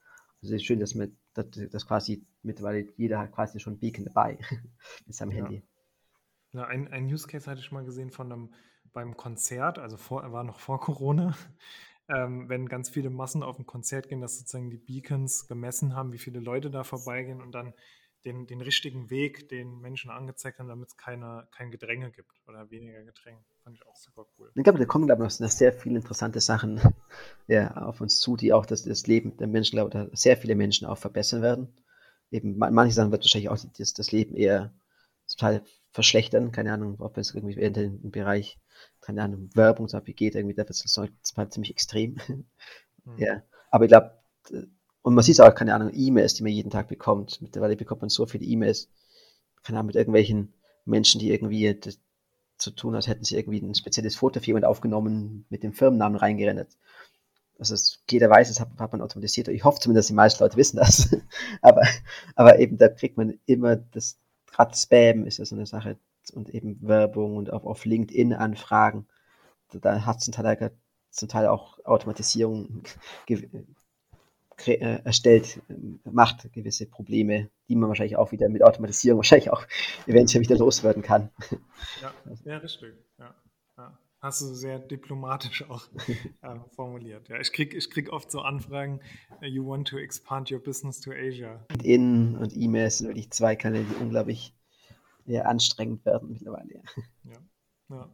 Also 0.41 0.55
es 0.55 0.61
ist 0.61 0.67
schön, 0.67 0.79
dass 0.79 0.95
man 0.95 1.17
dass, 1.35 1.47
dass 1.71 1.87
quasi 1.87 2.25
mittlerweile 2.43 2.87
jeder 2.97 3.19
hat 3.19 3.33
quasi 3.33 3.59
schon 3.59 3.75
ein 3.75 3.79
Beacon 3.81 4.05
dabei 4.05 4.39
mit 5.07 5.15
seinem 5.15 5.33
ja. 5.33 5.37
Handy. 5.39 5.63
Ja, 6.53 6.67
ein, 6.67 6.87
ein 6.87 7.07
Use 7.07 7.27
Case 7.27 7.51
hatte 7.51 7.61
ich 7.61 7.73
mal 7.73 7.85
gesehen 7.85 8.11
von 8.11 8.31
einem 8.31 8.55
beim 8.93 9.17
Konzert, 9.17 9.81
also 9.81 9.97
vor, 9.97 10.31
war 10.31 10.45
noch 10.45 10.61
vor 10.61 10.81
Corona 10.81 11.35
ähm, 12.09 12.49
wenn 12.49 12.67
ganz 12.69 12.91
viele 12.91 13.11
Massen 13.11 13.43
auf 13.43 13.59
ein 13.59 13.67
Konzert 13.67 14.09
gehen, 14.09 14.21
dass 14.21 14.39
sozusagen 14.39 14.71
die 14.71 14.79
Beacons 14.79 15.49
gemessen 15.49 15.95
haben, 15.95 16.13
wie 16.13 16.19
viele 16.19 16.41
Leute 16.41 16.71
da 16.71 16.85
vorbeigehen 16.85 17.41
und 17.41 17.53
dann 17.53 17.75
den, 18.25 18.47
den 18.47 18.61
richtigen 18.61 19.11
Weg 19.11 19.49
den 19.49 19.81
Menschen 19.81 20.11
angezeigt 20.11 20.59
haben, 20.59 20.69
damit 20.69 20.89
es 20.89 20.97
keine, 20.97 21.47
kein 21.53 21.71
Gedränge 21.71 22.11
gibt 22.11 22.31
oder 22.47 22.71
weniger 22.71 23.03
Gedränge. 23.05 23.45
Fand 23.63 23.77
ich 23.77 23.87
auch 23.87 23.97
super 23.97 24.27
cool. 24.39 24.51
Ich 24.55 24.65
glaube, 24.65 24.79
da 24.79 24.87
kommen, 24.87 25.07
glaube 25.07 25.27
ich, 25.27 25.41
noch 25.41 25.51
sehr 25.51 25.73
viele 25.73 25.97
interessante 25.97 26.41
Sachen 26.41 26.81
ja, 27.47 27.75
auf 27.77 28.01
uns 28.01 28.21
zu, 28.21 28.37
die 28.37 28.53
auch 28.53 28.67
das, 28.67 28.85
das 28.85 29.07
Leben 29.07 29.37
der 29.37 29.47
Menschen, 29.47 29.77
glaube 29.77 30.11
ich, 30.13 30.21
sehr 30.21 30.37
viele 30.37 30.55
Menschen 30.55 30.87
auch 30.87 30.99
verbessern 30.99 31.43
werden. 31.43 31.69
Eben, 32.31 32.57
manche 32.57 32.95
Sachen 32.95 33.13
wird 33.13 33.23
wahrscheinlich 33.23 33.51
auch 33.51 33.59
das, 33.77 33.93
das 33.93 34.11
Leben 34.11 34.35
eher 34.35 34.75
total 35.29 35.63
verschlechtern. 35.91 36.53
Keine 36.53 36.73
Ahnung, 36.73 36.97
ob 37.01 37.17
es 37.19 37.35
irgendwie 37.35 37.61
in 37.61 37.73
den 37.73 38.11
Bereich 38.11 38.59
keine 39.01 39.23
Ahnung, 39.23 39.51
Werbung 39.55 39.89
zum 39.89 40.01
Beispiel 40.01 40.15
geht, 40.15 40.35
irgendwie, 40.35 40.55
das 40.55 40.85
ist 40.85 40.99
halt 40.99 41.53
ziemlich 41.53 41.71
extrem. 41.71 42.17
Mhm. 43.07 43.19
Ja, 43.19 43.43
aber 43.71 43.85
ich 43.85 43.91
glaube, 43.91 44.13
und 45.03 45.15
man 45.15 45.23
sieht 45.23 45.39
auch, 45.39 45.55
keine 45.55 45.75
Ahnung, 45.75 45.91
E-Mails, 45.93 46.33
die 46.33 46.43
man 46.43 46.53
jeden 46.53 46.71
Tag 46.71 46.89
bekommt. 46.89 47.43
Mittlerweile 47.43 47.77
bekommt 47.77 48.01
man 48.01 48.09
so 48.09 48.25
viele 48.25 48.47
E-Mails, 48.47 48.89
keine 49.63 49.79
Ahnung, 49.79 49.89
mit 49.89 49.97
irgendwelchen 49.97 50.55
Menschen, 50.87 51.19
die 51.19 51.31
irgendwie 51.31 51.75
das 51.75 51.99
zu 52.57 52.71
tun, 52.71 52.95
als 52.95 53.07
hätten 53.07 53.25
sie 53.25 53.37
irgendwie 53.37 53.61
ein 53.61 53.75
spezielles 53.75 54.17
Foto 54.17 54.41
für 54.41 54.47
jemand 54.47 54.65
aufgenommen, 54.65 55.45
mit 55.51 55.63
dem 55.63 55.75
Firmennamen 55.75 56.17
reingerendert. 56.17 56.79
Also 57.59 57.75
es, 57.75 58.03
jeder 58.11 58.31
weiß, 58.31 58.49
das 58.49 58.61
hat, 58.61 58.71
hat 58.79 58.93
man 58.93 59.03
automatisiert. 59.03 59.49
Ich 59.49 59.65
hoffe 59.65 59.81
zumindest, 59.81 60.07
dass 60.07 60.13
die 60.13 60.15
meisten 60.15 60.43
Leute 60.43 60.57
wissen 60.57 60.79
das. 60.79 61.15
aber, 61.61 61.83
aber 62.35 62.59
eben, 62.59 62.79
da 62.79 62.89
kriegt 62.89 63.17
man 63.17 63.39
immer 63.47 63.77
das, 63.77 64.19
gerade 64.47 64.75
Spam 64.75 65.27
ist 65.27 65.39
ja 65.39 65.45
so 65.45 65.55
eine 65.55 65.67
Sache, 65.67 65.99
und 66.31 66.51
eben 66.51 66.79
Werbung 66.83 67.37
und 67.37 67.53
auch 67.53 67.65
auf 67.65 67.85
LinkedIn 67.85 68.33
Anfragen. 68.33 69.07
Da 69.73 70.05
hat 70.05 70.21
zum 70.21 70.33
Teil, 70.33 70.73
zum 71.11 71.29
Teil 71.29 71.49
auch 71.49 71.79
Automatisierung 71.85 72.85
äh, 74.67 75.01
erstellt, 75.05 75.61
macht 76.05 76.53
gewisse 76.53 76.87
Probleme, 76.87 77.51
die 77.69 77.77
man 77.77 77.89
wahrscheinlich 77.89 78.17
auch 78.17 78.33
wieder 78.33 78.49
mit 78.49 78.63
Automatisierung 78.63 79.19
wahrscheinlich 79.21 79.51
auch 79.51 79.67
eventuell 80.07 80.43
wieder 80.43 80.57
loswerden 80.57 81.03
kann. 81.03 81.31
Ja, 82.01 82.13
ja 82.45 82.57
richtig. 82.59 82.95
Ja, 83.19 83.35
ja. 83.77 83.99
Hast 84.21 84.41
du 84.41 84.55
sehr 84.55 84.79
diplomatisch 84.79 85.69
auch 85.69 85.87
äh, 86.09 86.57
formuliert. 86.75 87.29
Ja, 87.29 87.39
ich 87.41 87.53
kriege 87.53 87.77
ich 87.77 87.91
krieg 87.91 88.11
oft 88.11 88.31
so 88.31 88.41
Anfragen, 88.41 89.01
uh, 89.43 89.45
you 89.45 89.67
want 89.67 89.87
to 89.89 89.99
expand 89.99 90.51
your 90.51 90.61
business 90.61 90.99
to 91.01 91.11
Asia. 91.13 91.63
LinkedIn 91.71 92.37
und 92.37 92.57
E-Mails 92.57 92.99
sind 92.99 93.09
wirklich 93.09 93.31
zwei 93.33 93.55
Kanäle, 93.55 93.85
die 93.85 94.03
unglaublich 94.03 94.55
ja, 95.27 95.43
anstrengend 95.43 96.05
werden 96.05 96.31
mittlerweile. 96.31 96.83
Ja, 97.25 97.39
ja. 97.91 98.11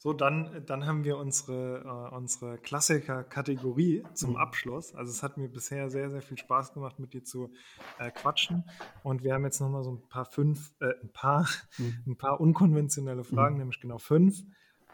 So, 0.00 0.12
dann, 0.12 0.64
dann 0.66 0.86
haben 0.86 1.02
wir 1.02 1.18
unsere, 1.18 1.80
äh, 1.80 2.14
unsere 2.14 2.56
Klassiker-Kategorie 2.58 4.04
zum 4.14 4.30
mhm. 4.30 4.36
Abschluss. 4.36 4.94
Also 4.94 5.10
es 5.10 5.24
hat 5.24 5.36
mir 5.36 5.48
bisher 5.48 5.90
sehr, 5.90 6.08
sehr 6.08 6.22
viel 6.22 6.38
Spaß 6.38 6.72
gemacht, 6.72 7.00
mit 7.00 7.14
dir 7.14 7.24
zu 7.24 7.50
äh, 7.98 8.12
quatschen. 8.12 8.62
Und 9.02 9.24
wir 9.24 9.34
haben 9.34 9.44
jetzt 9.44 9.60
nochmal 9.60 9.82
so 9.82 9.90
ein 9.90 10.08
paar 10.08 10.24
fünf, 10.24 10.72
äh, 10.78 10.92
ein 11.02 11.12
paar, 11.12 11.48
mhm. 11.78 12.04
ein 12.06 12.16
paar 12.16 12.40
unkonventionelle 12.40 13.24
Fragen, 13.24 13.54
mhm. 13.54 13.58
nämlich 13.58 13.80
genau 13.80 13.98
fünf, 13.98 14.44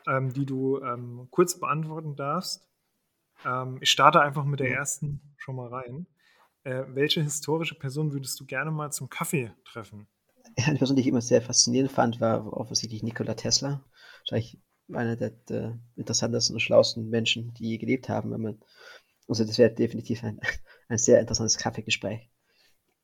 ähm, 0.07 0.33
die 0.33 0.47
du 0.47 0.81
ähm, 0.81 1.29
kurz 1.31 1.61
beantworten 1.61 2.17
darfst. 2.17 2.67
Ähm, 3.45 3.77
ich 3.83 3.91
starte 3.91 4.23
einfach 4.23 4.45
mit 4.45 4.61
der 4.61 4.71
ersten 4.71 5.21
schon 5.37 5.57
mal 5.57 5.69
rein. 5.69 6.07
Äh, 6.63 6.85
welche 6.89 7.21
historische 7.21 7.75
Person 7.75 8.15
würdest 8.15 8.41
du 8.41 8.47
gerne 8.47 8.71
mal 8.71 8.91
zum 8.91 9.11
Kaffee 9.11 9.53
treffen? 9.67 10.07
Eine 10.57 10.79
Person, 10.79 10.97
die 10.97 11.03
ich 11.03 11.09
immer 11.09 11.21
sehr 11.21 11.43
faszinierend 11.43 11.93
fand, 11.93 12.21
war 12.21 12.53
offensichtlich 12.53 13.03
Nikola 13.03 13.35
Tesla. 13.35 13.85
Wahrscheinlich 14.21 14.61
einer 14.93 15.17
der, 15.17 15.31
der 15.31 15.79
interessantesten 15.97 16.55
und 16.55 16.61
schlauesten 16.61 17.09
Menschen, 17.09 17.55
die 17.55 17.71
je 17.71 17.79
gelebt 17.79 18.09
haben. 18.09 18.31
Wenn 18.31 18.41
man, 18.41 18.61
also 19.29 19.45
das 19.45 19.59
wäre 19.59 19.73
definitiv 19.73 20.23
ein, 20.23 20.41
ein 20.89 20.99
sehr 20.99 21.21
interessantes 21.21 21.59
Kaffeegespräch. 21.59 22.31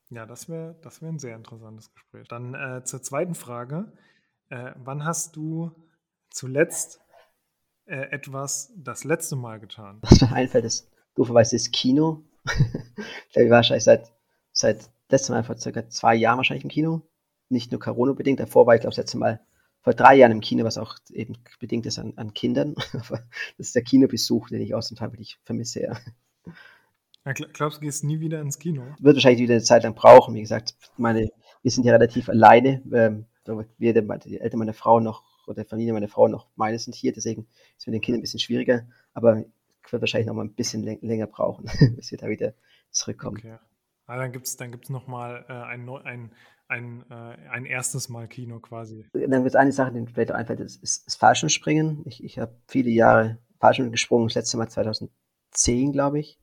Ja, 0.09 0.25
das 0.25 0.49
wäre 0.49 0.77
das 0.81 1.01
wär 1.01 1.09
ein 1.09 1.19
sehr 1.19 1.35
interessantes 1.35 1.91
Gespräch. 1.93 2.27
Dann 2.27 2.53
äh, 2.53 2.83
zur 2.83 3.01
zweiten 3.01 3.33
Frage. 3.33 3.93
Äh, 4.49 4.73
wann 4.75 5.05
hast 5.05 5.37
du 5.37 5.71
zuletzt 6.29 6.99
äh, 7.85 8.11
etwas 8.11 8.73
das 8.75 9.05
letzte 9.05 9.37
Mal 9.37 9.59
getan? 9.59 9.99
Was 10.01 10.19
mir 10.19 10.33
einfällt, 10.33 10.65
ist 10.65 10.91
dooferweise 11.15 11.55
das 11.55 11.71
Kino. 11.71 12.25
ich 12.45 12.53
glaube, 12.53 12.95
ich 13.45 13.49
war 13.49 13.57
wahrscheinlich 13.57 13.85
seit, 13.85 14.11
seit 14.51 14.89
letztem 15.09 15.35
Mal 15.35 15.43
vor 15.43 15.57
circa 15.57 15.87
zwei 15.89 16.15
Jahren 16.15 16.37
wahrscheinlich 16.37 16.65
im 16.65 16.69
Kino. 16.69 17.07
Nicht 17.51 17.71
nur 17.71 17.79
Corona-bedingt. 17.79 18.39
Davor 18.39 18.65
war 18.65 18.75
ich, 18.75 18.81
glaube 18.81 18.91
ich, 18.91 18.95
das 18.95 19.05
letzte 19.05 19.17
Mal 19.17 19.41
vor 19.81 19.93
drei 19.93 20.15
Jahren 20.15 20.31
im 20.31 20.41
Kino, 20.41 20.63
was 20.63 20.77
auch 20.77 20.95
eben 21.11 21.37
bedingt 21.59 21.85
ist 21.85 21.99
an, 21.99 22.13
an 22.15 22.33
Kindern. 22.33 22.75
das 22.93 23.21
ist 23.57 23.75
der 23.75 23.83
Kinobesuch, 23.83 24.49
den 24.49 24.61
ich 24.61 24.73
aus 24.75 24.87
dem 24.87 24.97
Fall 24.97 25.11
wirklich 25.11 25.39
vermisse. 25.43 25.81
Ja. 25.81 25.97
Ja, 27.23 27.33
glaubst 27.33 27.77
du, 27.77 27.81
gehst 27.81 28.03
nie 28.03 28.19
wieder 28.19 28.41
ins 28.41 28.57
Kino? 28.57 28.81
Wird 28.99 29.15
wahrscheinlich 29.15 29.41
wieder 29.41 29.53
eine 29.53 29.63
Zeit 29.63 29.83
lang 29.83 29.93
brauchen. 29.93 30.33
Wie 30.33 30.41
gesagt, 30.41 30.75
meine, 30.97 31.29
wir 31.61 31.71
sind 31.71 31.83
ja 31.83 31.93
relativ 31.93 32.29
alleine. 32.29 32.81
Ähm, 32.91 33.25
wir, 33.77 33.93
die 33.93 34.39
Eltern 34.39 34.59
meiner 34.59 34.73
Frau 34.73 34.99
noch, 34.99 35.23
oder 35.45 35.63
die 35.63 35.69
Familie 35.69 35.93
meiner 35.93 36.07
Frau 36.07 36.27
noch, 36.27 36.47
meine 36.55 36.79
sind 36.79 36.95
hier, 36.95 37.11
deswegen 37.11 37.43
ist 37.43 37.81
es 37.81 37.87
mit 37.87 37.93
den 37.93 38.01
Kindern 38.01 38.19
ein 38.19 38.23
bisschen 38.23 38.39
schwieriger. 38.39 38.87
Aber 39.13 39.43
wird 39.91 40.01
wahrscheinlich 40.01 40.27
noch 40.27 40.35
mal 40.35 40.45
ein 40.45 40.53
bisschen 40.53 40.83
länger 40.83 41.27
brauchen, 41.27 41.65
bis 41.95 42.11
wir 42.11 42.17
da 42.17 42.27
wieder 42.27 42.53
zurückkommen. 42.91 43.37
Okay. 43.37 43.57
Ah, 44.11 44.17
dann 44.17 44.33
gibt 44.33 44.45
es 44.45 44.57
dann 44.57 44.71
gibt's 44.71 44.89
noch 44.89 45.07
mal 45.07 45.45
äh, 45.47 45.53
ein, 45.53 45.87
ein, 45.87 46.31
ein, 46.67 47.05
äh, 47.09 47.49
ein 47.49 47.65
erstes 47.65 48.09
Mal 48.09 48.27
Kino 48.27 48.59
quasi. 48.59 49.05
Dann 49.13 49.31
gibt 49.31 49.47
es 49.47 49.55
eine 49.55 49.71
Sache, 49.71 49.93
die 49.93 50.01
mir 50.01 50.07
vielleicht 50.07 50.33
einfällt, 50.33 50.59
ist, 50.59 50.83
ist, 50.83 51.07
ist 51.07 51.15
Fallschirmspringen. 51.15 52.01
Ich, 52.05 52.21
ich 52.21 52.37
habe 52.37 52.53
viele 52.67 52.89
Jahre 52.89 53.37
Fallschirm 53.61 53.89
gesprungen, 53.89 54.27
das 54.27 54.35
letzte 54.35 54.57
Mal 54.57 54.67
2010, 54.67 55.93
glaube 55.93 56.19
ich. 56.19 56.37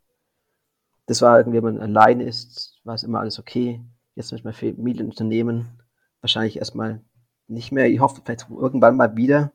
Das 1.05 1.21
war 1.21 1.37
irgendwie, 1.37 1.59
wenn 1.59 1.75
man 1.75 1.83
alleine 1.83 2.25
ist, 2.25 2.81
war 2.85 2.95
es 2.95 3.03
immer 3.03 3.21
alles 3.21 3.39
okay. 3.39 3.85
Jetzt 4.15 4.33
mit 4.33 4.45
meinem 4.45 4.55
Familienunternehmen 4.55 5.83
wahrscheinlich 6.23 6.57
erstmal 6.57 7.05
nicht 7.49 7.71
mehr. 7.71 7.91
Ich 7.91 8.01
hoffe 8.01 8.23
vielleicht 8.25 8.49
irgendwann 8.49 8.97
mal 8.97 9.15
wieder. 9.15 9.53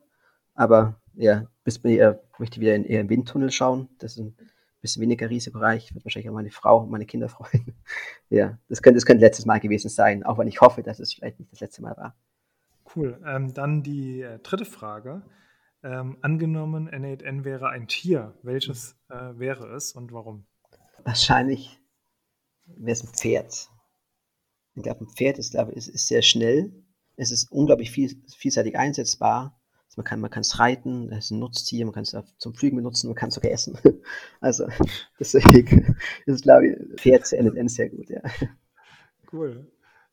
Aber 0.54 1.00
ja, 1.14 1.48
bis 1.64 1.82
mir 1.82 1.96
eher, 1.96 2.22
möchte 2.38 2.60
wieder 2.60 2.76
in, 2.76 2.84
eher 2.84 3.00
im 3.00 3.10
Windtunnel 3.10 3.50
schauen. 3.50 3.88
Das 3.98 4.12
ist 4.12 4.18
ein 4.20 4.36
bisschen 4.84 5.02
weniger 5.02 5.28
risikoreich. 5.28 5.94
Wird 5.94 6.04
wahrscheinlich 6.04 6.30
auch 6.30 6.34
meine 6.34 6.50
Frau 6.50 6.82
und 6.82 6.90
meine 6.90 7.06
Kinder 7.06 7.28
freuen. 7.30 7.74
ja, 8.30 8.58
das 8.68 8.82
könnte, 8.82 8.98
das 8.98 9.06
könnte 9.06 9.24
letztes 9.24 9.46
Mal 9.46 9.58
gewesen 9.58 9.88
sein, 9.88 10.22
auch 10.22 10.38
wenn 10.38 10.48
ich 10.48 10.60
hoffe, 10.60 10.82
dass 10.82 11.00
es 11.00 11.14
vielleicht 11.14 11.40
nicht 11.40 11.50
das 11.50 11.60
letzte 11.60 11.82
Mal 11.82 11.96
war. 11.96 12.14
Cool. 12.94 13.20
Ähm, 13.26 13.52
dann 13.54 13.82
die 13.82 14.20
äh, 14.20 14.38
dritte 14.38 14.64
Frage. 14.64 15.22
Ähm, 15.82 16.16
angenommen, 16.22 16.88
N8N 16.88 17.44
wäre 17.44 17.68
ein 17.68 17.88
Tier. 17.88 18.34
Welches 18.42 18.96
äh, 19.08 19.38
wäre 19.38 19.74
es 19.74 19.92
und 19.92 20.12
warum? 20.12 20.46
Wahrscheinlich 21.02 21.80
wäre 22.66 22.92
es 22.92 23.02
ein 23.02 23.12
Pferd. 23.12 23.68
Ich 24.74 24.82
glaube, 24.82 25.04
ein 25.04 25.08
Pferd 25.08 25.38
ist, 25.38 25.52
glaube, 25.52 25.72
ist, 25.72 25.88
ist 25.88 26.08
sehr 26.08 26.22
schnell. 26.22 26.72
Es 27.16 27.30
ist 27.30 27.50
unglaublich 27.50 27.90
viel, 27.90 28.16
vielseitig 28.36 28.78
einsetzbar. 28.78 29.60
Also 29.94 30.00
man 30.00 30.04
kann 30.06 30.20
man 30.20 30.30
kann 30.30 30.40
es 30.40 30.58
reiten, 30.58 31.12
es 31.12 31.26
ist 31.26 31.30
ein 31.30 31.38
Nutztier, 31.38 31.84
man 31.84 31.94
kann 31.94 32.02
es 32.02 32.16
zum 32.38 32.54
Fliegen 32.54 32.76
benutzen, 32.76 33.06
man 33.06 33.14
kann 33.14 33.28
es 33.28 33.36
sogar 33.36 33.52
essen. 33.52 33.78
Also 34.40 34.66
deswegen 35.20 35.96
ist, 36.26 36.42
glaube 36.42 36.66
ich, 36.66 37.00
Pferd 37.00 37.26
zu 37.26 37.36
NSN 37.36 37.68
sehr 37.68 37.90
gut, 37.90 38.10
ja. 38.10 38.20
Cool. 39.32 39.70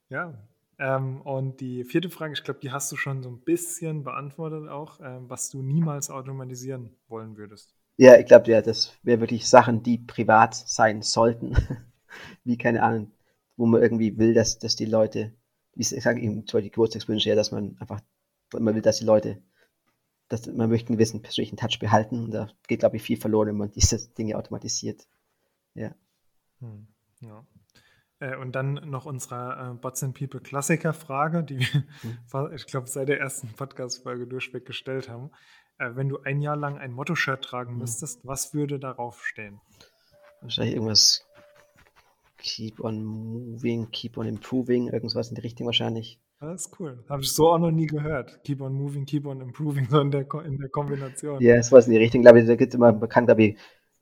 Ja. 0.10 0.38
Ähm, 0.78 1.22
und 1.22 1.62
die 1.62 1.84
vierte 1.84 2.10
Frage, 2.10 2.34
ich 2.34 2.44
glaube, 2.44 2.60
die 2.60 2.72
hast 2.72 2.92
du 2.92 2.96
schon 2.96 3.24
so 3.24 3.30
ein 3.30 3.42
bisschen 3.42 4.04
beantwortet 4.04 4.70
auch, 4.70 5.00
ähm, 5.02 5.30
was 5.30 5.50
du 5.50 5.62
niemals 5.62 6.10
automatisieren 6.12 6.96
wollen 7.08 7.38
würdest. 7.38 7.74
Ja, 7.98 8.18
ich 8.18 8.26
glaube, 8.26 8.50
ja, 8.50 8.62
das 8.62 8.94
wäre 9.04 9.20
wirklich 9.20 9.50
Sachen, 9.50 9.84
die 9.84 9.98
privat 9.98 10.56
sein 10.56 11.02
sollten. 11.02 11.56
Wie, 12.44 12.58
keine 12.58 12.84
Ahnung, 12.84 13.12
wo 13.58 13.66
man 13.66 13.82
irgendwie 13.82 14.18
will, 14.18 14.34
dass, 14.34 14.60
dass 14.60 14.76
die 14.76 14.86
Leute, 14.86 15.34
wie 15.74 15.82
ich 15.82 15.90
sage, 15.90 16.22
eben 16.22 16.46
zum 16.48 16.58
Beispiel 16.58 16.72
Geburtstagswünsche, 16.72 17.30
ja, 17.30 17.36
dass 17.36 17.52
man 17.52 17.78
einfach, 17.80 18.02
man 18.58 18.76
will, 18.76 18.82
dass 18.82 19.00
die 19.00 19.06
Leute 19.06 19.42
dass 20.32 20.48
man 20.48 20.70
möchte 20.70 20.90
einen 20.90 20.98
gewissen 20.98 21.22
persönlichen 21.22 21.58
Touch 21.58 21.80
behalten. 21.80 22.26
Und 22.26 22.32
da 22.32 22.50
geht, 22.68 22.80
glaube 22.80 22.98
ich, 22.98 23.04
viel 23.04 23.18
verloren, 23.18 23.50
wenn 23.50 23.58
man 23.58 23.72
diese 23.72 24.10
Dinge 24.14 24.38
automatisiert. 24.38 25.08
Ja. 25.74 25.94
Hm, 26.60 26.88
ja. 27.22 27.46
Äh, 28.20 28.38
und 28.38 28.54
dann 28.54 28.74
noch 28.90 29.06
unsere 29.06 29.72
äh, 29.72 29.74
Bots 29.80 30.04
and 30.04 30.18
People 30.18 30.40
Klassiker-Frage, 30.40 31.44
die 31.44 31.60
wir, 31.60 31.84
hm. 32.02 32.52
ich 32.56 32.66
glaube, 32.66 32.88
seit 32.88 33.10
der 33.10 33.20
ersten 33.20 33.50
Podcast-Folge 33.50 34.28
durchweg 34.28 34.66
gestellt 34.66 35.10
haben. 35.10 35.32
Äh, 35.78 35.96
wenn 35.96 36.10
du 36.10 36.20
ein 36.22 36.42
Jahr 36.42 36.56
lang 36.56 36.78
ein 36.78 36.92
Motto-Shirt 36.92 37.44
tragen 37.44 37.72
hm. 37.72 37.80
müsstest, 37.80 38.26
was 38.26 38.54
würde 38.54 38.80
darauf 38.80 39.26
stehen? 39.26 39.60
Wahrscheinlich 40.42 40.76
irgendwas 40.76 41.26
Keep 42.42 42.80
on 42.80 43.04
moving, 43.04 43.92
keep 43.92 44.18
on 44.18 44.26
improving, 44.26 44.88
irgendwas 44.88 45.30
in 45.30 45.36
die 45.36 45.42
Richtung 45.42 45.68
wahrscheinlich. 45.68 46.20
Das 46.42 46.66
ist 46.66 46.80
cool. 46.80 47.04
Habe 47.08 47.22
ich 47.22 47.32
so 47.32 47.52
auch 47.52 47.60
noch 47.60 47.70
nie 47.70 47.86
gehört. 47.86 48.44
Keep 48.44 48.62
on 48.62 48.74
moving, 48.74 49.06
keep 49.06 49.28
on 49.28 49.42
improving, 49.42 49.88
so 49.90 50.02
in 50.02 50.10
der, 50.10 50.26
in 50.44 50.58
der 50.58 50.70
Kombination. 50.70 51.40
Ja, 51.40 51.56
es 51.56 51.72
war 51.72 51.86
in 51.86 51.92
die 51.92 51.98
Richtung. 51.98 52.24
Glaube 52.24 52.42
ich, 52.42 52.48
da 52.48 52.56
gibt 52.56 52.74
immer, 52.74 52.92
man 52.92 53.08
kann, 53.08 53.28
glaube 53.28 53.44
ich, 53.44 53.58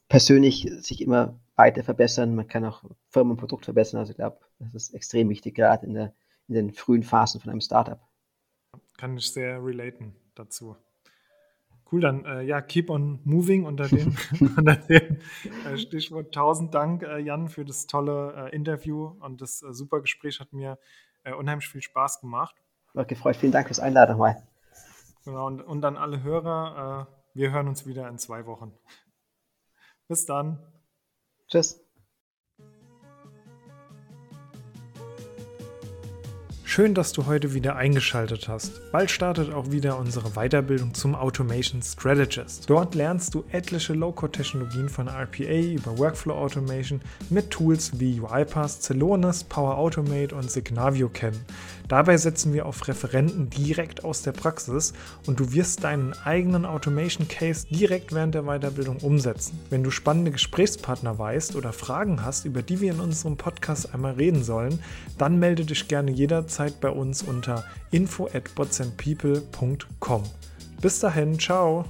persönlich 0.08 0.72
sich 0.80 1.02
immer 1.02 1.38
weiter 1.58 1.84
verbessern. 1.84 2.36
Man 2.36 2.48
kann 2.48 2.64
auch 2.64 2.84
Firmen 3.10 3.32
und 3.32 3.38
Produkt 3.38 3.66
verbessern. 3.66 4.00
Also 4.00 4.12
ich 4.12 4.16
glaube, 4.16 4.40
das 4.60 4.74
ist 4.74 4.94
extrem 4.94 5.28
wichtig, 5.28 5.56
gerade 5.56 5.86
in, 5.86 5.94
der, 5.94 6.14
in 6.48 6.54
den 6.56 6.72
frühen 6.72 7.04
Phasen 7.04 7.42
von 7.42 7.52
einem 7.52 7.60
Startup. 7.60 8.00
Kann 8.98 9.18
ich 9.18 9.30
sehr 9.30 9.62
relaten 9.62 10.16
dazu. 10.34 10.78
Cool, 11.92 12.02
dann 12.02 12.24
äh, 12.24 12.44
ja, 12.44 12.62
keep 12.62 12.90
on 12.90 13.20
moving 13.26 13.66
unter 13.66 13.88
dem, 13.90 14.16
unter 14.40 14.78
dem 14.78 15.18
äh, 15.66 15.78
Stichwort. 15.78 16.34
Tausend 16.34 16.74
Dank, 16.74 17.04
äh, 17.04 17.20
Jan, 17.20 17.50
für 17.50 17.66
das 17.66 17.86
tolle 17.86 18.50
äh, 18.50 18.56
Interview 18.56 19.12
und 19.20 19.42
das 19.42 19.62
äh, 19.62 19.74
super 19.74 20.00
Gespräch 20.00 20.40
hat 20.40 20.54
mir 20.54 20.78
äh, 21.24 21.34
unheimlich 21.34 21.68
viel 21.68 21.82
Spaß 21.82 22.22
gemacht. 22.22 22.56
Hat 22.96 23.08
gefreut. 23.08 23.36
Vielen 23.36 23.52
Dank 23.52 23.68
fürs 23.68 23.80
Einladung 23.80 24.18
mal. 24.18 24.48
Genau, 25.26 25.48
und, 25.48 25.62
und 25.62 25.86
an 25.86 25.98
alle 25.98 26.24
Hörer, 26.24 27.08
äh, 27.10 27.38
wir 27.38 27.52
hören 27.52 27.68
uns 27.68 27.86
wieder 27.86 28.08
in 28.08 28.18
zwei 28.18 28.46
Wochen. 28.46 28.74
Bis 30.08 30.26
dann. 30.26 30.60
Tschüss. 31.48 31.89
Schön, 36.80 36.94
dass 36.94 37.12
du 37.12 37.26
heute 37.26 37.54
wieder 37.54 37.76
eingeschaltet 37.76 38.48
hast. 38.48 38.90
Bald 38.94 39.12
startet 39.12 39.54
auch 39.54 39.70
wieder 39.70 40.00
unsere 40.00 40.30
Weiterbildung 40.30 40.94
zum 40.94 41.14
Automation 41.14 41.82
Strategist. 41.82 42.70
Dort 42.70 42.96
lernst 42.96 43.36
du 43.36 43.44
etliche 43.52 43.92
Low-Code-Technologien 43.92 44.88
von 44.88 45.10
RPA 45.10 45.60
über 45.60 45.98
Workflow 45.98 46.36
Automation 46.36 47.02
mit 47.30 47.50
Tools 47.50 48.00
wie 48.00 48.22
UiPath, 48.22 48.82
Celonis, 48.82 49.44
Power 49.44 49.78
Automate 49.78 50.34
und 50.34 50.50
Signavio 50.50 51.10
kennen. 51.10 51.44
Dabei 51.90 52.18
setzen 52.18 52.54
wir 52.54 52.68
auf 52.68 52.88
Referenten 52.88 53.50
direkt 53.50 54.06
aus 54.06 54.22
der 54.22 54.32
Praxis 54.32 54.94
und 55.26 55.40
du 55.40 55.52
wirst 55.54 55.84
deinen 55.84 56.14
eigenen 56.24 56.66
Automation 56.66 57.28
Case 57.28 57.66
direkt 57.68 58.14
während 58.14 58.36
der 58.36 58.44
Weiterbildung 58.44 58.98
umsetzen. 58.98 59.60
Wenn 59.72 59.84
du 59.84 59.90
spannende 59.90 60.32
Gesprächspartner 60.32 61.18
weißt 61.18 61.56
oder 61.56 61.74
Fragen 61.74 62.24
hast, 62.24 62.46
über 62.46 62.62
die 62.62 62.80
wir 62.80 62.92
in 62.94 63.00
unserem 63.00 63.38
Podcast 63.38 63.94
einmal 63.94 64.14
reden 64.14 64.44
sollen, 64.44 64.80
dann 65.18 65.40
melde 65.40 65.66
dich 65.66 65.88
gerne 65.88 66.12
jederzeit 66.12 66.69
bei 66.72 66.90
uns 66.90 67.24
unter 67.24 67.64
info 67.92 68.28
at. 68.28 68.50
Bis 70.82 71.00
dahin, 71.00 71.40
ciao! 71.40 71.86